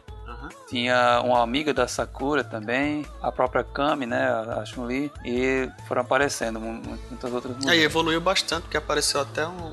[0.69, 6.59] tinha uma amiga da Sakura também, a própria Kami, né, a Chun-Li, e foram aparecendo
[6.59, 7.85] mu- mu- muitas outras Aí mulheres.
[7.85, 9.73] evoluiu bastante, porque apareceu até um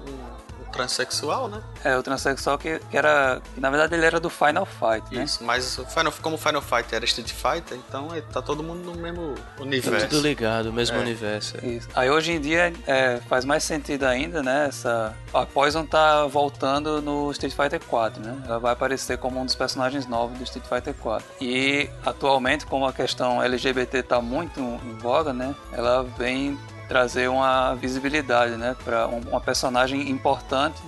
[0.72, 1.62] transexual, né?
[1.84, 5.24] É, o transexual que, que era, que na verdade ele era do Final Fight, né?
[5.24, 8.64] Isso, mas o Final, como o Final Fight era Street Fighter, então é, tá todo
[8.64, 10.08] mundo no mesmo Tá universo.
[10.08, 11.00] tudo ligado, o mesmo É.
[11.02, 11.58] universo.
[11.62, 11.68] é.
[11.68, 11.88] Isso.
[11.96, 14.68] Aí hoje em dia é, faz mais sentido ainda, né?
[14.68, 15.16] Essa...
[15.34, 18.38] A Poison tá voltando no Street Fighter 4, né?
[18.46, 21.26] Ela vai aparecer como um dos personagens novos do Street Fighter 4.
[21.40, 25.56] E atualmente, como a questão LGBT tá muito em voga, né?
[25.72, 26.58] Ela vem
[26.92, 28.76] trazer uma visibilidade, né?
[28.84, 30.82] Para uma personagem importante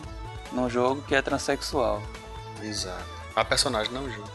[0.52, 2.04] num jogo que é transexual.
[2.62, 3.06] Exato.
[3.34, 4.30] A personagem não o jogo.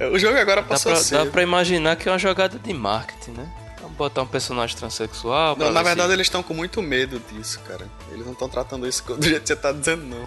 [0.12, 1.18] o jogo agora Dá passou pra, a ser.
[1.18, 3.46] dá pra imaginar que é uma jogada de marketing, né?
[3.82, 5.54] Vamos botar um personagem transexual.
[5.58, 7.86] Não, na ver se- verdade eles estão com muito medo disso, cara.
[8.10, 10.24] Eles não estão tratando isso do jeito que você tá dizendo, não.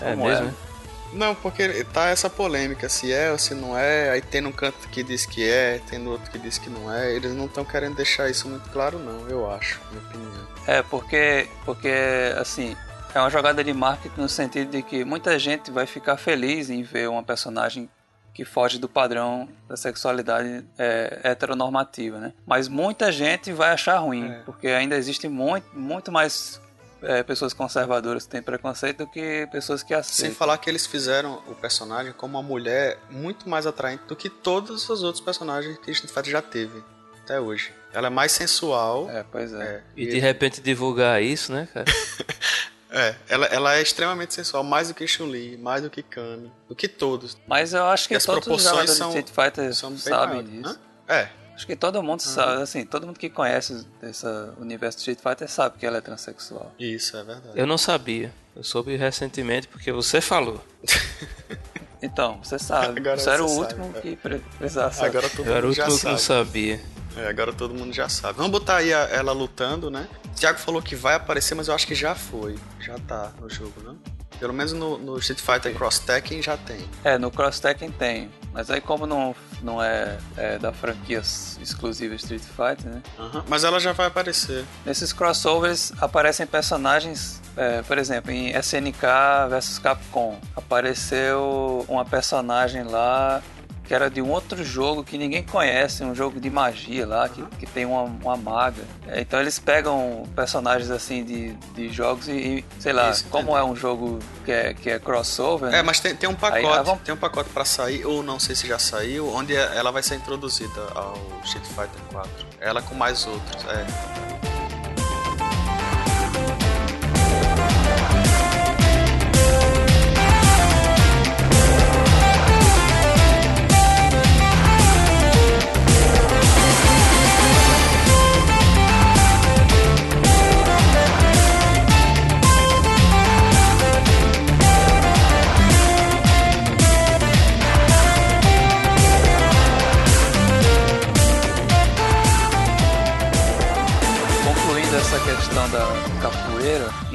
[0.00, 0.48] É Como mesmo?
[0.48, 0.65] é?
[1.12, 4.88] Não, porque tá essa polêmica, se é ou se não é, aí tem um canto
[4.88, 7.64] que diz que é, tem no outro que diz que não é, eles não estão
[7.64, 10.46] querendo deixar isso muito claro não, eu acho, minha opinião.
[10.66, 11.92] É, porque, porque
[12.38, 12.76] assim,
[13.14, 16.82] é uma jogada de marketing no sentido de que muita gente vai ficar feliz em
[16.82, 17.88] ver uma personagem
[18.34, 22.34] que foge do padrão da sexualidade é, heteronormativa, né?
[22.44, 24.40] Mas muita gente vai achar ruim, É.
[24.44, 26.60] porque ainda existe muito, muito mais
[27.06, 30.34] é, pessoas conservadoras que têm preconceito do que pessoas que Sem aceitam.
[30.36, 34.88] falar que eles fizeram o personagem como uma mulher muito mais atraente do que todos
[34.88, 36.82] os outros personagens que Street Fighter já teve
[37.22, 37.72] até hoje.
[37.92, 39.08] Ela é mais sensual.
[39.10, 39.62] É, pois é.
[39.76, 41.86] é, E de repente divulgar isso, né, cara?
[42.90, 46.74] é, ela, ela é extremamente sensual, mais do que Chun-Li, mais do que Kami, do
[46.76, 47.36] que todos.
[47.46, 49.90] Mas eu acho que E as todos os proporções jogadores são- de Street Fighter São
[49.90, 50.78] bem sabem disso.
[51.08, 51.14] Hã?
[51.14, 54.26] É, Acho que todo mundo sabe, assim, todo mundo que conhece esse
[54.60, 56.70] universo de Street Fighter sabe que ela é transexual.
[56.78, 57.58] isso é verdade.
[57.58, 58.30] Eu não sabia.
[58.54, 60.62] Eu soube recentemente porque você falou.
[62.02, 63.00] Então, você sabe.
[63.00, 64.00] Agora você era o último sabe, é.
[64.02, 65.08] que pre- precisava saber.
[65.08, 66.44] Agora todo Eu era o mundo já último que não sabe.
[66.46, 66.80] sabia.
[67.16, 68.36] É, agora todo mundo já sabe.
[68.36, 70.06] Vamos botar aí a- ela lutando, né?
[70.26, 72.56] O Thiago falou que vai aparecer, mas eu acho que já foi.
[72.80, 73.96] Já tá no jogo, não?
[74.38, 76.86] Pelo menos no, no Street Fighter Cross Tekken já tem.
[77.04, 78.30] É, no Cross Tekken tem.
[78.52, 83.02] Mas aí como não, não é, é da franquia exclusiva Street Fighter, né?
[83.18, 83.44] Aham.
[83.48, 84.64] Mas ela já vai aparecer.
[84.84, 89.06] Nesses crossovers aparecem personagens, é, por exemplo, em SNK
[89.50, 90.38] vs Capcom.
[90.54, 93.42] Apareceu uma personagem lá
[93.86, 97.42] que era de um outro jogo que ninguém conhece, um jogo de magia lá, que,
[97.58, 98.82] que tem uma, uma maga.
[99.06, 103.56] É, então eles pegam personagens assim de, de jogos e, e, sei lá, Isso, como
[103.56, 105.78] é um jogo que é, que é crossover, né?
[105.78, 106.66] É, mas tem, tem um pacote.
[106.66, 109.92] Aí, vamos- Tem um pacote pra sair, ou não sei se já saiu, onde ela
[109.92, 111.14] vai ser introduzida ao
[111.44, 112.30] Street Fighter 4.
[112.60, 114.55] Ela com mais outros, é.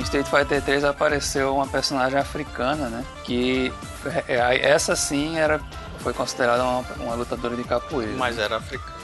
[0.02, 3.06] Em Street Fighter 3 apareceu uma personagem africana, né?
[3.24, 3.72] Que
[4.28, 5.62] é, é, essa sim era
[6.00, 8.14] foi considerada uma, uma lutadora de capoeira.
[8.18, 9.02] Mas era africano.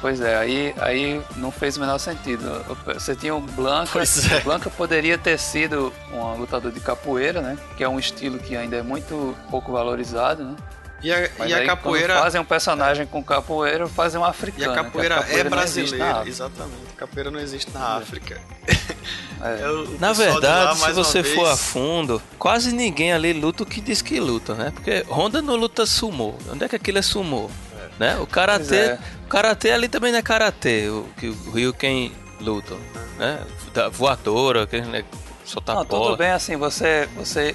[0.00, 2.44] Pois é, aí, aí não fez o menor sentido.
[2.84, 4.36] Você tinha o Blanca, é.
[4.38, 7.56] o Blanca poderia ter sido um lutador de capoeira, né?
[7.76, 10.56] Que é um estilo que ainda é muito pouco valorizado, né?
[11.02, 12.18] E a, Mas e a capoeira.
[12.20, 14.72] fazem um personagem com capoeira, fazem um E africano.
[14.72, 14.78] a né?
[14.78, 16.76] Que capoeira, é brasileira, exatamente.
[16.94, 18.40] A capoeira não existe na África.
[18.68, 19.46] É.
[19.46, 23.32] É Na pessoal de lá, verdade, se você vez, for a fundo, quase ninguém ali
[23.34, 24.72] luta o que diz que luta, né?
[24.74, 26.34] Porque Honda não luta sumô.
[26.50, 27.50] Onde é que aquilo é sumô?
[27.98, 28.16] Né?
[28.18, 28.98] O karatê, é.
[29.24, 32.74] o karatê ali também não é karatê, o que o Ryuken luta,
[33.18, 33.40] né?
[33.72, 35.04] Da voadora, que né,
[35.44, 36.04] soltar Não, bola.
[36.06, 37.54] tudo bem assim, você, você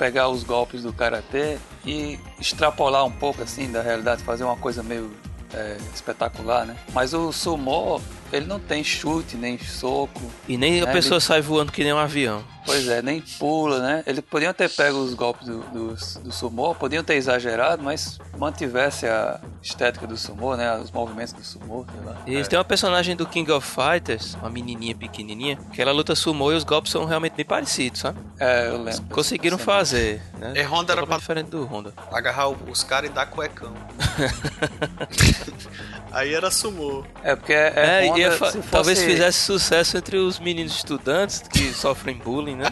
[0.00, 4.82] pegar os golpes do karatê e extrapolar um pouco assim da realidade, fazer uma coisa
[4.82, 5.10] meio
[5.52, 6.74] é, espetacular, né?
[6.94, 8.00] Mas o sumo,
[8.32, 11.82] ele não tem chute, nem soco, E nem a É, pessoa ele- sai voando que
[11.84, 12.44] nem um avião.
[12.64, 14.02] pois é, nem pula, né?
[14.06, 19.06] Eles podiam ter pego os golpes do, do, do sumo, podiam ter exagerado, mas mantivesse
[19.06, 20.76] a estética do sumo, né?
[20.78, 22.16] Os movimentos do sumo, sei lá.
[22.26, 26.52] E tem uma personagem do King of Fighters, uma menininha pequenininha, que ela luta sumô
[26.52, 28.18] e os golpes são realmente bem parecidos, sabe?
[28.38, 29.02] É, eu lembro.
[29.10, 29.64] Conseguiram Sim.
[29.64, 30.52] fazer, né?
[30.56, 31.92] É, Honda era pra- diferente do Honda.
[32.12, 33.72] Agarrar os caras e dar cuecão.
[36.12, 37.04] Aí era sumô.
[37.22, 37.72] É, porque é,
[38.04, 42.16] É, Honda, ia fa- se fosse- talvez fizesse sucesso entre os meninos estudantes que sofrem
[42.16, 42.66] bullying, né?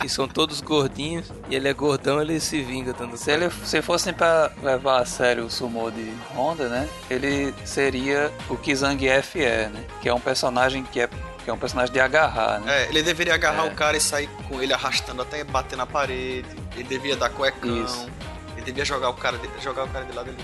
[0.00, 3.82] Que são todos gordinhos e ele é gordão, ele se vinga dando Se ele se
[3.82, 6.88] fossem pra levar a sério o sumo de Honda, né?
[7.10, 9.84] Ele seria o que Zangief é, né?
[10.00, 11.08] Que é um personagem que é
[11.44, 12.84] que é um personagem de agarrar, né?
[12.84, 13.68] É, ele deveria agarrar É.
[13.70, 16.46] o cara e sair com ele arrastando até bater na parede.
[16.74, 17.84] Ele devia dar cuecão.
[17.84, 18.06] Isso.
[18.54, 20.38] Ele devia jogar o cara de, jogar o cara de lado ali.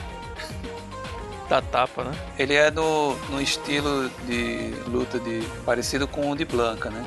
[1.48, 2.12] Da tapa, né?
[2.38, 7.04] Ele é no, no estilo de luta de parecido com o de Blanca, né?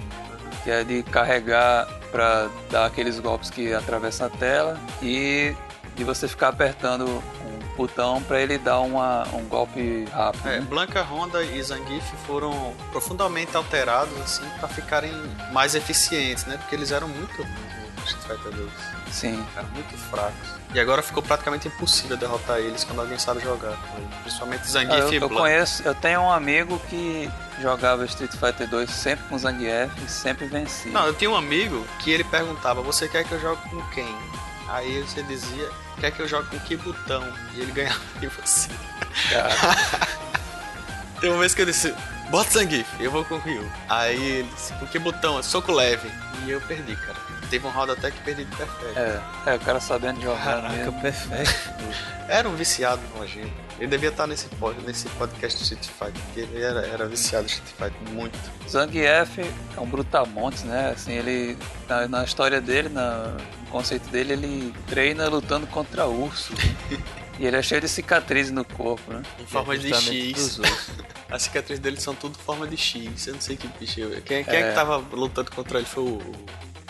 [0.63, 5.55] Que é de carregar pra dar aqueles golpes que atravessam a tela e
[5.95, 10.47] de você ficar apertando um botão pra ele dar uma, um golpe rápido.
[10.47, 10.65] É, né?
[10.69, 15.11] Blanca, Honda e Zangief foram profundamente alterados assim para ficarem
[15.51, 16.57] mais eficientes, né?
[16.57, 17.45] Porque eles eram muito
[18.05, 18.96] Street Fighter 2.
[19.11, 19.45] Sim.
[19.55, 20.57] Eram muito fracos.
[20.73, 23.77] E agora ficou praticamente impossível derrotar eles quando alguém sabe jogar.
[24.23, 25.35] Principalmente Ah, Zangief eu, e eu Blanca.
[25.43, 27.29] conheço, eu tenho um amigo que
[27.61, 30.91] jogava Street Fighter 2 sempre com Zangief e sempre vencia.
[30.91, 34.13] Não, eu tinha um amigo que ele perguntava: Você quer que eu jogue com quem?
[34.69, 35.69] Aí você dizia:
[35.99, 37.23] Quer que eu jogue com que botão?
[37.53, 38.69] E ele ganhava de você.
[39.29, 39.49] Cara,
[41.21, 41.95] Tem uma vez que eu disse:
[42.29, 43.65] Bota Zangief, eu vou com o Ryu.
[43.89, 45.41] Aí ele disse: Com que botão?
[45.41, 46.11] Soco leve.
[46.45, 47.17] E eu perdi, cara.
[47.49, 48.97] Teve um round até que perdi de perfeito.
[48.99, 51.01] é, é, o cara sabendo jogar Caraca, mesmo.
[51.01, 51.53] perfeito.
[52.27, 53.67] Era um viciado nojento.
[53.79, 57.45] Ele devia estar nesse, pod, nesse podcast do Street Fighter, porque ele era, era viciado
[57.45, 58.37] em Street Fighter muito.
[58.67, 60.91] Zangief é um brutamontes, né?
[60.95, 61.57] Assim, ele
[61.87, 66.53] na, na história dele, na, no conceito dele, ele treina lutando contra urso.
[67.39, 69.21] e ele é cheio de cicatrizes no corpo, né?
[69.39, 70.59] Em forma de Justamente X.
[71.29, 73.27] As cicatrizes dele são tudo forma de X.
[73.27, 74.01] Eu não sei que bicho.
[74.01, 74.21] é.
[74.21, 74.61] Quem, quem é.
[74.61, 74.69] É.
[74.69, 76.19] que tava lutando contra ele foi o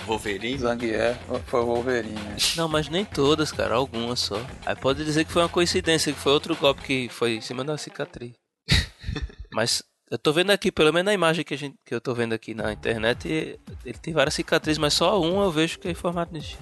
[0.08, 0.58] Wolverine?
[0.58, 2.16] Zangief foi o Wolverine.
[2.16, 2.38] né?
[2.56, 4.42] Não, mas nem todas, cara, algumas só.
[4.66, 7.64] Aí pode dizer que foi uma coincidência, que foi outro golpe que foi em cima
[7.64, 8.34] da cicatriz.
[9.54, 12.14] mas eu tô vendo aqui, pelo menos na imagem que, a gente, que eu tô
[12.14, 15.92] vendo aqui na internet, ele tem várias cicatrizes, mas só uma eu vejo que é
[15.92, 16.58] em formato de X.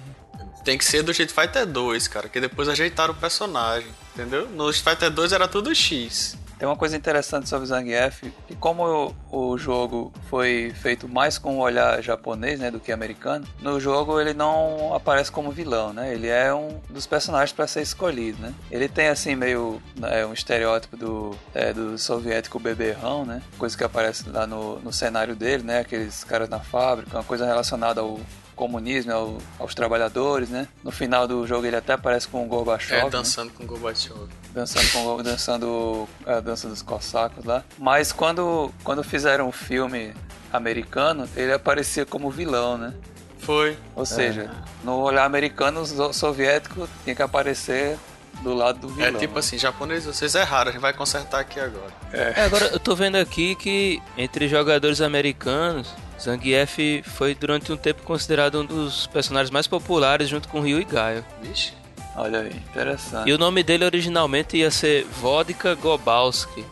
[0.66, 4.48] Tem que ser do Street Fighter 2, cara, que depois ajeitaram o personagem, entendeu?
[4.48, 6.36] No Street Fighter 2 era tudo X.
[6.58, 11.60] Tem uma coisa interessante sobre Zangief, que como o, jogo foi feito mais com o
[11.60, 16.12] olhar japonês, né, do que americano, no jogo ele não aparece como vilão, né?
[16.12, 18.52] Ele é um dos personagens para ser escolhido, né?
[18.68, 23.40] Ele tem assim meio é, um estereótipo do, é, do soviético beberrão, né?
[23.56, 25.78] Coisa que aparece lá no, no cenário dele, né?
[25.78, 28.18] Aqueles caras na fábrica, uma coisa relacionada ao
[28.56, 30.66] comunismo, ao- aos trabalhadores, né?
[30.82, 33.10] No final do jogo ele até aparece com o Gorbachev, É, né?
[33.10, 34.16] dançando com o Gorbachev.
[34.52, 37.62] dançando com dançando a dança dos cossacos lá.
[37.78, 40.12] Mas quando quando fizeram o filme
[40.52, 42.94] americano, ele aparecia como vilão, né?
[43.40, 43.76] Foi.
[43.94, 44.50] Ou seja,
[44.82, 47.96] no olhar americano, o so- soviético tinha que aparecer
[48.42, 49.08] do lado do vilão.
[49.08, 49.40] É tipo né?
[49.40, 51.92] assim, japonês, vocês erraram, a gente vai consertar aqui agora.
[52.12, 55.88] É, agora eu tô vendo aqui que entre jogadores americanos,
[56.20, 60.84] Zangief foi durante um tempo considerado um dos personagens mais populares junto com Ryu e
[60.84, 61.24] Gaio.
[61.42, 61.72] Vixe.
[62.16, 63.28] Olha aí, interessante.
[63.28, 66.64] E o nome dele originalmente ia ser Vodka Gobalski.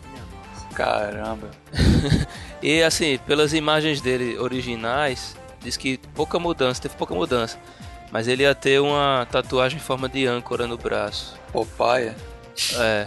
[0.75, 1.51] Caramba.
[2.65, 7.59] E assim, pelas imagens dele originais, diz que pouca mudança, teve pouca mudança.
[8.11, 11.39] Mas ele ia ter uma tatuagem em forma de âncora no braço.
[11.53, 12.15] Popeye.
[12.79, 13.07] É.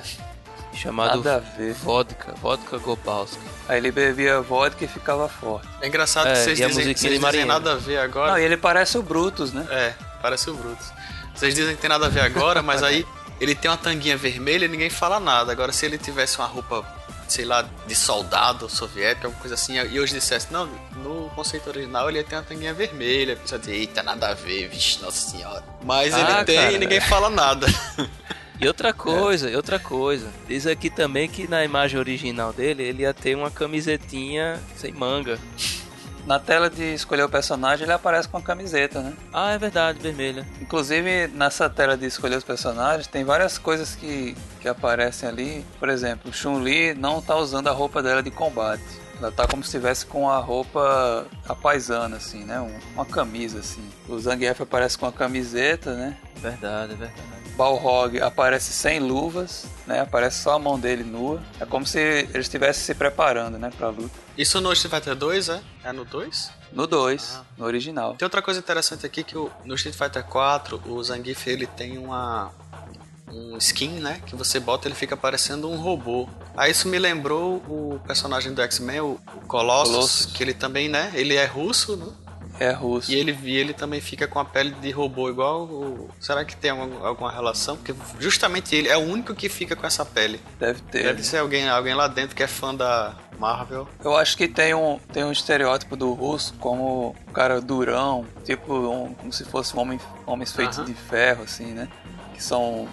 [0.78, 1.74] Chamado Nada a ver.
[1.74, 3.40] Vodka, Vodka Gobalski.
[3.68, 5.68] Aí ele bebia vodka e ficava forte.
[5.82, 8.32] É engraçado É, que vocês dizem, musiquinha vocês dizem nada a ver agora.
[8.32, 9.66] Não, e ele parece o Brutus, né?
[9.72, 10.88] É, parece o Brutus.
[11.36, 13.06] Vocês dizem que tem nada a ver agora, mas aí
[13.42, 15.52] ele tem uma tanguinha vermelha e ninguém fala nada.
[15.52, 16.86] Agora, se ele tivesse uma roupa,
[17.28, 22.08] sei lá, de soldado soviético, alguma coisa assim, e hoje dissesse, não, no conceito original
[22.10, 25.64] ele ia ter uma tanguinha vermelha, a pessoa eita, nada a ver, vixe, nossa senhora.
[25.84, 26.72] Mas Ah, ele tem cara.
[26.72, 27.68] e ninguém fala nada.
[28.60, 30.28] E outra coisa, e outra coisa.
[30.48, 35.38] Diz aqui também que na imagem original dele, ele ia ter uma camisetinha sem manga.
[36.26, 39.14] Na tela de escolher o personagem, ele aparece com a camiseta, né?
[39.32, 40.46] Ah, é verdade, vermelha.
[40.60, 45.66] Inclusive, nessa tela de escolher os personagens, tem várias coisas que, que aparecem ali.
[45.80, 48.84] Por exemplo, Chun-Li não tá usando a roupa dela de combate.
[49.20, 52.60] Ela tá como se estivesse com a roupa a paisana, assim, né?
[52.60, 53.82] Um- uma camisa, assim.
[54.10, 56.18] O Zangief aparece com a camiseta, né?
[56.36, 57.37] É verdade, é verdade.
[57.58, 60.00] Balrog aparece sem luvas, né?
[60.02, 61.42] Aparece só a mão dele nua.
[61.60, 63.72] É como se ele estivesse se preparando, né?
[63.76, 64.12] Pra luta.
[64.38, 65.62] Isso no Street Fighter 2, é?
[65.84, 66.52] É no 2?
[66.72, 68.14] No 2, no original.
[68.16, 71.98] Tem outra coisa interessante aqui que o- no Street Fighter 4, o Zangief ele tem
[71.98, 72.52] uma
[73.30, 76.30] um skin, né, que você bota ele fica parecendo um robô.
[76.56, 80.26] Aí isso me lembrou o personagem do X-Men, o o Colossus, Colossus.
[80.28, 82.08] que ele também, né, ele é russo, né?
[82.60, 83.12] É russo.
[83.12, 86.10] E ele, e ele também fica com a pele de robô igual o...
[86.20, 87.78] Será que tem alguma, alguma relação?
[87.78, 90.40] Porque justamente ele é o único que fica com essa pele.
[90.60, 91.04] Deve ter.
[91.04, 91.24] Deve né?
[91.24, 93.88] ser alguém, alguém lá dentro que é fã da Marvel.
[94.04, 98.74] Eu acho que tem um, tem um estereótipo do russo como um cara durão, tipo
[98.74, 100.88] um- como se fosse um homem, homens feitos Aham.
[100.88, 101.88] de ferro, assim, né?
[102.34, 102.88] Que são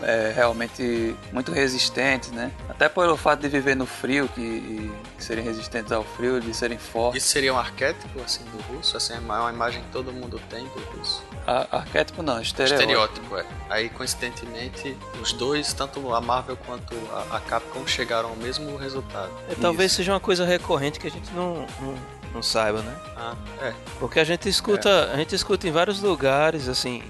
[0.00, 2.50] é, realmente muito resistentes, né?
[2.68, 7.22] Até pelo fato de viver no frio, que, serem resistentes ao frio, de serem fortes.
[7.22, 8.96] Isso seria um arquétipo, assim, do russo?
[8.96, 11.22] Assim, é uma imagem que todo mundo tem do russo.
[11.46, 12.80] A- arquétipo não, estereótipo.
[12.82, 13.46] Estereótipo, é.
[13.70, 19.30] Aí, coincidentemente, os dois, tanto a Marvel quanto a, a Capcom, chegaram ao mesmo resultado.
[19.48, 21.94] É, talvez seja uma coisa recorrente que a gente não, não,
[22.34, 22.96] não saiba, né?
[23.16, 23.72] Ah, é.
[23.98, 27.02] Porque a gente escuta, a gente escuta em vários lugares, assim,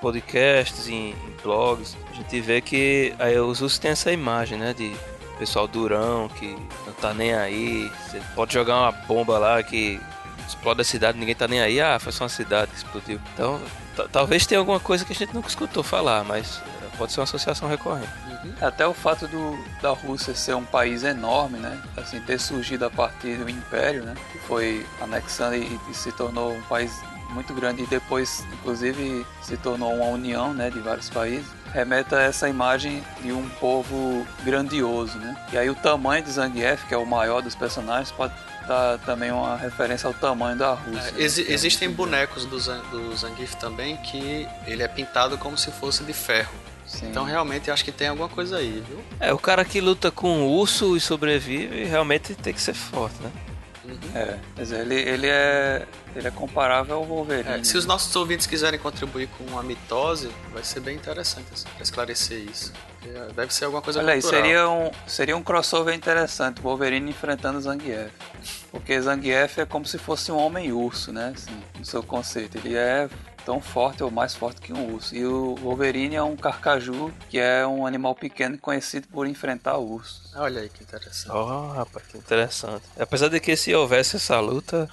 [0.00, 4.72] podcasts, em, em blogs, gente vê que aí os usos têm essa imagem, né?
[4.72, 4.94] De
[5.38, 6.54] pessoal durão, que
[6.86, 7.90] não tá nem aí.
[8.04, 9.98] Você pode jogar uma bomba lá que
[10.46, 11.80] explode a cidade, ninguém tá nem aí.
[11.80, 13.20] Ah, foi só uma cidade que explodiu.
[13.34, 13.60] Então,
[14.12, 17.24] talvez tenha alguma coisa que a gente nunca escutou falar, mas eh, pode ser uma
[17.24, 18.12] associação recorrente.
[18.28, 18.52] Uhum.
[18.60, 21.80] Até o fato do, da Rússia ser um país enorme, né?
[21.96, 24.14] Assim, ter surgido a partir do Império, né?
[24.32, 26.92] Que foi anexando e, e se tornou um país
[27.30, 30.68] muito grande e depois, inclusive, se tornou uma união, né?
[30.68, 35.36] De vários países remeta a essa imagem de um povo grandioso, né?
[35.52, 38.32] E aí o tamanho de Zangief, que é o maior dos personagens, pode
[38.66, 41.14] dar também uma referência ao tamanho da Rússia.
[41.16, 41.52] É, exi né?
[41.52, 42.58] existem é bonecos do,
[42.90, 46.52] do Zangief também que ele é pintado como se fosse de ferro.
[46.86, 47.06] Sim.
[47.08, 48.98] Então realmente acho que tem alguma coisa aí, viu?
[49.20, 53.22] É, o cara que luta com o urso e sobrevive realmente tem que ser forte,
[53.22, 53.30] né?
[53.84, 53.98] Uhum.
[54.14, 57.60] É, mas ele, ele é ele é comparável ao Wolverine.
[57.60, 61.68] É, se os nossos ouvintes quiserem contribuir com a mitose, vai ser bem interessante assim,
[61.74, 62.72] para esclarecer isso.
[63.06, 67.60] É, deve ser alguma coisa Olha aí, seria um, seria um crossover interessante, Wolverine enfrentando
[67.60, 68.10] Zangief.
[68.70, 71.32] Porque Zangief é como se fosse um homem-urso, né?
[71.34, 72.58] Assim, no seu conceito.
[72.58, 73.08] Ele é
[73.44, 75.14] tão forte ou mais forte que um urso.
[75.14, 80.32] E o Wolverine é um carcaju, que é um animal pequeno conhecido por enfrentar ursos.
[80.34, 81.30] Olha aí que interessante.
[81.34, 82.84] Oh, rapaz, que interessante.
[82.98, 84.88] Apesar de que se houvesse essa luta,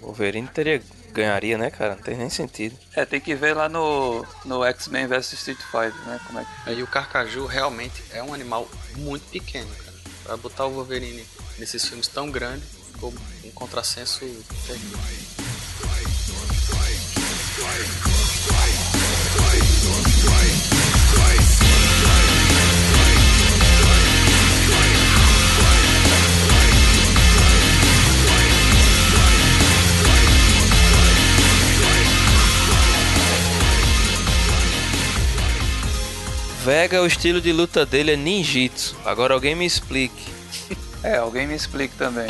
[0.00, 0.82] o Wolverine teria
[1.12, 1.94] ganharia, né, cara?
[1.94, 2.76] Não tem nem sentido.
[2.94, 6.20] É, tem que ver lá no, no X-Men vs Street Fighter, né?
[6.26, 6.72] Como é que...
[6.72, 9.94] E o Carcaju realmente é um animal muito pequeno, cara.
[10.24, 11.24] Pra botar o Wolverine
[11.58, 14.20] nesses filmes tão grandes, ficou um contrassenso
[14.66, 14.98] terrível.
[36.64, 38.96] Vega, o estilo de luta dele é ninjitsu.
[39.04, 40.32] Agora alguém me explique.
[41.04, 42.26] É, alguém me explique também.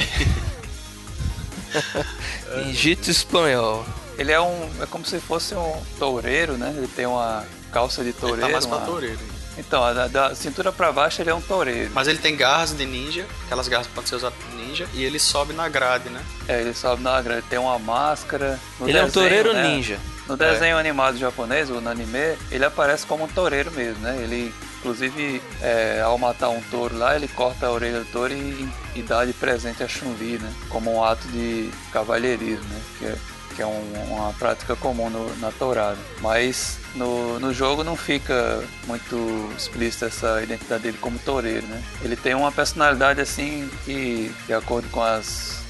[2.67, 3.87] ninjitsu espanhol.
[4.19, 4.71] Ele é um.
[4.81, 6.73] É como se fosse um toureiro, né?
[6.77, 8.43] Ele tem uma calça de toureiro.
[8.43, 8.77] Ele tá mais uma...
[8.77, 9.19] pra toureiro.
[9.57, 11.91] Então, da, da, cintura para baixo ele é um toureiro.
[11.95, 15.05] Mas ele tem garras de ninja, aquelas garras que podem ser usadas por ninja, e
[15.05, 16.21] ele sobe na grade, né?
[16.49, 18.59] É, ele sobe na grade, tem uma máscara.
[18.81, 19.63] ele desenho, é um toureiro né?
[19.63, 19.99] ninja.
[20.29, 20.81] No desenho é.
[20.81, 24.17] animado japonês, ou no anime, ele aparece como um toureiro mesmo, né?
[24.23, 28.69] Ele, inclusive, é, ao matar um touro lá, ele corta a orelha do touro e,
[28.97, 30.53] e dá de presente a Chun-Li, né?
[30.69, 32.81] Como um ato de cavalheirismo, né?
[32.99, 33.17] Que é,
[33.55, 35.99] que é um, uma prática comum no, na tourada.
[36.21, 41.83] Mas no, no jogo não fica muito explícita essa identidade dele como toureiro, né?
[42.03, 45.63] Ele tem uma personalidade assim que, de acordo com as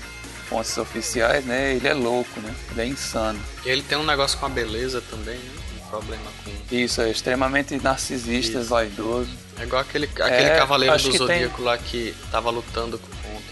[0.48, 1.74] fontes oficiais, né?
[1.74, 2.54] Ele é louco, né?
[2.72, 3.40] Ele é insano.
[3.64, 5.52] E ele tem um negócio com a beleza também, né?
[5.84, 6.74] Um problema com.
[6.74, 8.68] Isso, é extremamente narcisista, Isso.
[8.68, 9.30] vaidoso.
[9.58, 11.64] É igual aquele, aquele é, cavaleiro do Zodíaco tem...
[11.64, 12.98] lá que tava lutando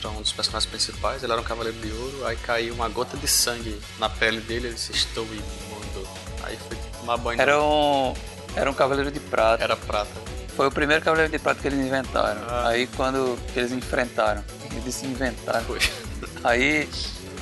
[0.03, 1.23] contra um dos personagens principais.
[1.23, 4.69] Ele era um cavaleiro de ouro, aí caiu uma gota de sangue na pele dele,
[4.69, 6.09] ele se estou imundo.
[6.43, 7.41] Aí foi tomar banho.
[7.41, 8.15] Era um.
[8.57, 9.63] Era um cavaleiro de prata.
[9.63, 10.11] Era prata.
[10.57, 12.43] Foi o primeiro cavaleiro de prata que eles inventaram.
[12.49, 12.69] Ah.
[12.69, 15.65] Aí quando eles enfrentaram, eles inventaram.
[15.65, 15.79] Foi.
[16.45, 16.89] Aí,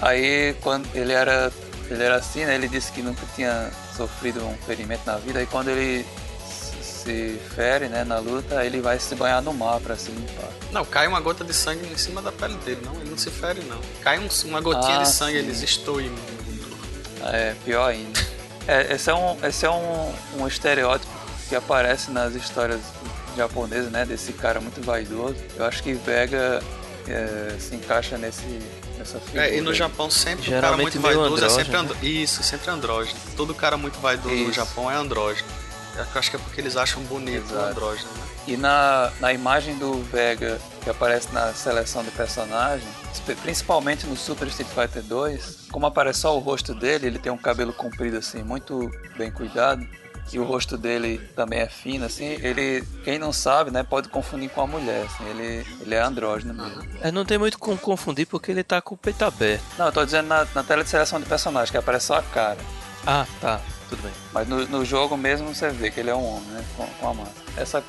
[0.00, 1.52] aí quando ele era,
[1.90, 2.54] ele era assim, né?
[2.54, 5.42] Ele disse que nunca tinha sofrido um ferimento na vida.
[5.42, 6.06] E quando ele
[7.02, 10.50] se fere, né, na luta, ele vai se banhar no mar para se limpar.
[10.70, 13.30] Não, cai uma gota de sangue em cima da pele dele, não, ele não se
[13.30, 13.80] fere não.
[14.02, 15.46] Cai um, uma gotinha ah, de sangue, sim.
[15.46, 16.40] eles imundo.
[17.32, 18.20] É, pior ainda.
[18.66, 21.12] É, esse é um, esse é um, um estereótipo
[21.48, 22.80] que aparece nas histórias
[23.36, 25.36] japonesas, né, desse cara muito vaidoso.
[25.56, 26.62] Eu acho que Vega
[27.08, 28.44] é, se encaixa nesse.
[29.34, 32.06] É, e no Japão sempre Geralmente o cara muito vaidoso é sempre andrógeno.
[32.06, 33.18] Isso, sempre andrógeno.
[33.34, 34.48] Todo cara muito vaidoso Isso.
[34.48, 35.48] no Japão é andrógeno.
[36.12, 37.54] Eu acho que é porque eles acham bonito Exato.
[37.54, 38.24] o andrógeno, né?
[38.46, 42.86] E na, na imagem do Vega que aparece na seleção do personagem,
[43.42, 47.36] principalmente no Super Street Fighter 2, como aparece só o rosto dele, ele tem um
[47.36, 49.86] cabelo comprido assim, muito bem cuidado
[50.32, 54.48] e o rosto dele também é fino, assim, ele, quem não sabe, né, pode confundir
[54.50, 56.82] com a mulher, assim, ele, ele é andrógeno mesmo.
[57.00, 59.62] É, não tem muito como confundir porque ele tá com o peito aberto.
[59.76, 62.22] Não, eu tô dizendo na, na tela de seleção de personagem, que aparece só a
[62.22, 62.58] cara.
[63.04, 63.60] Ah, tá,
[63.90, 64.12] tudo bem.
[64.32, 67.08] Mas no, no jogo mesmo você vê que ele é um homem, né, com, com
[67.08, 67.40] a máscara.
[67.56, 67.84] Essa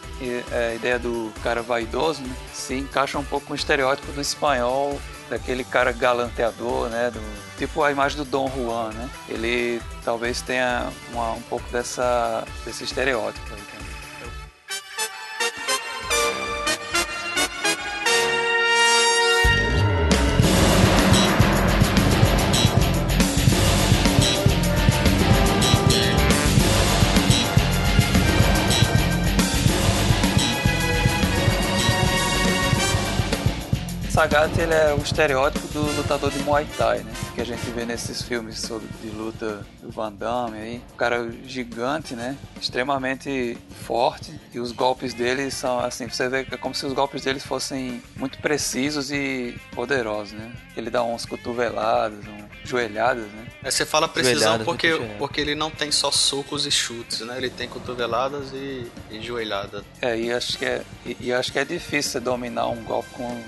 [0.52, 4.99] é, ideia do cara vaidoso, né, se encaixa um pouco com o estereótipo do espanhol
[5.30, 7.10] daquele cara galanteador, né?
[7.10, 7.22] Do,
[7.57, 9.10] tipo a imagem do Dom Juan, né?
[9.30, 13.61] Ele talvez tenha uma, um pouco dessa, desse estereótipo aí
[34.12, 37.14] Sagat ele é o estereótipo do lutador de Muay Thai, né?
[37.34, 40.82] Que a gente vê nesses filmes sobre, de luta do Van Damme aí.
[40.92, 42.36] O cara gigante, né?
[42.60, 44.38] Extremamente forte.
[44.54, 47.40] E os golpes dele são assim, você vê que é como se os golpes dele
[47.40, 50.52] fossem muito precisos e poderosos, né?
[50.76, 53.48] Ele dá uns cotoveladas, um, joelhadas, né?
[53.64, 57.38] É, você fala precisão Joelhadas, porque, porque ele não tem só socos e chutes, né?
[57.38, 59.86] Ele tem cotoveladas e, e joelhada.
[60.02, 63.10] É, e acho que é, e, e acho que é difícil você dominar um golpe
[63.12, 63.42] com,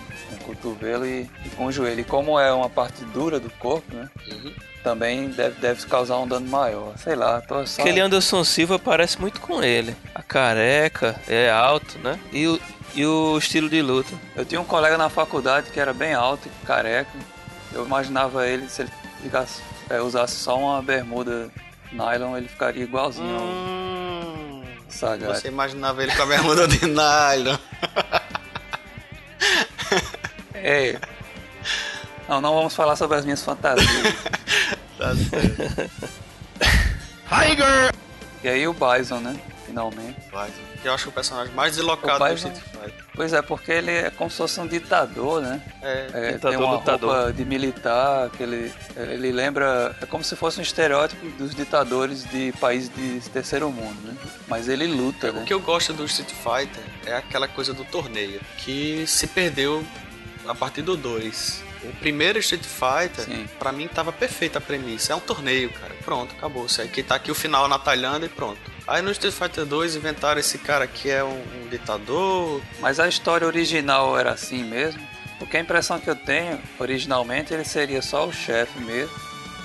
[0.44, 2.02] cotovelo e, e com o joelho.
[2.02, 4.10] E como é uma parte dura do corpo, né?
[4.32, 4.53] Uhum.
[4.84, 6.94] Também deve, deve causar um dano maior.
[6.98, 7.82] Sei lá, tô só...
[7.82, 9.95] Aquele Anderson Silva parece muito com ele.
[10.14, 12.20] A careca, é alto, né?
[12.34, 12.60] E o,
[12.94, 14.14] e o estilo de luta.
[14.36, 17.11] Eu tinha um colega na faculdade que era bem alto e careca.
[17.72, 18.91] Eu imaginava ele, se ele
[19.22, 21.49] ficasse, é, usasse só uma bermuda
[21.91, 25.40] nylon, ele ficaria igualzinho Hum, ao Sagat.
[25.40, 27.57] você imaginava ele com a bermuda de nylon.
[30.64, 30.98] Ei.
[32.27, 33.88] Não, não vamos falar sobre as minhas fantasias.
[34.98, 35.91] Tá certo.
[37.27, 37.91] Tiger!
[38.44, 39.35] e aí o Bison, né?
[39.65, 40.15] Finalmente.
[40.31, 43.06] Vai, que eu acho o personagem mais deslocado O do Bison- Street Fighter.
[43.15, 45.61] Pois é, porque ele é como se fosse um ditador, né?
[45.81, 47.15] É, É, Ditador, tem uma lutador.
[47.15, 49.95] roupa de militar, que ele, ele lembra...
[50.02, 54.15] É como se fosse um estereótipo dos ditadores de países de terceiro mundo, né?
[54.48, 55.41] Mas ele luta, né?
[55.41, 59.84] O que eu gosto do Street Fighter é aquela coisa do torneio, que se perdeu
[60.48, 61.64] a partir do 2.
[61.84, 63.48] O primeiro Street Fighter, Sim.
[63.60, 65.14] pra mim, tava perfeita a premissa.
[65.14, 65.94] É um torneio, cara.
[66.06, 66.65] Pronto, acabou.
[66.65, 68.60] Isso aqui tá aqui o final na Tailândia e pronto.
[68.88, 72.61] Aí no Street Fighter 2 inventaram esse cara que é um, um ditador.
[72.80, 75.06] Mas a história original era assim mesmo?
[75.40, 79.14] Porque a impressão que eu tenho, originalmente, ele seria só o chefe mesmo.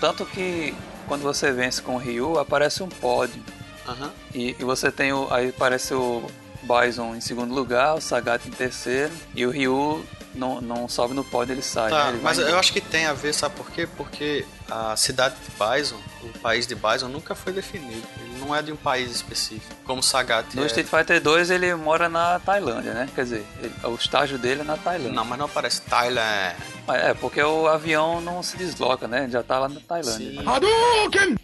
[0.00, 0.74] Tanto que
[1.06, 3.42] quando você vence com o Ryu, aparece um pódio.
[3.86, 4.12] Aham.
[4.34, 5.28] E, e você tem o.
[5.30, 6.26] Aí aparece o
[6.62, 9.12] Bison em segundo lugar, o Sagat em terceiro.
[9.34, 10.04] E o Ryu
[10.38, 11.90] não, não sobe no pódio, ele sai.
[11.90, 12.08] Tá, né?
[12.10, 12.60] Ele vai mas eu embora.
[12.60, 13.86] acho que tem a ver, sabe por quê?
[13.96, 18.06] Porque a cidade de Bison, o país de Bison, nunca foi definido.
[18.20, 20.66] Ele não é de um país específico, como Sagat No é.
[20.66, 23.08] Street Fighter 2 ele mora na Tailândia, né?
[23.14, 25.12] Quer dizer, ele- o estágio dele é na Tailândia.
[25.12, 26.56] Não, mas não aparece Thailand.
[26.88, 29.28] É, porque o avião não se desloca, né?
[29.30, 30.30] Já tá lá na Tailândia.
[30.40, 30.48] Sim.
[30.48, 31.36] Hadouken!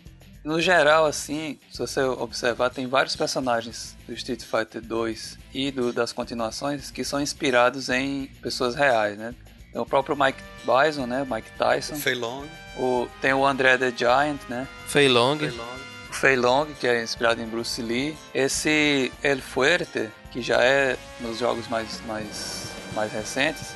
[0.45, 5.93] No geral, assim, se você observar, tem vários personagens do Street Fighter 2 e do-
[5.93, 9.35] das continuações que são inspirados em pessoas reais, né?
[9.73, 11.27] Tem o próprio Mike Bison, né?
[11.31, 11.97] Mike Tyson.
[11.97, 12.45] Fei Long.
[12.77, 14.67] O, tem o André the Giant, né?
[14.87, 15.39] Fei Long.
[15.39, 15.75] Fei Long.
[16.11, 18.17] O Fei Long, que é inspirado em Bruce Lee.
[18.35, 23.69] Esse El Fuerte, que já é nos jogos mais, mais, mais recentes,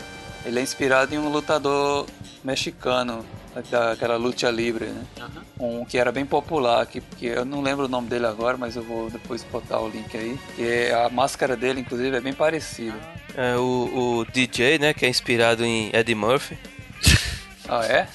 [0.44, 2.06] ele é inspirado em um lutador
[2.44, 3.24] mexicano,
[3.70, 5.02] daquela luta livre, né?
[5.20, 5.42] Aham.
[5.60, 8.76] um que era bem popular, que, que eu não lembro o nome dele agora, mas
[8.76, 10.38] eu vou depois botar o link aí.
[10.56, 12.96] Que é- a máscara dele, inclusive, é bem parecida.
[13.36, 14.92] É, o, o DJ, né?
[14.94, 16.58] Que é inspirado em Eddie Murphy.
[17.70, 18.08] Ah, é?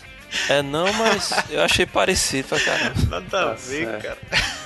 [0.49, 2.95] É não, mas eu achei parecido pra caramba.
[3.07, 4.17] Nada a Tá ver, cara.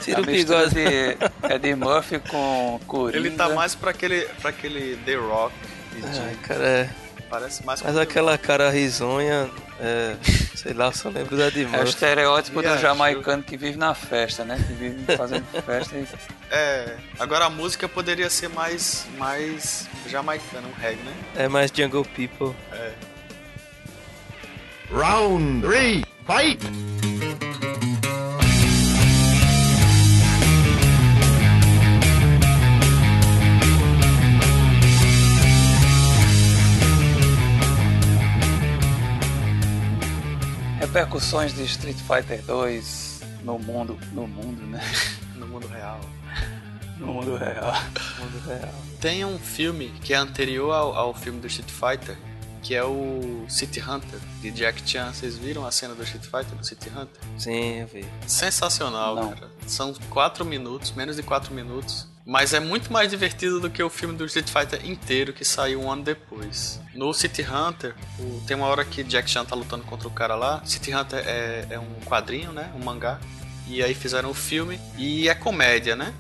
[0.02, 0.74] Tira a o bigode.
[0.76, 3.18] de Eddie Murphy com Coringa.
[3.18, 5.54] Ele tá mais pra aquele, pra aquele The Rock.
[5.92, 6.36] DJ.
[6.44, 6.90] Cara, é.
[7.30, 9.50] Parece mais Mas com aquela cara risonha,
[9.80, 10.16] é,
[10.56, 13.94] sei lá, eu só lembro da Eddie É o estereótipo do jamaicano que vive na
[13.94, 14.58] festa, né?
[14.68, 16.08] Que vive fazendo festa e...
[16.50, 21.14] É, agora a música poderia ser mais, mais jamaicana, um reggae, né?
[21.36, 22.56] É mais Jungle People.
[24.92, 27.27] Round 3, fight!
[40.88, 44.80] Repercussões de Street Fighter 2 no mundo, no mundo, né?
[45.36, 46.00] No mundo real.
[46.98, 47.74] No mundo real.
[49.02, 52.18] Tem um filme que é anterior ao, ao filme do Street Fighter,
[52.64, 55.12] que é o City Hunter, de Jack Chan.
[55.12, 57.22] Vocês viram a cena do Street Fighter do City Hunter?
[57.38, 58.06] Sim, eu vi.
[58.26, 59.30] Sensacional, Não.
[59.34, 59.50] cara.
[59.68, 62.08] São 4 minutos, menos de 4 minutos.
[62.28, 65.82] Mas é muito mais divertido do que o filme do Street Fighter inteiro que saiu
[65.82, 66.78] um ano depois.
[66.94, 67.96] No City Hunter,
[68.46, 70.62] tem uma hora que Jack Chan tá lutando contra o cara lá.
[70.66, 72.70] City Hunter é, é um quadrinho, né?
[72.76, 73.18] Um mangá.
[73.66, 76.14] E aí fizeram o filme e é comédia, né?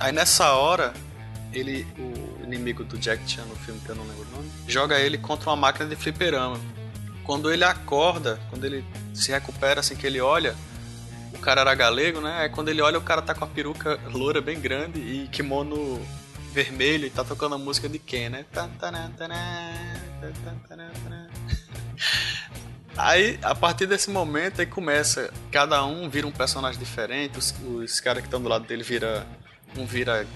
[0.00, 0.94] Aí nessa hora,
[1.52, 4.98] ele, o inimigo do Jack Chan no filme, que eu não lembro o nome, joga
[4.98, 6.58] ele contra uma máquina de fliperama.
[7.22, 8.82] Quando ele acorda, quando ele
[9.12, 10.56] se recupera, assim que ele olha,
[11.40, 12.40] cara era galego, né?
[12.40, 16.00] Aí quando ele olha, o cara tá com a peruca loura bem grande e kimono
[16.52, 18.44] vermelho e tá tocando a música de Ken, né?
[22.96, 25.32] Aí, a partir desse momento, aí começa.
[25.50, 27.38] Cada um vira um personagem diferente.
[27.38, 29.26] Os, os caras que estão do lado dele vira.
[29.76, 30.26] Um vira.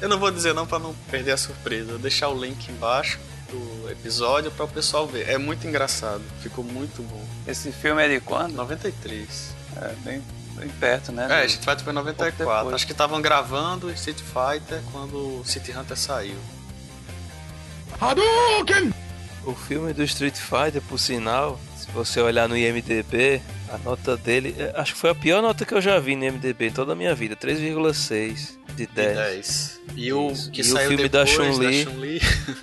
[0.00, 1.92] Eu não vou dizer não pra não perder a surpresa.
[1.92, 3.18] Vou deixar o link embaixo.
[3.50, 5.28] do episódio para o pessoal ver.
[5.28, 7.24] É muito engraçado, ficou muito bom.
[7.46, 8.54] Esse filme é de quando?
[8.54, 9.54] 93.
[9.80, 10.22] É, bem,
[10.56, 11.26] bem perto, né?
[11.30, 12.36] É, Street Fighter foi em pouco 94.
[12.38, 12.74] depois.
[12.74, 16.36] Acho que estavam gravando Street Fighter quando o City Hunter saiu.
[18.00, 18.92] Hadouken!
[19.44, 24.54] O filme do Street Fighter, por sinal, se você olhar no IMDB, a nota dele,
[24.58, 26.92] é, acho que foi a pior nota que eu já vi no IMDB em toda
[26.92, 29.16] a minha vida, 3,6 de 10.
[29.16, 29.80] 10.
[29.96, 30.50] E o Isso.
[30.50, 31.84] que E o saiu filme da depois Chun-Li?
[31.84, 32.20] Chun-Li,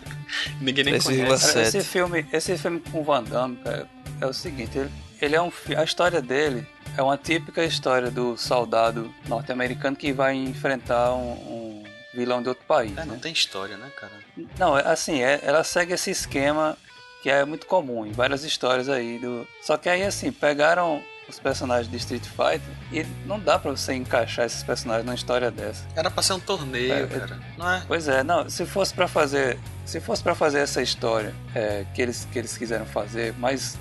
[0.59, 1.03] ninguém nem 3,7.
[1.03, 1.47] conhece.
[1.53, 3.87] Cara, esse filme, esse filme com o Van Damme, cara,
[4.19, 6.65] é o seguinte, ele, ele é um a história dele
[6.97, 12.65] é uma típica história do soldado norte-americano que vai enfrentar um, um vilão de outro
[12.65, 13.05] país, É, né?
[13.05, 14.11] não tem história, né, cara?
[14.57, 16.77] Não, é- assim, é- ela segue esse esquema
[17.21, 19.47] que é muito comum em várias histórias aí do.
[19.61, 22.61] Só que aí assim, pegaram os personagens de Street Fighter
[22.91, 25.85] e não dá pra você encaixar esses personagens numa história dessa.
[25.95, 27.39] Era pra ser um torneio, É, é- cara.
[27.57, 27.83] Não é?
[27.87, 32.01] Pois é, não, se fosse pra fazer, se fosse para fazer essa história é, que
[32.01, 33.77] eles que eles quiseram fazer, mas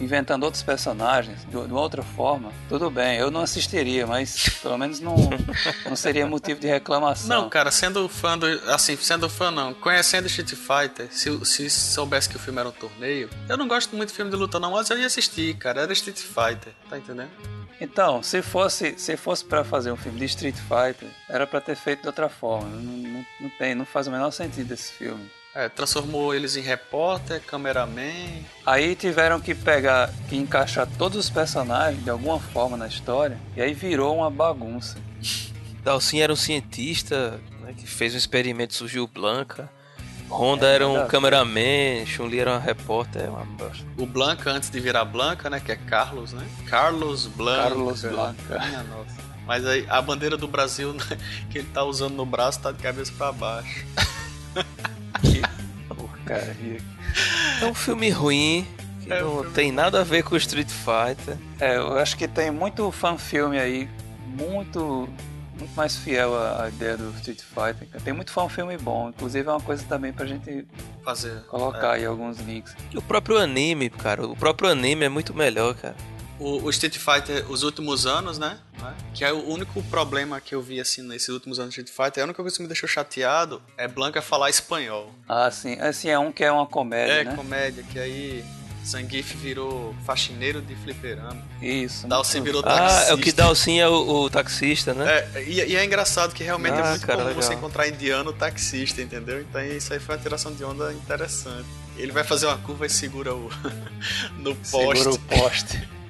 [0.00, 4.78] inventando outros personagens de, de uma outra forma, tudo bem, eu não assistiria, mas pelo
[4.78, 5.16] menos não
[5.84, 7.42] não seria motivo de reclamação.
[7.42, 8.46] Não, cara, sendo fã do.
[8.70, 12.72] Assim, sendo fã não, conhecendo Street Fighter, se, se soubesse que o filme era um
[12.72, 15.82] torneio, eu não gosto muito de filme de luta, não, mas eu ia assistir, cara.
[15.82, 17.30] Era Street Fighter, tá entendendo?
[17.80, 21.74] Então, se fosse se fosse para fazer um filme de Street Fighter, era pra ter
[21.74, 22.68] feito de outra forma.
[22.68, 25.28] Não, não, não tem, não faz o menor sentido esse filme.
[25.54, 28.42] É, transformou eles em repórter, cameraman.
[28.64, 33.60] Aí tiveram que pegar, que encaixar todos os personagens de alguma forma na história, e
[33.60, 34.98] aí virou uma bagunça.
[35.84, 39.68] Dalsin era um cientista né, que fez um experimento, surgiu Blanca.
[40.30, 43.84] Honda era nada a um cameraman, Chun-Li era uma repórter, é uma bosta.
[43.98, 45.60] O Blanca antes de virar Blanca, né?
[45.60, 46.46] Que é Carlos, né?
[46.66, 47.62] Carlos Blanca.
[47.62, 48.58] Carlos Blanca.
[48.58, 49.16] Minha nossa.
[49.46, 51.04] Mas aí a bandeira do Brasil né,
[51.50, 53.84] que ele tá usando no braço tá de cabeça pra baixo.
[55.22, 55.42] Que
[55.88, 56.80] porcaria.
[57.60, 58.66] É um filme ruim,
[59.02, 61.36] que É um não filme tem nada a ver com Street Fighter.
[61.60, 63.88] É, eu acho que tem muito fan-filme aí,
[64.26, 65.08] muito,
[65.58, 68.00] muito mais fiel à, ideia do Street Fighter.
[68.02, 70.66] Tem muito fan-filme bom, inclusive é uma coisa também pra gente
[71.04, 71.42] Fazer.
[71.48, 72.74] colocar aí alguns links.
[72.90, 75.94] E o próprio anime, cara, o próprio anime é muito melhor, cara.
[76.42, 78.58] O, o Street Fighter, os últimos anos, né?
[79.14, 82.22] Que é o único problema que eu vi assim nesses últimos anos do Street Fighter.
[82.22, 85.12] A única coisa que me deixou chateado é Blanca falar espanhol.
[85.28, 87.36] Ah, sim, assim, é um que é uma comédia, É, né?
[87.36, 88.44] comédia, que aí
[88.84, 91.40] Zangief virou faxineiro de fliperama.
[91.60, 92.08] Isso.
[92.08, 93.10] Dalsin muito- virou Ah, taxista.
[93.10, 95.28] é o que Dalsin é o, o taxista, né?
[95.36, 97.42] É, e, e é engraçado que realmente Ah, é muito cara, comum legal.
[97.42, 99.40] você encontrar indiano taxista, entendeu?
[99.40, 101.68] Então isso aí foi uma tiração de onda interessante.
[101.96, 103.48] Ele vai fazer uma curva e segura o
[104.38, 104.68] no poste.
[105.02, 105.88] Segura o poste.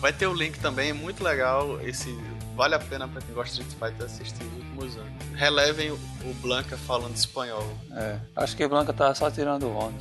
[0.00, 1.80] Vai ter o link também, é muito legal.
[1.80, 2.12] Esse
[2.56, 5.12] vale a pena pra quem gosta de Street Fighter assistir os últimos anos.
[5.34, 7.66] Relevem o, o Blanca falando espanhol.
[7.92, 9.96] É, acho que Blanca tava só tirando onda.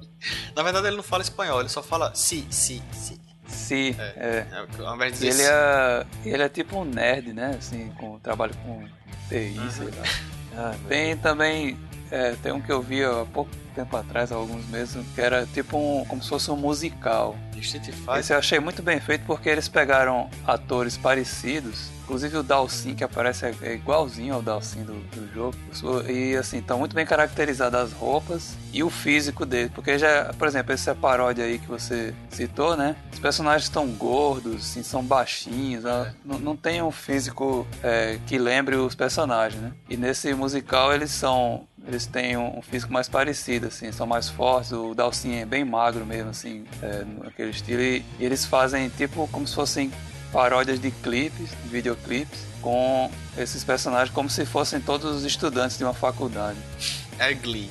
[0.56, 3.20] Na verdade ele não fala espanhol, ele só fala si, si, si.
[3.46, 4.46] Se, é.
[4.50, 5.50] É, ao invés de dizer ele si.
[5.50, 7.54] é, ele é tipo um nerd, né?
[7.58, 8.84] Assim, com trabalho com
[9.28, 10.04] TI, sei lá.
[10.56, 11.76] Ah, Tem também,
[12.14, 15.44] é, tem um que eu vi há pouco tempo atrás, há alguns meses, que era
[15.46, 17.36] tipo um, como se fosse um musical.
[17.60, 18.18] Street Fighter.
[18.18, 23.02] Esse eu achei muito bem feito porque eles pegaram atores parecidos, inclusive o Dalsin, que
[23.02, 25.56] aparece é, é igualzinho ao Dalsin do, do jogo.
[26.08, 29.70] E assim, estão muito bem caracterizadas as roupas e o físico dele.
[29.74, 32.96] Porque já, por exemplo, essa paródia aí que você citou, né?
[33.12, 38.36] Os personagens estão gordos, assim, são baixinhos, ah, não, não tem um físico é, que
[38.36, 39.72] lembre os personagens, né?
[39.88, 44.72] E nesse musical eles são eles têm um físico mais parecido, assim, são mais fortes.
[44.72, 47.80] O Dalsin é bem magro mesmo, assim, é, naquele estilo.
[47.80, 49.92] E, e eles fazem tipo como se fossem
[50.32, 55.84] paródias de clipes, de videoclipes, com esses personagens como se fossem todos os estudantes de
[55.84, 56.58] uma faculdade.
[57.18, 57.70] É Glee.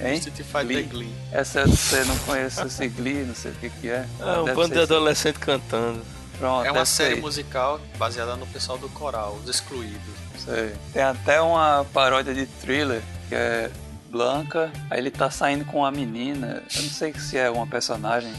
[0.00, 0.14] Hein?
[0.16, 0.78] Street Fighter Glee.
[0.78, 1.14] é Glee.
[1.32, 4.06] Essa você não conhece esse Glee, não sei o que que é.
[4.20, 6.02] É um bando de adolescente cantando.
[6.38, 10.25] Pronto, É uma série musical baseada no pessoal do coral, os excluídos.
[10.38, 10.74] Sei.
[10.92, 13.70] Tem até uma paródia de thriller que é
[14.08, 14.70] Blanca.
[14.90, 16.62] Aí ele tá saindo com uma menina.
[16.74, 18.32] Eu não sei se é uma personagem.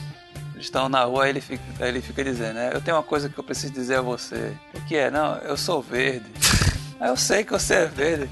[0.54, 2.72] Eles estão na rua, aí ele fica, aí ele fica dizendo, né?
[2.74, 4.54] Eu tenho uma coisa que eu preciso dizer a você.
[4.74, 5.12] O que é?
[5.12, 6.26] Não, eu sou verde.
[7.00, 8.30] eu sei que você é verde.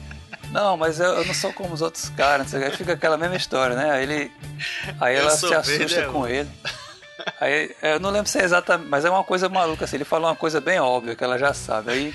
[0.51, 2.53] Não, mas eu, eu não sou como os outros caras.
[2.55, 3.91] Aí fica aquela mesma história, né?
[3.91, 4.31] Aí ele.
[4.99, 6.49] Aí ela se assusta é com ele.
[7.39, 9.97] Aí eu não lembro se é exatamente, mas é uma coisa maluca assim.
[9.97, 11.91] Ele fala uma coisa bem óbvia que ela já sabe.
[11.91, 12.13] Aí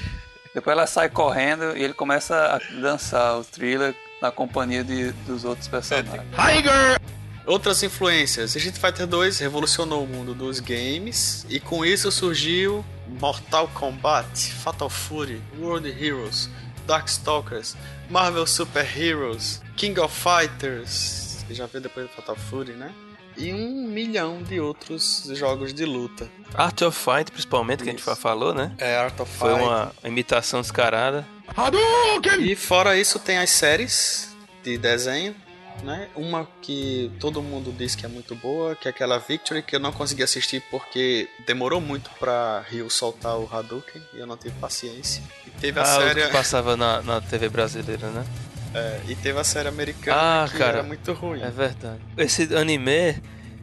[0.55, 5.44] depois ela sai correndo e ele começa a dançar o thriller na companhia de, dos
[5.44, 6.22] outros personagens.
[6.35, 7.01] Tiger!
[7.47, 8.55] Outras influências.
[8.55, 12.85] Street Fighter 2 revolucionou o mundo dos games e com isso surgiu
[13.18, 16.48] Mortal Kombat, Fatal Fury, World Heroes,
[16.86, 17.77] Darkstalkers,
[18.09, 22.93] Marvel Super Heroes, King of Fighters, que já veio depois do Fatal Fury, né?
[23.41, 26.29] E um milhão de outros jogos de luta.
[26.55, 28.17] Art of Fight, principalmente, que a gente Isso.
[28.17, 28.73] falou, né?
[28.79, 29.62] É Art of Foi Fight.
[29.65, 31.27] uma imitação descarada.
[31.57, 32.43] Hadouken!
[32.51, 35.35] E fora isso tem as séries de desenho,
[35.83, 36.09] né?
[36.15, 39.81] Uma que todo mundo diz que é muito boa, que é aquela Victory, que eu
[39.81, 44.55] não consegui assistir porque demorou muito pra Rio soltar o Hadouken e eu não tive
[44.61, 45.23] paciência.
[45.47, 46.23] E teve a Ah, série.
[46.23, 48.25] o que passava na, na TV brasileira, né?
[48.74, 50.78] É, e teve a série americana Ah, que cara.
[50.78, 51.40] era muito ruim.
[51.42, 52.01] É verdade.
[52.16, 53.20] Esse anime,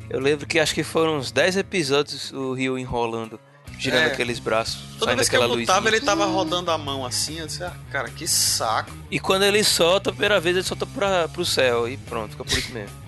[0.10, 3.40] eu lembro que acho que foram uns 10 episódios o Rio enrolando,
[3.80, 4.14] girando É.
[4.14, 5.98] aqueles braços, Toda saindo vez que eu aquela lutava, luzinha.
[5.98, 8.92] ele tava rodando a mão assim, eu disse, ah, cara, que saco.
[9.12, 12.44] E quando ele solta, a primeira vez ele solta pra, pro céu e pronto, fica
[12.44, 13.08] por isso mesmo.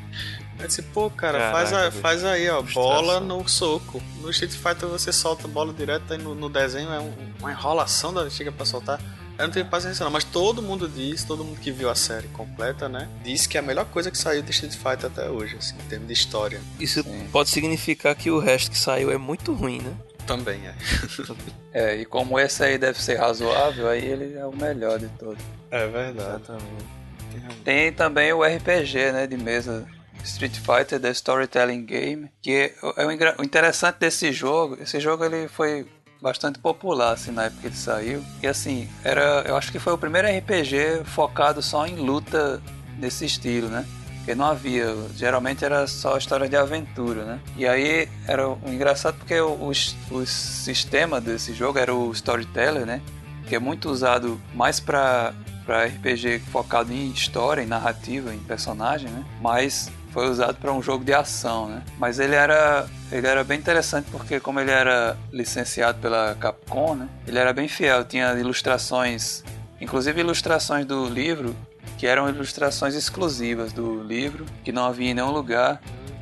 [0.59, 4.03] Eu disse, pô, cara, Caraca, faz, a- faz aí, ó, bola no soco.
[4.21, 7.49] No Street Fighter você solta a bola direto, aí no, no desenho é um- uma
[7.51, 8.99] enrolação da chega pra soltar.
[9.39, 12.27] Eu não tive paciência não, mas todo mundo diz, todo mundo que viu a série
[12.27, 15.55] completa, né, diz que é a melhor coisa que saiu de Street Fighter até hoje,
[15.55, 16.61] assim, em termos de história.
[16.77, 17.01] Isso
[17.31, 19.95] pode significar que o resto que saiu é muito ruim, né?
[20.27, 20.75] Também é.
[21.71, 25.41] É, e como esse aí deve ser razoável, aí ele é o melhor de todos.
[25.69, 26.41] É verdade.
[26.41, 27.63] Exatamente.
[27.63, 29.87] Tem também o RPG, né, de mesa
[30.23, 33.05] Street Fighter The Storytelling Game, que é
[33.37, 35.85] o interessante desse jogo, esse jogo ele foi
[36.21, 38.23] bastante popular assim na época que ele saiu.
[38.41, 42.61] E assim, era, eu acho que foi o primeiro RPG focado só em luta
[42.97, 43.85] nesse estilo, né?
[44.17, 47.39] Porque não havia, geralmente era só história de aventura, né?
[47.55, 49.71] E aí era engraçado porque o, o,
[50.11, 53.01] o sistema desse jogo era o storyteller, né?
[53.47, 55.33] Que é muito usado mais para
[55.65, 59.23] para RPG focado em história, em narrativa, em personagem, né?
[59.39, 61.83] Mas foi usado para um jogo de ação, né?
[61.97, 67.09] Mas ele era ele era bem interessante porque como ele era licenciado pela Capcom, né?
[67.27, 69.43] Ele era bem fiel, tinha ilustrações,
[69.79, 71.55] inclusive ilustrações do livro
[71.97, 75.81] que eram ilustrações exclusivas do livro, que não havia em nenhum lugar.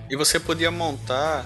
[0.09, 1.45] E você podia montar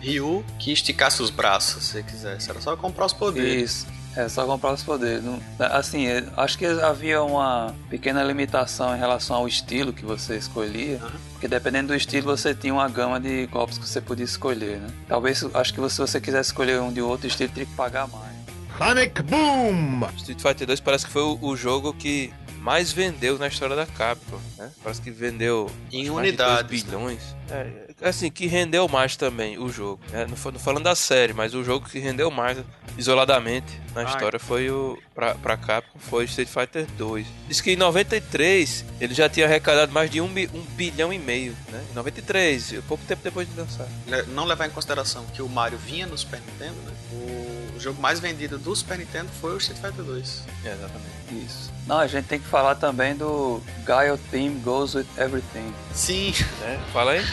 [0.00, 2.50] Ryu que esticasse os braços, se você quisesse.
[2.50, 3.70] Era só comprar os poderes.
[3.70, 3.86] Isso.
[4.16, 5.22] É só comprar os poderes.
[5.58, 11.00] Assim, é, acho que havia uma pequena limitação em relação ao estilo que você escolhia.
[11.32, 14.88] Porque dependendo do estilo, você tinha uma gama de golpes que você podia escolher, né?
[15.08, 18.30] Talvez, acho que se você quisesse escolher um de outro estilo, teria que pagar mais.
[18.76, 20.08] Sonic Boom!
[20.16, 23.86] Street Fighter 2 parece que foi o, o jogo que mais vendeu na história da
[23.86, 24.70] Capcom, né?
[24.82, 27.22] Parece que vendeu Em unidades, 2 bilhões.
[27.50, 27.66] É,
[28.08, 30.00] assim, que rendeu mais também o jogo.
[30.10, 30.26] né?
[30.28, 32.58] Não, fa- não falando da série, mas o jogo que rendeu mais
[32.96, 34.06] isoladamente na Ai.
[34.08, 37.26] história foi o pra, pra Capcom foi Street Fighter 2.
[37.48, 41.56] Diz que em 93 ele já tinha arrecadado mais de um, um bilhão e meio,
[41.70, 41.84] né?
[41.90, 43.88] Em 93, pouco tempo depois de lançar.
[44.28, 46.92] Não levar em consideração que o Mario vinha no Super Nintendo, né?
[47.12, 50.44] O jogo mais vendido do Super Nintendo foi o Street Fighter 2.
[50.64, 51.44] É, exatamente.
[51.46, 51.72] Isso.
[51.86, 55.72] Não, a gente tem que falar também do Gaio Team Goes With Everything.
[55.94, 56.32] Sim,
[56.62, 57.24] É, fala aí.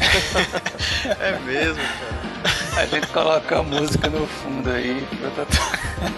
[1.20, 2.82] é mesmo, cara.
[2.82, 5.06] A gente coloca a música no fundo aí.
[5.20, 6.12] pra tá-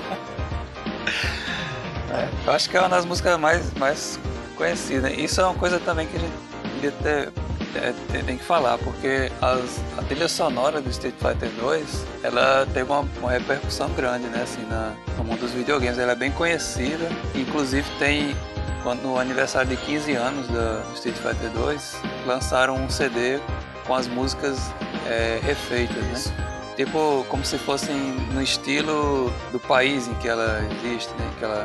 [2.12, 4.18] É, eu acho que é uma das músicas mais, mais
[4.56, 5.12] conhecidas.
[5.18, 6.32] Isso é uma coisa também que a gente
[6.74, 7.32] devia ter,
[7.74, 12.66] ter- ter- tem que falar, porque as- a trilha sonora do Street Fighter 2 ela
[12.72, 15.98] teve uma, uma repercussão grande né, assim, na, no mundo dos videogames.
[15.98, 18.34] Ela é bem conhecida, inclusive tem.
[18.82, 21.96] Quando, no aniversário de 15 anos do Street Fighter 2,
[22.26, 23.38] lançaram um CD
[23.86, 24.58] com as músicas
[25.06, 25.96] é, refeitas,
[26.26, 26.34] né?
[26.76, 27.96] Tipo, como se fossem
[28.34, 31.30] no estilo do país em que ela existe, né?
[31.38, 31.64] Que ela,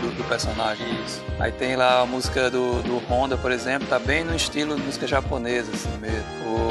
[0.00, 0.86] do, do personagem.
[1.38, 4.82] Aí tem lá a música do, do Honda, por exemplo, tá bem no estilo de
[4.82, 6.26] música japonesa, assim mesmo.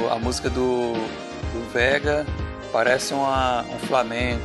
[0.06, 2.26] O- a música do, do Vega
[2.72, 4.44] parece uma, um flamenco.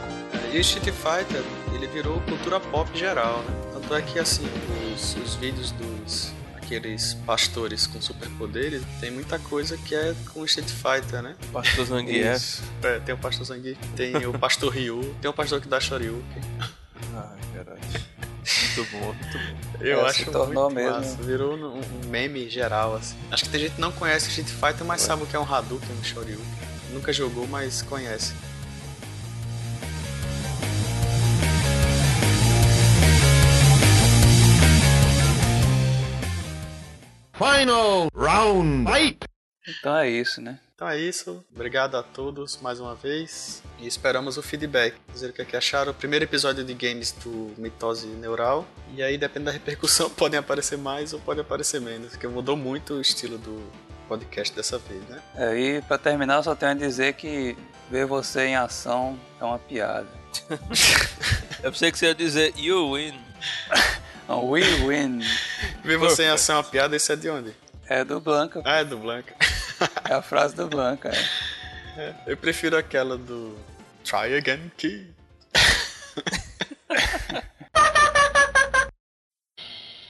[0.52, 1.42] E o Street Fighter,
[1.74, 3.56] ele virou cultura pop geral, né?
[3.74, 4.46] Tanto é que, assim,
[4.94, 10.68] os, os vídeos dos aqueles pastores com superpoderes, tem muita coisa que é com Street
[10.70, 11.34] Fighter, né?
[11.52, 12.22] Pastor Zangief.
[12.36, 12.62] Isso.
[12.84, 16.42] É, tem o pastor Zangief, tem o pastor Ryu, tem o pastor que dá Shoryuken.
[17.12, 17.80] Ai, caralho.
[18.58, 19.80] Muito bom, muito bom.
[19.80, 20.96] Eu É, se acho tornou muito mesmo.
[20.96, 21.22] massa.
[21.22, 23.16] Virou um, um meme geral, assim.
[23.30, 25.44] Acho que tem gente que não conhece Street Fighter, mas sabe o que é um
[25.54, 26.44] Hadouken, um Shoryuken.
[26.92, 28.32] Nunca jogou, mas conhece.
[37.32, 38.86] Final round.
[38.90, 39.18] Fight!
[39.66, 40.58] Então é isso, né?
[40.80, 41.44] Então é isso.
[41.54, 43.62] Obrigado a todos mais uma vez.
[43.78, 44.96] E esperamos o feedback.
[45.12, 45.92] Dizer o que, é que acharam.
[45.92, 48.66] O primeiro episódio de games do Mitose Neural.
[48.96, 52.12] E aí, depende da repercussão, podem aparecer mais ou podem aparecer menos.
[52.12, 53.62] Porque mudou muito o estilo do
[54.08, 55.20] podcast dessa vez, né?
[55.34, 57.58] É, e pra terminar, eu só tenho a dizer que
[57.90, 60.08] ver você em ação é uma piada.
[61.62, 63.20] Eu pensei que você ia dizer You win.
[64.30, 65.20] Um win-win.
[65.84, 67.52] Ver você ia ser uma piada, esse é de onde?
[67.86, 68.62] É do Blanca.
[68.64, 69.34] Ah, é do Blanca.
[70.08, 71.10] É a frase do Blanca.
[71.96, 72.14] É.
[72.26, 73.56] Eu prefiro aquela do
[74.04, 75.06] Try Again Key.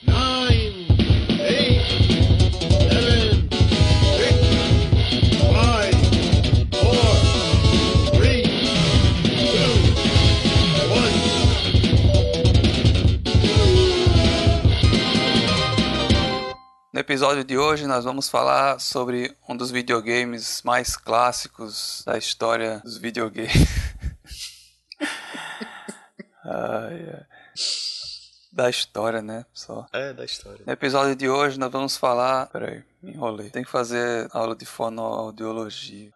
[0.03, 0.89] Nine,
[17.01, 22.81] No episódio de hoje nós vamos falar sobre um dos videogames mais clássicos da história
[22.81, 23.55] dos videogames.
[26.45, 27.27] Ai, ai.
[28.53, 29.47] Da história, né?
[29.55, 29.87] Só.
[29.95, 30.63] É, da história.
[30.67, 32.49] No episódio de hoje nós vamos falar.
[32.49, 33.49] Peraí, me enrolei.
[33.49, 36.13] Tem que fazer aula de fonoaudiologia.